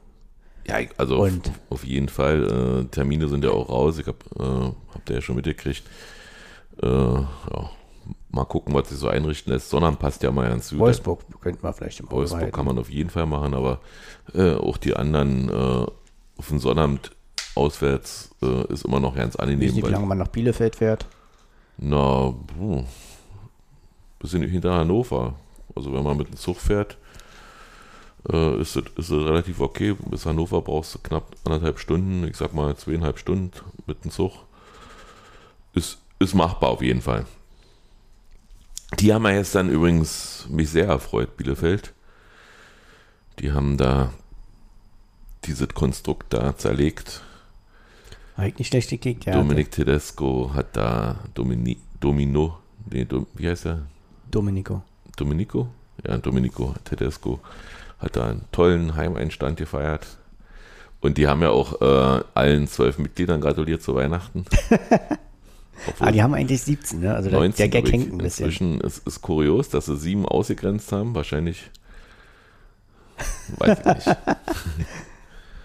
Ja, 0.66 0.76
also 0.98 1.18
Und- 1.22 1.48
auf, 1.48 1.54
auf 1.70 1.84
jeden 1.84 2.08
Fall. 2.08 2.82
Äh, 2.82 2.84
Termine 2.90 3.28
sind 3.28 3.44
ja 3.44 3.50
auch 3.50 3.68
raus. 3.68 3.98
Ich 3.98 4.06
habe 4.06 4.18
äh, 4.38 4.94
habt 4.94 5.08
ihr 5.10 5.16
ja 5.16 5.22
schon 5.22 5.36
mitgekriegt. 5.36 5.82
Äh, 6.82 6.86
ja. 6.86 7.70
Mal 8.34 8.44
gucken, 8.46 8.72
was 8.74 8.88
sich 8.88 8.98
so 8.98 9.08
einrichten 9.08 9.52
lässt. 9.52 9.68
Sonnabend 9.68 9.98
passt 9.98 10.22
ja 10.22 10.30
mal 10.32 10.48
ganz 10.48 10.70
gut. 10.70 10.78
Wolfsburg 10.78 11.20
könnten 11.40 11.62
wir 11.62 11.72
vielleicht 11.74 12.00
im 12.00 12.10
Wolfsburg 12.10 12.40
behalten. 12.40 12.56
kann 12.56 12.64
man 12.64 12.78
auf 12.78 12.88
jeden 12.90 13.10
Fall 13.10 13.26
machen, 13.26 13.52
aber 13.54 13.80
äh, 14.34 14.54
auch 14.54 14.78
die 14.78 14.96
anderen 14.96 15.50
äh, 15.50 15.86
auf 16.38 16.48
den 16.48 16.58
Sonnabend 16.58 17.12
auswärts 17.54 18.30
äh, 18.42 18.72
ist 18.72 18.86
immer 18.86 19.00
noch 19.00 19.14
ganz 19.14 19.34
Ich 19.34 19.38
weiß 19.40 19.44
angenehm. 19.48 19.74
nicht, 19.74 19.86
wie 19.86 19.90
lange 19.90 20.06
man 20.06 20.16
nach 20.18 20.28
Bielefeld 20.28 20.76
fährt. 20.76 21.06
na, 21.76 22.32
puh, 22.56 22.84
bisschen 24.18 24.42
hinter 24.48 24.72
Hannover. 24.74 25.34
Also 25.76 25.92
wenn 25.92 26.02
man 26.02 26.16
mit 26.16 26.28
dem 26.28 26.36
Zug 26.36 26.56
fährt, 26.58 26.96
äh, 28.32 28.60
ist 28.60 28.76
es 28.76 28.84
ist 28.96 29.10
es 29.10 29.24
relativ 29.26 29.60
okay. 29.60 29.94
Bis 30.10 30.24
Hannover 30.24 30.62
brauchst 30.62 30.94
du 30.94 30.98
knapp 31.00 31.32
anderthalb 31.44 31.78
Stunden, 31.78 32.26
ich 32.26 32.36
sag 32.38 32.54
mal 32.54 32.74
zweieinhalb 32.76 33.18
Stunden 33.18 33.50
mit 33.86 34.04
dem 34.04 34.10
Zug. 34.10 34.32
Ist, 35.74 35.98
ist 36.18 36.34
machbar 36.34 36.70
auf 36.70 36.82
jeden 36.82 37.02
Fall. 37.02 37.26
Die 38.98 39.12
haben 39.12 39.24
ja 39.24 39.32
jetzt 39.32 39.54
dann 39.54 39.68
übrigens 39.70 40.46
mich 40.50 40.70
sehr 40.70 40.86
erfreut, 40.86 41.36
Bielefeld. 41.36 41.92
Die 43.38 43.52
haben 43.52 43.76
da 43.76 44.12
dieses 45.44 45.68
Konstrukt 45.68 46.32
da 46.32 46.56
zerlegt. 46.56 47.22
Habe 48.36 48.48
ich 48.48 48.58
nicht 48.58 48.68
schlecht 48.68 48.90
gekickt, 48.90 49.24
ja. 49.24 49.34
Dominik 49.34 49.70
Tedesco 49.70 50.52
hat 50.54 50.76
da 50.76 51.16
Domini, 51.34 51.78
Domino, 52.00 52.58
nee, 52.90 53.04
Dom, 53.04 53.26
wie 53.34 53.48
heißt 53.48 53.66
er? 53.66 53.82
Domenico. 54.30 54.82
Domenico? 55.16 55.68
Ja, 56.06 56.16
Domenico 56.18 56.74
Tedesco 56.84 57.40
hat 57.98 58.16
da 58.16 58.30
einen 58.30 58.44
tollen 58.52 58.96
Heimeinstand 58.96 59.58
gefeiert. 59.58 60.06
Und 61.00 61.18
die 61.18 61.26
haben 61.26 61.42
ja 61.42 61.50
auch 61.50 61.80
äh, 61.80 62.24
allen 62.34 62.68
zwölf 62.68 62.98
Mitgliedern 62.98 63.40
gratuliert 63.40 63.82
zu 63.82 63.94
Weihnachten. 63.94 64.44
Obwohl 65.88 66.08
Ah, 66.08 66.12
die 66.12 66.22
haben 66.22 66.34
eigentlich 66.34 66.62
17, 66.62 67.00
ne? 67.00 67.14
Also 67.14 67.30
der, 67.30 67.38
19, 67.40 67.56
der 67.56 67.68
Gag 67.68 67.92
hängt 67.92 68.12
ein 68.12 68.18
bisschen. 68.18 68.46
Inzwischen 68.46 68.80
ist 68.80 69.06
es 69.06 69.20
kurios, 69.20 69.68
dass 69.68 69.86
sie 69.86 69.96
sieben 69.96 70.26
ausgegrenzt 70.26 70.92
haben. 70.92 71.14
Wahrscheinlich. 71.14 71.70
Weiß 73.58 73.78
ich 73.78 73.84
nicht. 73.84 74.16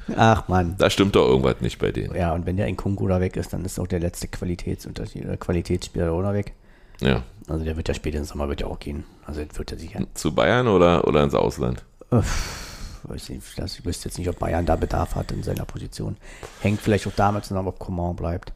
Ach 0.15 0.47
Mann. 0.47 0.75
Da 0.77 0.89
stimmt 0.89 1.15
doch 1.15 1.27
irgendwas 1.27 1.59
nicht 1.61 1.79
bei 1.79 1.91
denen. 1.91 2.15
Ja, 2.15 2.33
und 2.33 2.45
wenn 2.45 2.55
der 2.57 2.67
Nkunku 2.71 3.07
da 3.07 3.19
weg 3.19 3.35
ist, 3.35 3.51
dann 3.51 3.65
ist 3.65 3.79
auch 3.79 3.87
der 3.87 3.99
letzte 3.99 4.27
Qualitätsunterschied, 4.27 5.25
äh, 5.25 5.37
Qualitätsspieler 5.37 6.11
auch 6.11 6.21
noch 6.21 6.33
weg. 6.33 6.53
Ja. 7.01 7.23
Also 7.47 7.63
der 7.63 7.75
wird 7.77 7.87
ja 7.87 7.93
später 7.93 8.17
im 8.17 8.23
Sommer 8.23 8.47
wird 8.49 8.61
ja 8.61 8.67
auch 8.67 8.79
gehen. 8.79 9.03
Also 9.25 9.41
wird 9.41 9.71
er 9.71 9.77
sicher. 9.77 9.99
Zu 10.13 10.33
Bayern 10.33 10.67
oder, 10.67 11.07
oder 11.07 11.23
ins 11.23 11.35
Ausland? 11.35 11.83
Weiß 12.09 13.29
nicht, 13.29 13.41
ich 13.57 13.85
wüsste 13.85 14.09
jetzt 14.09 14.17
nicht, 14.17 14.29
ob 14.29 14.39
Bayern 14.39 14.65
da 14.65 14.75
Bedarf 14.75 15.15
hat 15.15 15.31
in 15.31 15.43
seiner 15.43 15.65
Position. 15.65 16.17
Hängt 16.61 16.81
vielleicht 16.81 17.07
auch 17.07 17.13
damit 17.15 17.45
zusammen, 17.45 17.67
ob 17.67 17.79
Coman 17.79 18.15
bleibt. 18.15 18.51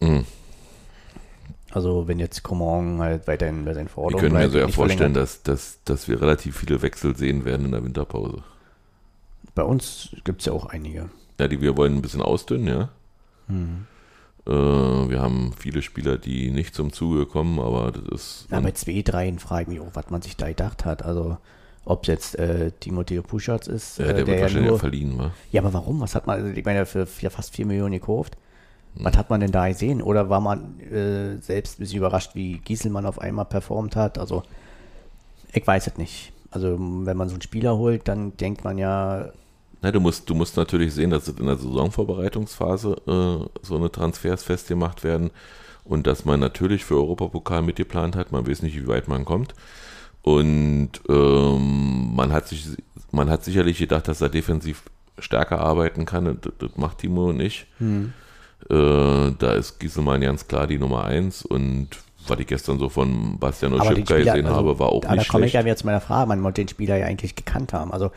Mhm. 0.00 0.24
Also 1.76 2.08
wenn 2.08 2.18
jetzt 2.18 2.42
Coman 2.42 3.00
halt 3.00 3.28
weiterhin 3.28 3.66
bei 3.66 3.74
seinen 3.74 3.88
Ich 3.88 3.92
Forderungen 3.92 4.32
könnte 4.32 4.46
mir 4.46 4.50
so 4.50 4.58
ja 4.58 4.68
vorstellen, 4.68 5.12
dass, 5.12 5.42
dass, 5.42 5.80
dass 5.84 6.08
wir 6.08 6.22
relativ 6.22 6.56
viele 6.56 6.80
Wechsel 6.80 7.14
sehen 7.14 7.44
werden 7.44 7.66
in 7.66 7.72
der 7.72 7.84
Winterpause. 7.84 8.42
Bei 9.54 9.62
uns 9.62 10.08
gibt 10.24 10.40
es 10.40 10.46
ja 10.46 10.54
auch 10.54 10.64
einige. 10.64 11.10
Ja, 11.38 11.48
die 11.48 11.60
wir 11.60 11.76
wollen 11.76 11.96
ein 11.96 12.00
bisschen 12.00 12.22
ausdünnen, 12.22 12.66
ja. 12.66 12.88
Mhm. 13.48 13.86
Äh, 14.46 14.50
wir 14.52 15.20
haben 15.20 15.52
viele 15.58 15.82
Spieler, 15.82 16.16
die 16.16 16.50
nicht 16.50 16.74
zum 16.74 16.94
Zuge 16.94 17.26
kommen, 17.26 17.60
aber 17.60 17.92
das 17.92 18.04
ist. 18.08 18.46
Na, 18.48 18.60
bei 18.60 18.70
zwei, 18.70 19.02
dreien 19.02 19.38
frage 19.38 19.64
ich 19.64 19.68
mich 19.68 19.80
auch, 19.80 19.94
was 19.94 20.08
man 20.08 20.22
sich 20.22 20.34
da 20.34 20.48
gedacht 20.48 20.86
hat. 20.86 21.04
Also 21.04 21.36
ob 21.84 22.04
es 22.04 22.08
jetzt 22.08 22.38
äh, 22.38 22.72
Timoteo 22.80 23.22
Puschatz 23.22 23.66
ist, 23.66 23.98
ja, 23.98 24.06
äh, 24.06 24.14
der, 24.14 24.26
wird 24.26 24.28
ja 24.28 24.42
wahrscheinlich 24.44 24.68
nur, 24.68 24.76
ja 24.76 24.80
verliehen, 24.80 25.18
wa? 25.18 25.30
Ja, 25.52 25.60
aber 25.60 25.74
warum? 25.74 26.00
Was 26.00 26.14
hat 26.14 26.26
man, 26.26 26.36
also 26.42 26.48
ich 26.50 26.64
meine, 26.64 26.86
für, 26.86 27.04
für 27.04 27.28
fast 27.28 27.54
4 27.54 27.66
Millionen 27.66 27.92
gekauft. 27.92 28.38
Was 28.98 29.16
hat 29.16 29.30
man 29.30 29.40
denn 29.40 29.52
da 29.52 29.68
gesehen? 29.68 30.00
Oder 30.02 30.30
war 30.30 30.40
man 30.40 30.80
äh, 30.80 31.36
selbst 31.40 31.78
ein 31.78 31.82
bisschen 31.82 31.98
überrascht, 31.98 32.34
wie 32.34 32.58
Gieselmann 32.58 33.06
auf 33.06 33.18
einmal 33.20 33.44
performt 33.44 33.94
hat? 33.96 34.18
Also, 34.18 34.42
ich 35.52 35.66
weiß 35.66 35.86
es 35.86 35.96
nicht. 35.98 36.32
Also, 36.50 36.76
wenn 36.78 37.16
man 37.16 37.28
so 37.28 37.34
einen 37.34 37.42
Spieler 37.42 37.76
holt, 37.76 38.08
dann 38.08 38.36
denkt 38.36 38.64
man 38.64 38.78
ja, 38.78 39.30
Na, 39.82 39.92
du 39.92 40.00
musst, 40.00 40.28
du 40.30 40.34
musst 40.34 40.56
natürlich 40.56 40.94
sehen, 40.94 41.10
dass 41.10 41.28
in 41.28 41.46
der 41.46 41.56
Saisonvorbereitungsphase 41.56 42.96
äh, 43.06 43.64
so 43.66 43.76
eine 43.76 43.92
Transfers 43.92 44.42
festgemacht 44.42 45.04
werden 45.04 45.30
und 45.84 46.06
dass 46.06 46.24
man 46.24 46.40
natürlich 46.40 46.84
für 46.84 46.96
Europapokal 46.96 47.62
mitgeplant 47.62 48.16
hat. 48.16 48.32
Man 48.32 48.46
weiß 48.46 48.62
nicht, 48.62 48.76
wie 48.76 48.88
weit 48.88 49.08
man 49.08 49.24
kommt. 49.24 49.54
Und 50.22 50.90
ähm, 51.08 52.14
man 52.16 52.32
hat 52.32 52.48
sich, 52.48 52.66
man 53.12 53.30
hat 53.30 53.44
sicherlich 53.44 53.78
gedacht, 53.78 54.08
dass 54.08 54.20
er 54.20 54.28
defensiv 54.28 54.82
stärker 55.18 55.60
arbeiten 55.60 56.04
kann. 56.04 56.38
Das, 56.40 56.52
das 56.58 56.76
macht 56.76 56.98
Timo 56.98 57.32
nicht. 57.32 57.66
hm, 57.78 58.12
Äh, 58.70 59.32
da 59.38 59.52
ist 59.52 59.78
Gieselmann 59.78 60.20
ganz 60.20 60.48
klar 60.48 60.66
die 60.66 60.78
Nummer 60.78 61.04
eins 61.04 61.44
und 61.44 61.88
was 62.26 62.40
ich 62.40 62.46
gestern 62.46 62.78
so 62.78 62.88
von 62.88 63.38
Bastian 63.38 63.72
Oschipka 63.74 64.16
gesehen 64.16 64.46
also, 64.46 64.56
habe, 64.56 64.78
war 64.78 64.88
auch 64.88 65.02
da, 65.02 65.12
nicht 65.14 65.28
da 65.28 65.32
komme 65.32 65.46
ich 65.46 65.52
ja 65.52 65.64
wieder 65.64 65.76
zu 65.76 65.86
meiner 65.86 66.00
Frage. 66.00 66.28
Man 66.28 66.42
wollte 66.42 66.62
den 66.62 66.68
Spieler 66.68 66.96
ja 66.96 67.06
eigentlich 67.06 67.36
gekannt 67.36 67.72
haben. 67.72 67.92
Also, 67.92 68.10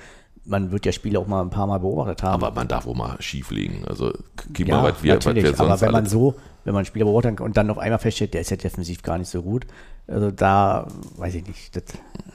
man 0.45 0.71
wird 0.71 0.85
ja 0.87 0.91
Spieler 0.91 1.19
auch 1.19 1.27
mal 1.27 1.41
ein 1.41 1.51
paar 1.51 1.67
Mal 1.67 1.79
beobachtet 1.79 2.23
haben. 2.23 2.43
aber 2.43 2.55
man 2.55 2.67
darf 2.67 2.87
auch 2.87 2.95
mal 2.95 3.21
schief 3.21 3.51
liegen. 3.51 3.83
Also 3.85 4.11
gib 4.51 4.67
ja, 4.67 4.77
mal, 4.81 4.91
was 4.91 5.03
wir, 5.03 5.17
was 5.17 5.25
natürlich, 5.25 5.43
wir 5.43 5.55
sonst 5.55 5.71
aber 5.71 5.81
wenn 5.81 5.91
man 5.91 6.05
so, 6.07 6.35
wenn 6.63 6.73
man 6.73 6.79
einen 6.79 6.85
Spieler 6.87 7.05
beobachtet 7.05 7.39
und 7.39 7.55
dann 7.55 7.69
auf 7.69 7.77
einmal 7.77 7.99
feststellt, 7.99 8.33
der 8.33 8.41
ist 8.41 8.49
ja 8.49 8.57
defensiv 8.57 9.03
gar 9.03 9.19
nicht 9.19 9.29
so 9.29 9.43
gut, 9.43 9.67
also 10.07 10.31
da 10.31 10.87
weiß 11.17 11.35
ich 11.35 11.47
nicht. 11.47 11.75
Das, 11.75 11.83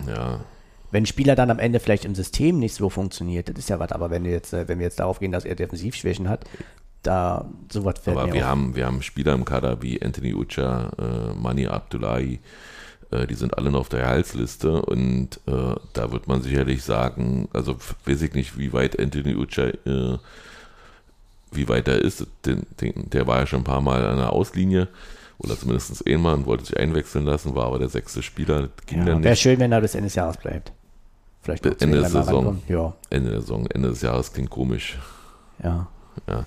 ja, 0.06 0.38
wenn 0.92 1.02
ein 1.02 1.06
Spieler 1.06 1.34
dann 1.34 1.50
am 1.50 1.58
Ende 1.58 1.80
vielleicht 1.80 2.04
im 2.04 2.14
System 2.14 2.60
nicht 2.60 2.76
so 2.76 2.88
funktioniert, 2.88 3.48
das 3.48 3.58
ist 3.58 3.68
ja 3.68 3.80
was, 3.80 3.90
aber 3.90 4.10
wenn 4.10 4.22
wir 4.22 4.30
jetzt, 4.30 4.52
äh, 4.52 4.68
wenn 4.68 4.78
wir 4.78 4.84
jetzt 4.84 5.00
darauf 5.00 5.18
gehen, 5.18 5.32
dass 5.32 5.44
er 5.44 5.56
Defensivschwächen 5.56 6.28
hat, 6.28 6.44
da 7.06 7.44
sowas 7.70 7.94
fällt 8.02 8.16
Aber 8.16 8.32
wir 8.32 8.42
auf. 8.42 8.48
haben, 8.48 8.74
wir 8.76 8.86
haben 8.86 9.02
Spieler 9.02 9.34
im 9.34 9.44
Kader 9.44 9.80
wie 9.82 10.02
Anthony 10.02 10.34
Ucha, 10.34 10.90
äh, 10.98 11.34
Mani 11.34 11.66
Abdullahi, 11.66 12.40
äh, 13.10 13.26
die 13.26 13.34
sind 13.34 13.56
alle 13.56 13.70
noch 13.70 13.80
auf 13.80 13.88
der 13.88 14.00
Gehaltsliste 14.00 14.82
und 14.82 15.40
äh, 15.46 15.74
da 15.92 16.10
wird 16.12 16.26
man 16.26 16.42
sicherlich 16.42 16.82
sagen, 16.82 17.48
also 17.52 17.76
weiß 18.06 18.22
ich 18.22 18.34
nicht, 18.34 18.58
wie 18.58 18.72
weit 18.72 18.98
Anthony 18.98 19.34
Ucha, 19.36 19.64
äh, 19.86 20.18
wie 21.52 21.68
weit 21.68 21.86
er 21.88 21.98
ist, 22.00 22.26
den, 22.46 22.66
den, 22.80 23.08
der 23.10 23.26
war 23.26 23.38
ja 23.40 23.46
schon 23.46 23.60
ein 23.60 23.64
paar 23.64 23.80
Mal 23.80 24.04
an 24.06 24.16
der 24.16 24.32
Auslinie 24.32 24.88
oder 25.38 25.58
zumindest 25.58 26.06
einmal 26.08 26.34
und 26.34 26.46
wollte 26.46 26.64
sich 26.64 26.76
einwechseln 26.78 27.24
lassen, 27.26 27.54
war 27.54 27.66
aber 27.66 27.78
der 27.78 27.88
sechste 27.88 28.22
Spieler, 28.22 28.70
ja, 28.90 29.06
Wäre 29.06 29.20
nicht. 29.20 29.40
schön, 29.40 29.58
wenn 29.60 29.70
er 29.72 29.80
bis 29.80 29.94
Ende 29.94 30.06
des 30.06 30.14
Jahres 30.16 30.36
bleibt. 30.38 30.72
Vielleicht 31.42 31.66
Ende 31.82 32.00
der 32.00 32.08
Saison. 32.08 32.62
Ja, 32.68 32.94
Ende 33.10 33.30
der 33.32 33.40
Saison, 33.42 33.66
Ende 33.66 33.90
des 33.90 34.00
Jahres 34.00 34.32
klingt 34.32 34.50
komisch. 34.50 34.98
ja. 35.62 35.86
Ja. 36.28 36.46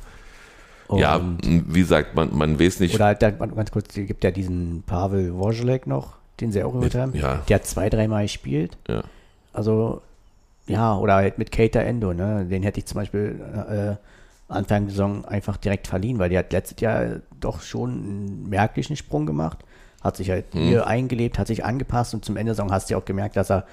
Und, 0.88 1.00
ja, 1.00 1.20
wie 1.44 1.80
gesagt, 1.82 2.16
man, 2.16 2.36
man 2.36 2.60
weiß 2.60 2.80
nicht, 2.80 2.96
Oder 2.96 3.06
halt, 3.06 3.22
da- 3.22 3.32
ganz 3.32 3.72
kurz, 3.72 3.90
es 3.98 4.08
gibt 4.08 4.24
ja 4.24 4.32
diesen 4.32 4.84
Pavel 4.86 5.36
Wojciech 5.38 5.86
noch, 5.86 6.16
den 6.40 6.52
sie 6.52 6.64
auch 6.64 6.72
geholt 6.72 6.96
haben. 6.96 7.14
ja, 7.16 7.42
Der 7.50 7.56
hat 7.56 7.66
zwei, 7.66 7.90
dreimal 7.90 8.24
gespielt. 8.24 8.78
ja. 8.88 9.04
Also, 9.54 10.02
ja, 10.68 10.96
oder 10.98 11.16
halt 11.16 11.38
mit 11.40 11.52
Keita 11.52 11.80
Endo, 11.80 12.14
ne? 12.14 12.46
Den 12.46 12.62
hätte 12.64 12.80
ich 12.80 12.86
zum 12.86 12.96
Beispiel 12.98 13.40
äh, 13.70 13.96
Anfang 14.54 14.84
der 14.86 14.92
Saison 14.92 15.26
einfach 15.26 15.58
direkt 15.58 15.88
verliehen, 15.88 16.20
weil 16.20 16.30
der 16.30 16.40
hat 16.40 16.52
letztes 16.54 16.80
Jahr 16.80 17.22
doch 17.40 17.62
schon 17.62 17.90
einen 17.92 18.50
merklichen 18.50 18.96
Sprung 18.96 19.26
gemacht. 19.26 19.60
Hat 20.04 20.16
sich 20.18 20.30
halt 20.30 20.54
Mhm. 20.54 20.60
hier 20.68 20.88
eingelebt, 20.88 21.40
hat 21.40 21.48
sich 21.48 21.66
angepasst 21.66 22.14
und 22.14 22.24
zum 22.24 22.38
Ende 22.38 22.52
der 22.52 22.56
Saison 22.56 22.72
hast 22.72 22.90
du 22.90 22.94
ja 22.94 22.98
auch 23.00 23.06
gemerkt, 23.06 23.36
dass 23.36 23.50
er 23.50 23.66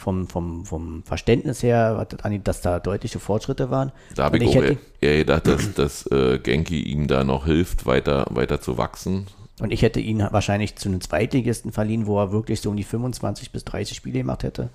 vom, 0.00 0.26
vom, 0.26 0.64
vom 0.64 1.02
Verständnis 1.04 1.62
her, 1.62 2.06
dass 2.42 2.60
da 2.62 2.80
deutliche 2.80 3.18
Fortschritte 3.20 3.70
waren. 3.70 3.92
Da 4.14 4.24
habe 4.24 4.38
ich, 4.38 4.48
auch 4.48 4.54
hätte- 4.56 4.78
eher, 5.00 5.18
gedacht, 5.18 5.46
dass, 5.46 5.74
dass 5.74 6.06
äh, 6.10 6.38
Genki 6.38 6.80
ihm 6.82 7.06
da 7.06 7.22
noch 7.22 7.44
hilft, 7.46 7.86
weiter, 7.86 8.26
weiter 8.30 8.60
zu 8.60 8.78
wachsen. 8.78 9.26
Und 9.60 9.72
ich 9.72 9.82
hätte 9.82 10.00
ihn 10.00 10.26
wahrscheinlich 10.30 10.76
zu 10.76 10.88
einem 10.88 11.02
Zweitligisten 11.02 11.70
verliehen, 11.70 12.06
wo 12.06 12.18
er 12.18 12.32
wirklich 12.32 12.60
so 12.62 12.70
um 12.70 12.76
die 12.76 12.82
25 12.84 13.52
bis 13.52 13.64
30 13.66 13.94
Spiele 13.96 14.18
gemacht 14.20 14.42
hätte. 14.42 14.70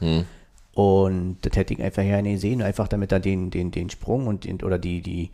Und 0.73 1.37
das 1.41 1.55
hätte 1.57 1.73
ich 1.73 1.81
einfach 1.81 2.03
ja 2.03 2.21
nicht 2.21 2.33
gesehen, 2.33 2.61
einfach 2.61 2.87
damit 2.87 3.11
er 3.11 3.19
den, 3.19 3.49
den, 3.49 3.71
den 3.71 3.89
Sprung 3.89 4.27
und 4.27 4.43
den, 4.43 4.61
oder 4.61 4.77
die, 4.77 5.01
die, 5.01 5.31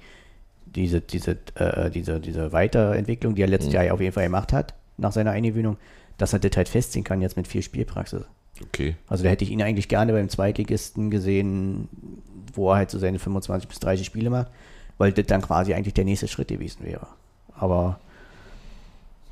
diese, 0.65 1.01
diese, 1.01 1.37
äh, 1.55 1.89
diese, 1.89 2.19
diese 2.21 2.53
Weiterentwicklung, 2.53 3.35
die 3.35 3.41
er 3.41 3.47
letztes 3.49 3.73
Jahr 3.73 3.83
ja 3.83 3.91
auf 3.93 3.99
jeden 3.99 4.13
Fall 4.13 4.23
gemacht 4.23 4.53
hat, 4.53 4.73
nach 4.97 5.11
seiner 5.11 5.31
Eingewöhnung, 5.31 5.77
dass 6.17 6.31
er 6.33 6.39
das 6.39 6.55
halt 6.55 6.69
festziehen 6.69 7.03
kann 7.03 7.21
jetzt 7.21 7.35
mit 7.35 7.47
viel 7.47 7.61
Spielpraxis. 7.63 8.21
Okay. 8.63 8.95
Also 9.07 9.23
da 9.23 9.29
hätte 9.29 9.43
ich 9.43 9.51
ihn 9.51 9.61
eigentlich 9.61 9.87
gerne 9.87 10.13
beim 10.13 10.29
Zweitligisten 10.29 11.09
gesehen, 11.09 11.89
wo 12.53 12.71
er 12.71 12.77
halt 12.77 12.91
so 12.91 12.99
seine 12.99 13.19
25 13.19 13.67
bis 13.67 13.79
30 13.79 14.05
Spiele 14.05 14.29
macht, 14.29 14.47
weil 14.97 15.11
das 15.11 15.25
dann 15.25 15.41
quasi 15.41 15.73
eigentlich 15.73 15.93
der 15.93 16.05
nächste 16.05 16.27
Schritt 16.27 16.49
gewesen 16.49 16.83
wäre. 16.83 17.07
Aber 17.55 17.99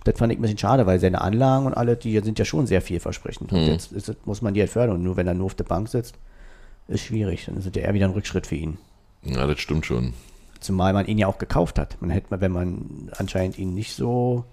das 0.03 0.17
fand 0.17 0.31
ich 0.31 0.39
ein 0.39 0.41
bisschen 0.41 0.57
schade, 0.57 0.85
weil 0.85 0.99
seine 0.99 1.21
Anlagen 1.21 1.65
und 1.65 1.73
alle, 1.73 1.95
die 1.95 2.17
sind 2.19 2.39
ja 2.39 2.45
schon 2.45 2.67
sehr 2.67 2.81
vielversprechend. 2.81 3.51
Und 3.51 3.65
jetzt 3.65 3.91
ist, 3.91 4.25
muss 4.25 4.41
man 4.41 4.53
die 4.53 4.61
halt 4.61 4.71
fördern. 4.71 4.95
Und 4.95 5.03
nur 5.03 5.17
wenn 5.17 5.27
er 5.27 5.33
nur 5.33 5.47
auf 5.47 5.55
der 5.55 5.65
Bank 5.65 5.89
sitzt, 5.89 6.15
ist 6.87 7.01
schwierig. 7.01 7.45
Dann 7.45 7.57
ist 7.57 7.75
ja 7.75 7.81
eher 7.81 7.93
wieder 7.93 8.05
ein 8.05 8.13
Rückschritt 8.13 8.47
für 8.47 8.55
ihn. 8.55 8.77
Ja, 9.23 9.45
das 9.45 9.59
stimmt 9.59 9.85
schon. 9.85 10.13
Zumal 10.59 10.93
man 10.93 11.05
ihn 11.05 11.17
ja 11.17 11.27
auch 11.27 11.37
gekauft 11.37 11.77
hat. 11.77 12.01
Man 12.01 12.09
hätte, 12.09 12.41
wenn 12.41 12.51
man 12.51 13.11
anscheinend 13.17 13.57
ihn 13.57 13.73
nicht 13.73 13.93
so 13.93 14.45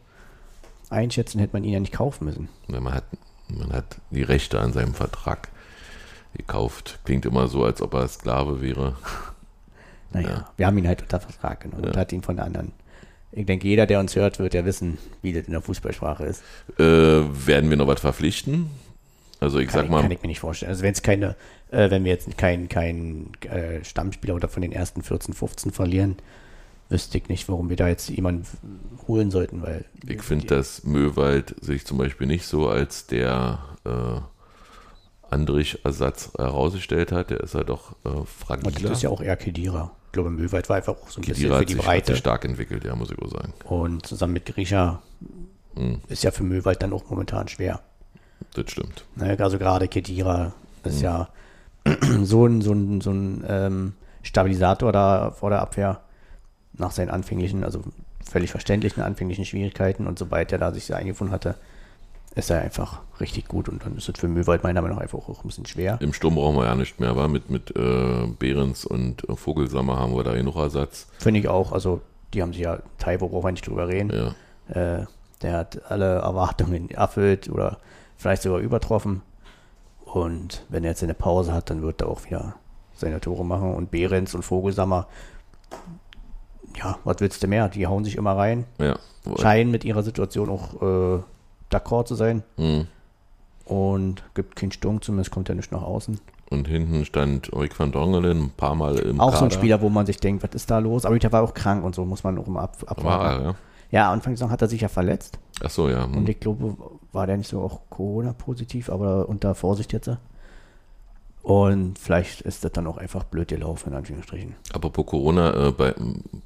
einschätzt, 0.90 1.34
dann 1.34 1.40
hätte 1.40 1.54
man 1.54 1.64
ihn 1.64 1.72
ja 1.72 1.80
nicht 1.80 1.92
kaufen 1.92 2.24
müssen. 2.26 2.48
Ja, 2.68 2.80
Man 2.80 2.94
hat, 2.94 3.04
man 3.48 3.72
hat 3.72 3.96
die 4.10 4.22
Rechte 4.22 4.60
an 4.60 4.72
seinem 4.72 4.94
Vertrag 4.94 5.48
gekauft. 6.36 6.98
Klingt 7.04 7.24
immer 7.26 7.48
so, 7.48 7.64
als 7.64 7.80
ob 7.82 7.94
er 7.94 8.08
Sklave 8.08 8.60
wäre. 8.60 8.96
Naja, 10.12 10.28
Ja. 10.28 10.50
wir 10.56 10.66
haben 10.66 10.78
ihn 10.78 10.86
halt 10.86 11.02
unter 11.02 11.18
Vertrag 11.18 11.60
genommen 11.60 11.84
und 11.84 11.94
Ja. 11.94 12.00
hat 12.00 12.12
ihn 12.12 12.22
von 12.22 12.38
anderen. 12.38 12.70
Ich 13.32 13.44
denke, 13.44 13.66
jeder, 13.66 13.86
der 13.86 13.98
uns 13.98 14.14
hört, 14.14 14.38
wird 14.38 14.54
ja 14.54 14.64
wissen, 14.64 14.98
wie 15.20 15.32
das 15.32 15.46
in 15.46 15.52
der 15.52 15.60
Fußballsprache 15.60 16.24
ist. 16.24 16.42
Äh, 16.78 16.82
werden 16.84 17.68
wir 17.68 17.76
noch 17.76 17.88
was 17.88 18.00
verpflichten? 18.00 18.70
Also 19.40 19.58
ich 19.58 19.66
Kann, 19.66 19.74
sag 19.74 19.84
ich, 19.86 19.90
mal, 19.90 20.02
kann 20.02 20.10
ich 20.12 20.22
mir 20.22 20.28
nicht 20.28 20.38
vorstellen. 20.40 20.70
Also 20.70 20.84
wenn 20.84 20.92
es 20.92 21.02
keine, 21.02 21.34
äh, 21.72 21.90
wenn 21.90 22.04
wir 22.04 22.12
jetzt 22.12 22.38
keinen 22.38 22.68
kein, 22.68 23.32
äh, 23.50 23.84
Stammspieler 23.84 24.36
oder 24.36 24.48
von 24.48 24.62
den 24.62 24.70
ersten 24.72 25.02
14, 25.02 25.34
15 25.34 25.72
verlieren, 25.72 26.16
wüsste 26.88 27.18
ich 27.18 27.28
nicht, 27.28 27.48
warum 27.48 27.68
wir 27.68 27.76
da 27.76 27.88
jetzt 27.88 28.08
jemanden 28.08 28.46
holen 29.08 29.30
sollten, 29.30 29.62
weil 29.62 29.84
ich 30.06 30.22
finde, 30.22 30.46
dass 30.46 30.84
Möwald 30.84 31.54
sich 31.60 31.84
zum 31.86 31.98
Beispiel 31.98 32.26
nicht 32.26 32.46
so 32.46 32.68
als 32.68 33.06
der 33.06 33.58
äh, 33.84 34.20
Andrich-Ersatz 35.30 36.32
herausgestellt 36.36 37.12
hat. 37.12 37.30
Der 37.30 37.40
ist 37.40 37.54
ja 37.54 37.64
doch 37.64 37.96
äh, 38.04 38.08
und 38.08 38.28
fragiler. 38.28 38.88
das 38.88 38.98
ist 38.98 39.02
ja 39.02 39.10
auch 39.10 39.20
eher 39.20 39.36
Kedira. 39.36 39.90
Ich 40.06 40.12
glaube, 40.12 40.30
Möwald 40.30 40.68
war 40.68 40.76
einfach 40.76 40.94
auch 40.94 41.08
so 41.10 41.20
ein 41.20 41.24
bisschen 41.26 41.34
Kedira 41.34 41.54
für 41.56 41.60
hat 41.62 41.68
die 41.68 41.72
sich, 41.74 41.82
hat 41.82 41.86
Breite. 41.88 42.12
sich 42.12 42.18
stark 42.18 42.44
entwickelt, 42.44 42.84
ja, 42.84 42.94
muss 42.94 43.10
ich 43.10 43.18
auch 43.20 43.28
sagen. 43.30 43.52
Und 43.64 44.06
zusammen 44.06 44.32
mit 44.34 44.46
Grisha 44.46 45.02
Hm. 45.74 46.00
ist 46.08 46.24
ja 46.24 46.30
für 46.30 46.42
Möwald 46.42 46.82
dann 46.82 46.94
auch 46.94 47.10
momentan 47.10 47.48
schwer. 47.48 47.80
Das 48.54 48.70
stimmt. 48.70 49.04
Ne, 49.14 49.36
also 49.38 49.58
gerade 49.58 49.88
Kedira 49.88 50.54
Hm. 50.84 50.90
ist 50.90 51.02
ja 51.02 51.28
so 52.22 52.46
ein, 52.46 52.62
so 52.62 52.72
ein, 52.72 53.00
so 53.02 53.10
ein 53.10 53.44
ähm, 53.46 53.92
Stabilisator 54.22 54.90
da 54.92 55.32
vor 55.32 55.50
der 55.50 55.60
Abwehr 55.60 56.00
nach 56.78 56.90
seinen 56.90 57.10
anfänglichen, 57.10 57.64
also 57.64 57.82
völlig 58.24 58.50
verständlichen 58.50 59.02
anfänglichen 59.02 59.44
Schwierigkeiten 59.44 60.06
und 60.06 60.18
sobald 60.18 60.52
er 60.52 60.58
da 60.58 60.72
sich 60.72 60.94
eingefunden 60.94 61.32
hatte, 61.32 61.56
ist 62.34 62.50
er 62.50 62.60
einfach 62.60 63.00
richtig 63.18 63.48
gut 63.48 63.68
und 63.68 63.84
dann 63.84 63.96
ist 63.96 64.08
es 64.08 64.18
für 64.18 64.28
Möwald 64.28 64.62
meiner 64.62 64.82
Meinung 64.82 64.96
nach 64.96 65.02
einfach 65.02 65.18
auch 65.18 65.42
ein 65.42 65.48
bisschen 65.48 65.64
schwer. 65.64 65.98
Im 66.02 66.12
Sturm 66.12 66.34
brauchen 66.34 66.56
wir 66.56 66.66
ja 66.66 66.74
nicht 66.74 67.00
mehr, 67.00 67.08
aber 67.08 67.28
mit, 67.28 67.48
mit 67.48 67.74
äh, 67.74 68.26
Behrens 68.38 68.84
und 68.84 69.26
äh, 69.28 69.36
Vogelsammer 69.36 69.98
haben 69.98 70.14
wir 70.14 70.22
da 70.22 70.34
genug 70.34 70.56
Ersatz. 70.56 71.06
Finde 71.18 71.40
ich 71.40 71.48
auch, 71.48 71.72
also 71.72 72.02
die 72.34 72.42
haben 72.42 72.52
sich 72.52 72.62
ja, 72.62 72.78
Taibo 72.98 73.28
brauchen 73.28 73.44
wir 73.44 73.52
nicht 73.52 73.66
drüber 73.66 73.88
reden. 73.88 74.34
Ja. 74.68 75.00
Äh, 75.00 75.06
der 75.42 75.52
hat 75.52 75.90
alle 75.90 76.16
Erwartungen 76.16 76.90
erfüllt 76.90 77.48
oder 77.48 77.78
vielleicht 78.16 78.42
sogar 78.42 78.60
übertroffen. 78.60 79.22
Und 80.04 80.64
wenn 80.68 80.84
er 80.84 80.90
jetzt 80.90 81.02
eine 81.02 81.14
Pause 81.14 81.52
hat, 81.52 81.70
dann 81.70 81.82
wird 81.82 82.00
er 82.00 82.08
auch 82.08 82.24
wieder 82.24 82.54
seine 82.94 83.20
Tore 83.20 83.44
machen. 83.44 83.74
Und 83.74 83.90
Behrens 83.90 84.34
und 84.34 84.42
Vogelsammer, 84.42 85.06
ja, 86.76 86.98
was 87.04 87.16
willst 87.20 87.42
du 87.42 87.46
mehr? 87.46 87.68
Die 87.68 87.86
hauen 87.86 88.04
sich 88.04 88.16
immer 88.16 88.36
rein, 88.36 88.64
ja. 88.78 88.96
scheinen 89.38 89.70
mit 89.70 89.84
ihrer 89.84 90.02
Situation 90.02 90.50
auch 90.50 90.82
äh, 90.82 91.22
d'accord 91.70 92.06
zu 92.06 92.14
sein. 92.14 92.42
Hm. 92.56 92.86
Und 93.64 94.22
gibt 94.34 94.54
keinen 94.54 94.72
Sturm, 94.72 95.02
zumindest 95.02 95.32
kommt 95.32 95.48
er 95.48 95.56
nicht 95.56 95.72
nach 95.72 95.82
außen. 95.82 96.20
Und 96.50 96.68
hinten 96.68 97.04
stand 97.04 97.50
Rick 97.52 97.78
van 97.78 97.90
Dongelen 97.90 98.44
ein 98.44 98.50
paar 98.50 98.76
Mal 98.76 98.98
im 99.00 99.20
auch 99.20 99.32
so 99.32 99.44
ein 99.44 99.48
Kader. 99.48 99.60
Spieler, 99.60 99.80
wo 99.80 99.88
man 99.88 100.06
sich 100.06 100.18
denkt, 100.18 100.44
was 100.44 100.54
ist 100.54 100.70
da 100.70 100.78
los? 100.78 101.04
Aber 101.04 101.18
der 101.18 101.32
war 101.32 101.42
auch 101.42 101.54
krank 101.54 101.84
und 101.84 101.94
so, 101.94 102.04
muss 102.04 102.22
man 102.22 102.38
auch 102.38 102.46
immer 102.46 102.60
ab, 102.60 102.76
abwarten. 102.86 103.24
War 103.24 103.42
ja. 103.42 103.54
Ja, 103.90 104.12
Anfang 104.12 104.32
der 104.32 104.38
Saison 104.38 104.50
hat 104.50 104.62
er 104.62 104.68
sich 104.68 104.80
ja 104.80 104.88
verletzt. 104.88 105.38
Ach 105.64 105.70
so, 105.70 105.88
ja. 105.88 106.04
Hm. 106.04 106.16
Und 106.16 106.28
ich 106.28 106.38
glaube, 106.38 106.76
war 107.12 107.26
der 107.26 107.36
nicht 107.36 107.48
so 107.48 107.60
auch 107.60 107.80
Corona-positiv, 107.90 108.90
aber 108.90 109.28
unter 109.28 109.54
Vorsicht 109.54 109.92
jetzt. 109.92 110.10
Und 111.46 111.96
vielleicht 111.96 112.40
ist 112.40 112.64
das 112.64 112.72
dann 112.72 112.88
auch 112.88 112.96
einfach 112.96 113.22
blöd 113.22 113.46
gelaufen, 113.46 113.90
in 113.90 113.94
Anführungsstrichen. 113.94 114.56
Apropos 114.72 115.06
Corona, 115.06 115.68
äh, 115.68 115.70
bei, 115.70 115.94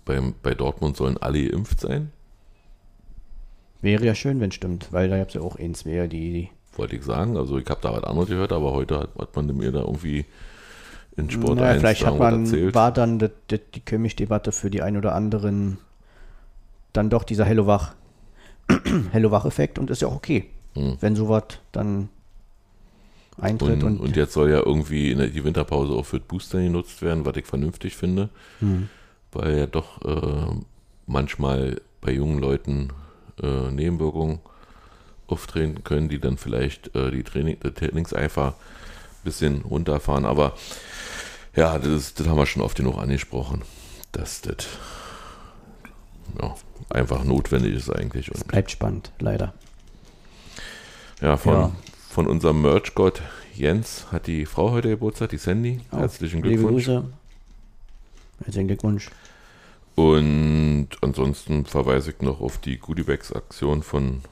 bei, 0.04 0.20
bei 0.42 0.54
Dortmund 0.54 0.94
sollen 0.96 1.16
alle 1.16 1.48
geimpft 1.48 1.80
sein, 1.80 2.12
Wäre 3.82 4.04
ja 4.04 4.14
schön, 4.14 4.40
wenn 4.40 4.50
es 4.50 4.56
stimmt, 4.56 4.88
weil 4.92 5.08
da 5.08 5.16
gab 5.16 5.28
es 5.28 5.34
ja 5.34 5.40
auch 5.40 5.56
ein, 5.58 5.72
zwei, 5.74 6.06
die. 6.06 6.50
wollte 6.76 6.96
ich 6.96 7.02
sagen. 7.02 7.38
Also 7.38 7.56
ich 7.56 7.64
habe 7.70 7.80
da 7.80 7.94
was 7.94 8.04
anderes 8.04 8.28
gehört, 8.28 8.52
aber 8.52 8.74
heute 8.74 8.98
hat, 8.98 9.08
hat 9.18 9.34
man 9.34 9.46
mir 9.56 9.72
da 9.72 9.80
irgendwie 9.80 10.26
in 11.16 11.30
Sport 11.30 11.56
Naja, 11.56 11.70
1 11.70 11.80
vielleicht 11.80 12.04
hat 12.04 12.18
man, 12.18 12.44
erzählt. 12.44 12.74
war 12.74 12.92
dann 12.92 13.18
das, 13.18 13.30
das, 13.48 13.60
die 13.74 13.80
Kömmich-Debatte 13.80 14.52
für 14.52 14.68
die 14.68 14.82
ein 14.82 14.98
oder 14.98 15.14
anderen 15.14 15.78
dann 16.92 17.08
doch 17.08 17.24
dieser 17.24 17.46
Hello-Wach, 17.46 17.94
Hello-Wach-Effekt 19.12 19.78
und 19.78 19.88
ist 19.88 20.02
ja 20.02 20.08
auch 20.08 20.16
okay, 20.16 20.50
Hm. 20.74 20.98
wenn 21.00 21.16
sowas 21.16 21.44
dann 21.72 22.10
eintritt 23.40 23.82
Und, 23.82 23.82
und, 23.82 24.00
und 24.00 24.16
jetzt 24.16 24.32
soll 24.32 24.50
ja 24.50 24.58
irgendwie 24.58 25.14
der, 25.14 25.28
die 25.28 25.44
Winterpause 25.44 25.92
auch 25.92 26.06
für 26.06 26.20
Booster 26.20 26.60
genutzt 26.60 27.02
werden, 27.02 27.24
was 27.24 27.36
ich 27.36 27.46
vernünftig 27.46 27.96
finde, 27.96 28.28
Hm. 28.60 28.88
weil 29.32 29.58
ja 29.58 29.66
doch 29.66 30.02
äh, 30.04 30.54
manchmal 31.06 31.80
bei 32.00 32.12
jungen 32.12 32.38
Leuten 32.38 32.88
äh, 33.42 33.70
Nebenwirkungen 33.70 34.40
auftreten 35.26 35.84
können, 35.84 36.08
die 36.08 36.18
dann 36.18 36.36
vielleicht 36.38 36.94
äh, 36.94 37.10
die 37.10 37.22
Training, 37.22 37.58
der 37.60 37.74
Trainingseifer 37.74 38.48
ein 38.48 39.24
bisschen 39.24 39.62
runterfahren. 39.62 40.24
Aber 40.24 40.54
ja, 41.54 41.78
das, 41.78 42.14
das 42.14 42.26
haben 42.26 42.36
wir 42.36 42.46
schon 42.46 42.62
oft 42.62 42.76
genug 42.76 42.98
angesprochen, 42.98 43.62
dass 44.12 44.40
das 44.40 44.66
ja, 46.40 46.54
einfach 46.90 47.24
notwendig 47.24 47.74
ist 47.74 47.90
eigentlich. 47.90 48.32
Und 48.34 48.46
bleibt 48.48 48.70
spannend, 48.70 49.10
leider. 49.18 49.52
ja, 51.20 51.36
von, 51.36 51.52
Ja. 51.54 51.72
Von 52.10 52.26
unserem 52.26 52.60
Merch-Gott 52.62 53.22
Jens 53.54 54.08
hat 54.10 54.26
die 54.26 54.44
Frau 54.44 54.72
heute 54.72 54.88
Geburtstag, 54.88 55.30
die 55.30 55.36
Sandy. 55.36 55.80
Herzlichen 55.90 56.42
Liebe 56.42 56.56
Glückwunsch. 56.56 56.86
Grüße. 56.86 57.04
Herzlichen 58.44 58.66
Glückwunsch. 58.66 59.10
Und 59.94 60.88
ansonsten 61.02 61.66
verweise 61.66 62.10
ich 62.10 62.20
noch 62.20 62.40
auf 62.40 62.58
die 62.58 62.78
Goodiebags-Aktion 62.78 63.84
von 63.84 64.22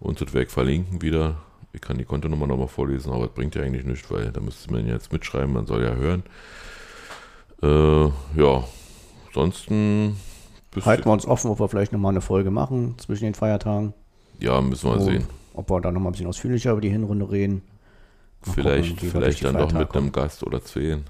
uns 0.00 0.18
das 0.18 0.34
Werk 0.34 0.50
verlinken 0.50 1.00
wieder. 1.00 1.36
Ich 1.72 1.80
kann 1.80 1.96
die 1.96 2.04
Kontonummer 2.04 2.46
nochmal 2.46 2.68
vorlesen, 2.68 3.10
aber 3.10 3.26
das 3.26 3.34
bringt 3.34 3.54
ja 3.54 3.62
eigentlich 3.62 3.86
nichts, 3.86 4.10
weil 4.10 4.30
da 4.30 4.40
müsste 4.40 4.70
man 4.70 4.86
jetzt 4.86 5.12
mitschreiben, 5.12 5.54
man 5.54 5.66
soll 5.66 5.82
ja 5.82 5.94
hören. 5.94 6.24
Äh, 7.62 8.38
ja, 8.38 8.64
ansonsten 9.28 10.16
Halten 10.84 11.06
wir 11.06 11.12
uns 11.12 11.26
offen, 11.26 11.50
ob 11.50 11.58
wir 11.58 11.68
vielleicht 11.68 11.92
nochmal 11.92 12.12
eine 12.12 12.20
Folge 12.20 12.50
machen 12.50 12.96
zwischen 12.98 13.24
den 13.24 13.34
Feiertagen. 13.34 13.94
ja, 14.40 14.60
müssen 14.60 14.90
wir 14.90 14.98
Und 14.98 15.04
sehen. 15.04 15.26
Ob 15.54 15.70
wir 15.70 15.80
da 15.80 15.90
nochmal 15.90 16.10
ein 16.10 16.12
bisschen 16.12 16.26
ausführlicher 16.28 16.72
über 16.72 16.80
die 16.80 16.90
Hinrunde 16.90 17.30
reden. 17.30 17.62
Mal 18.46 18.52
Vielleicht, 18.54 18.96
gucken, 18.96 19.10
vielleicht 19.10 19.44
dann 19.44 19.54
doch 19.54 19.70
Feiertage 19.70 19.84
mit 19.84 19.96
einem 19.96 20.12
Gast 20.12 20.42
oder 20.44 20.62
zwei. 20.62 20.90
kommen. 20.90 21.04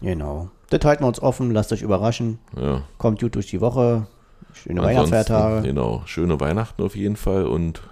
Genau. 0.00 0.50
Das 0.70 0.84
halten 0.84 1.02
wir 1.02 1.08
uns 1.08 1.20
offen, 1.20 1.50
lasst 1.50 1.72
euch 1.72 1.82
überraschen. 1.82 2.38
Ja. 2.56 2.82
Kommt 2.98 3.20
gut 3.20 3.34
durch 3.34 3.48
die 3.48 3.60
Woche. 3.60 4.06
Schöne 4.52 4.80
Ansonsten, 4.80 5.12
Weihnachtsfeiertage. 5.12 5.66
Genau, 5.66 6.02
schöne 6.06 6.40
Weihnachten 6.40 6.82
auf 6.82 6.96
jeden 6.96 7.16
Fall 7.16 7.46
und 7.46 7.82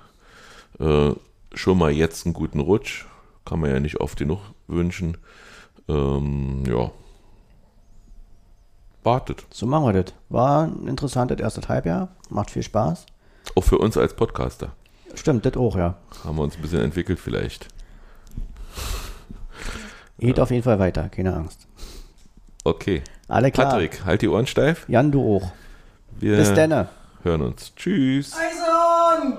äh, 0.79 1.13
schon 1.55 1.79
mal 1.79 1.91
jetzt 1.91 2.27
einen 2.27 2.35
guten 2.35 2.61
Rutsch. 2.61 3.07
Kann 3.45 3.61
man 3.61 3.71
ja 3.71 3.81
nicht 3.81 4.01
oft 4.01 4.19
genug 4.19 4.41
wünschen. 4.67 5.17
Ähm, 5.89 6.65
ja. 6.67 6.91
Wartet. 9.03 9.47
So 9.51 9.67
machen 9.67 9.87
wir 9.87 10.03
das. 10.03 10.15
War 10.29 10.65
ein 10.65 10.87
interessantes 10.87 11.41
erstes 11.41 11.69
Halbjahr. 11.69 12.09
Macht 12.31 12.51
viel 12.51 12.63
Spaß. 12.63 13.07
Auch 13.55 13.65
für 13.65 13.79
uns 13.79 13.97
als 13.97 14.15
Podcaster 14.15 14.73
Stimmt, 15.15 15.45
das 15.47 15.57
auch, 15.57 15.77
ja. 15.77 15.97
haben 16.25 16.37
wir 16.37 16.43
uns 16.43 16.57
ein 16.57 16.63
bisschen 16.63 16.81
entwickelt 16.81 17.19
vielleicht. 17.19 17.69
Geht 20.19 20.41
auf 20.41 20.51
jeden 20.51 20.63
Fall 20.65 20.79
weiter, 20.79 21.09
keine 21.09 21.35
Angst. 21.35 21.67
Okay. 22.65 23.03
Alle 23.29 23.51
klar. 23.51 23.71
Patrick, 23.71 24.05
halt 24.05 24.23
die 24.23 24.29
Ohren 24.29 24.47
steif. 24.47 24.85
Jan, 24.89 25.13
du 25.13 25.37
auch. 25.37 25.53
Wir 26.19 26.37
Bis 26.37 26.53
dann. 26.55 26.89
hören 27.23 27.43
uns. 27.43 27.73
Tschüss. 27.77 28.35
Eison! 28.35 29.39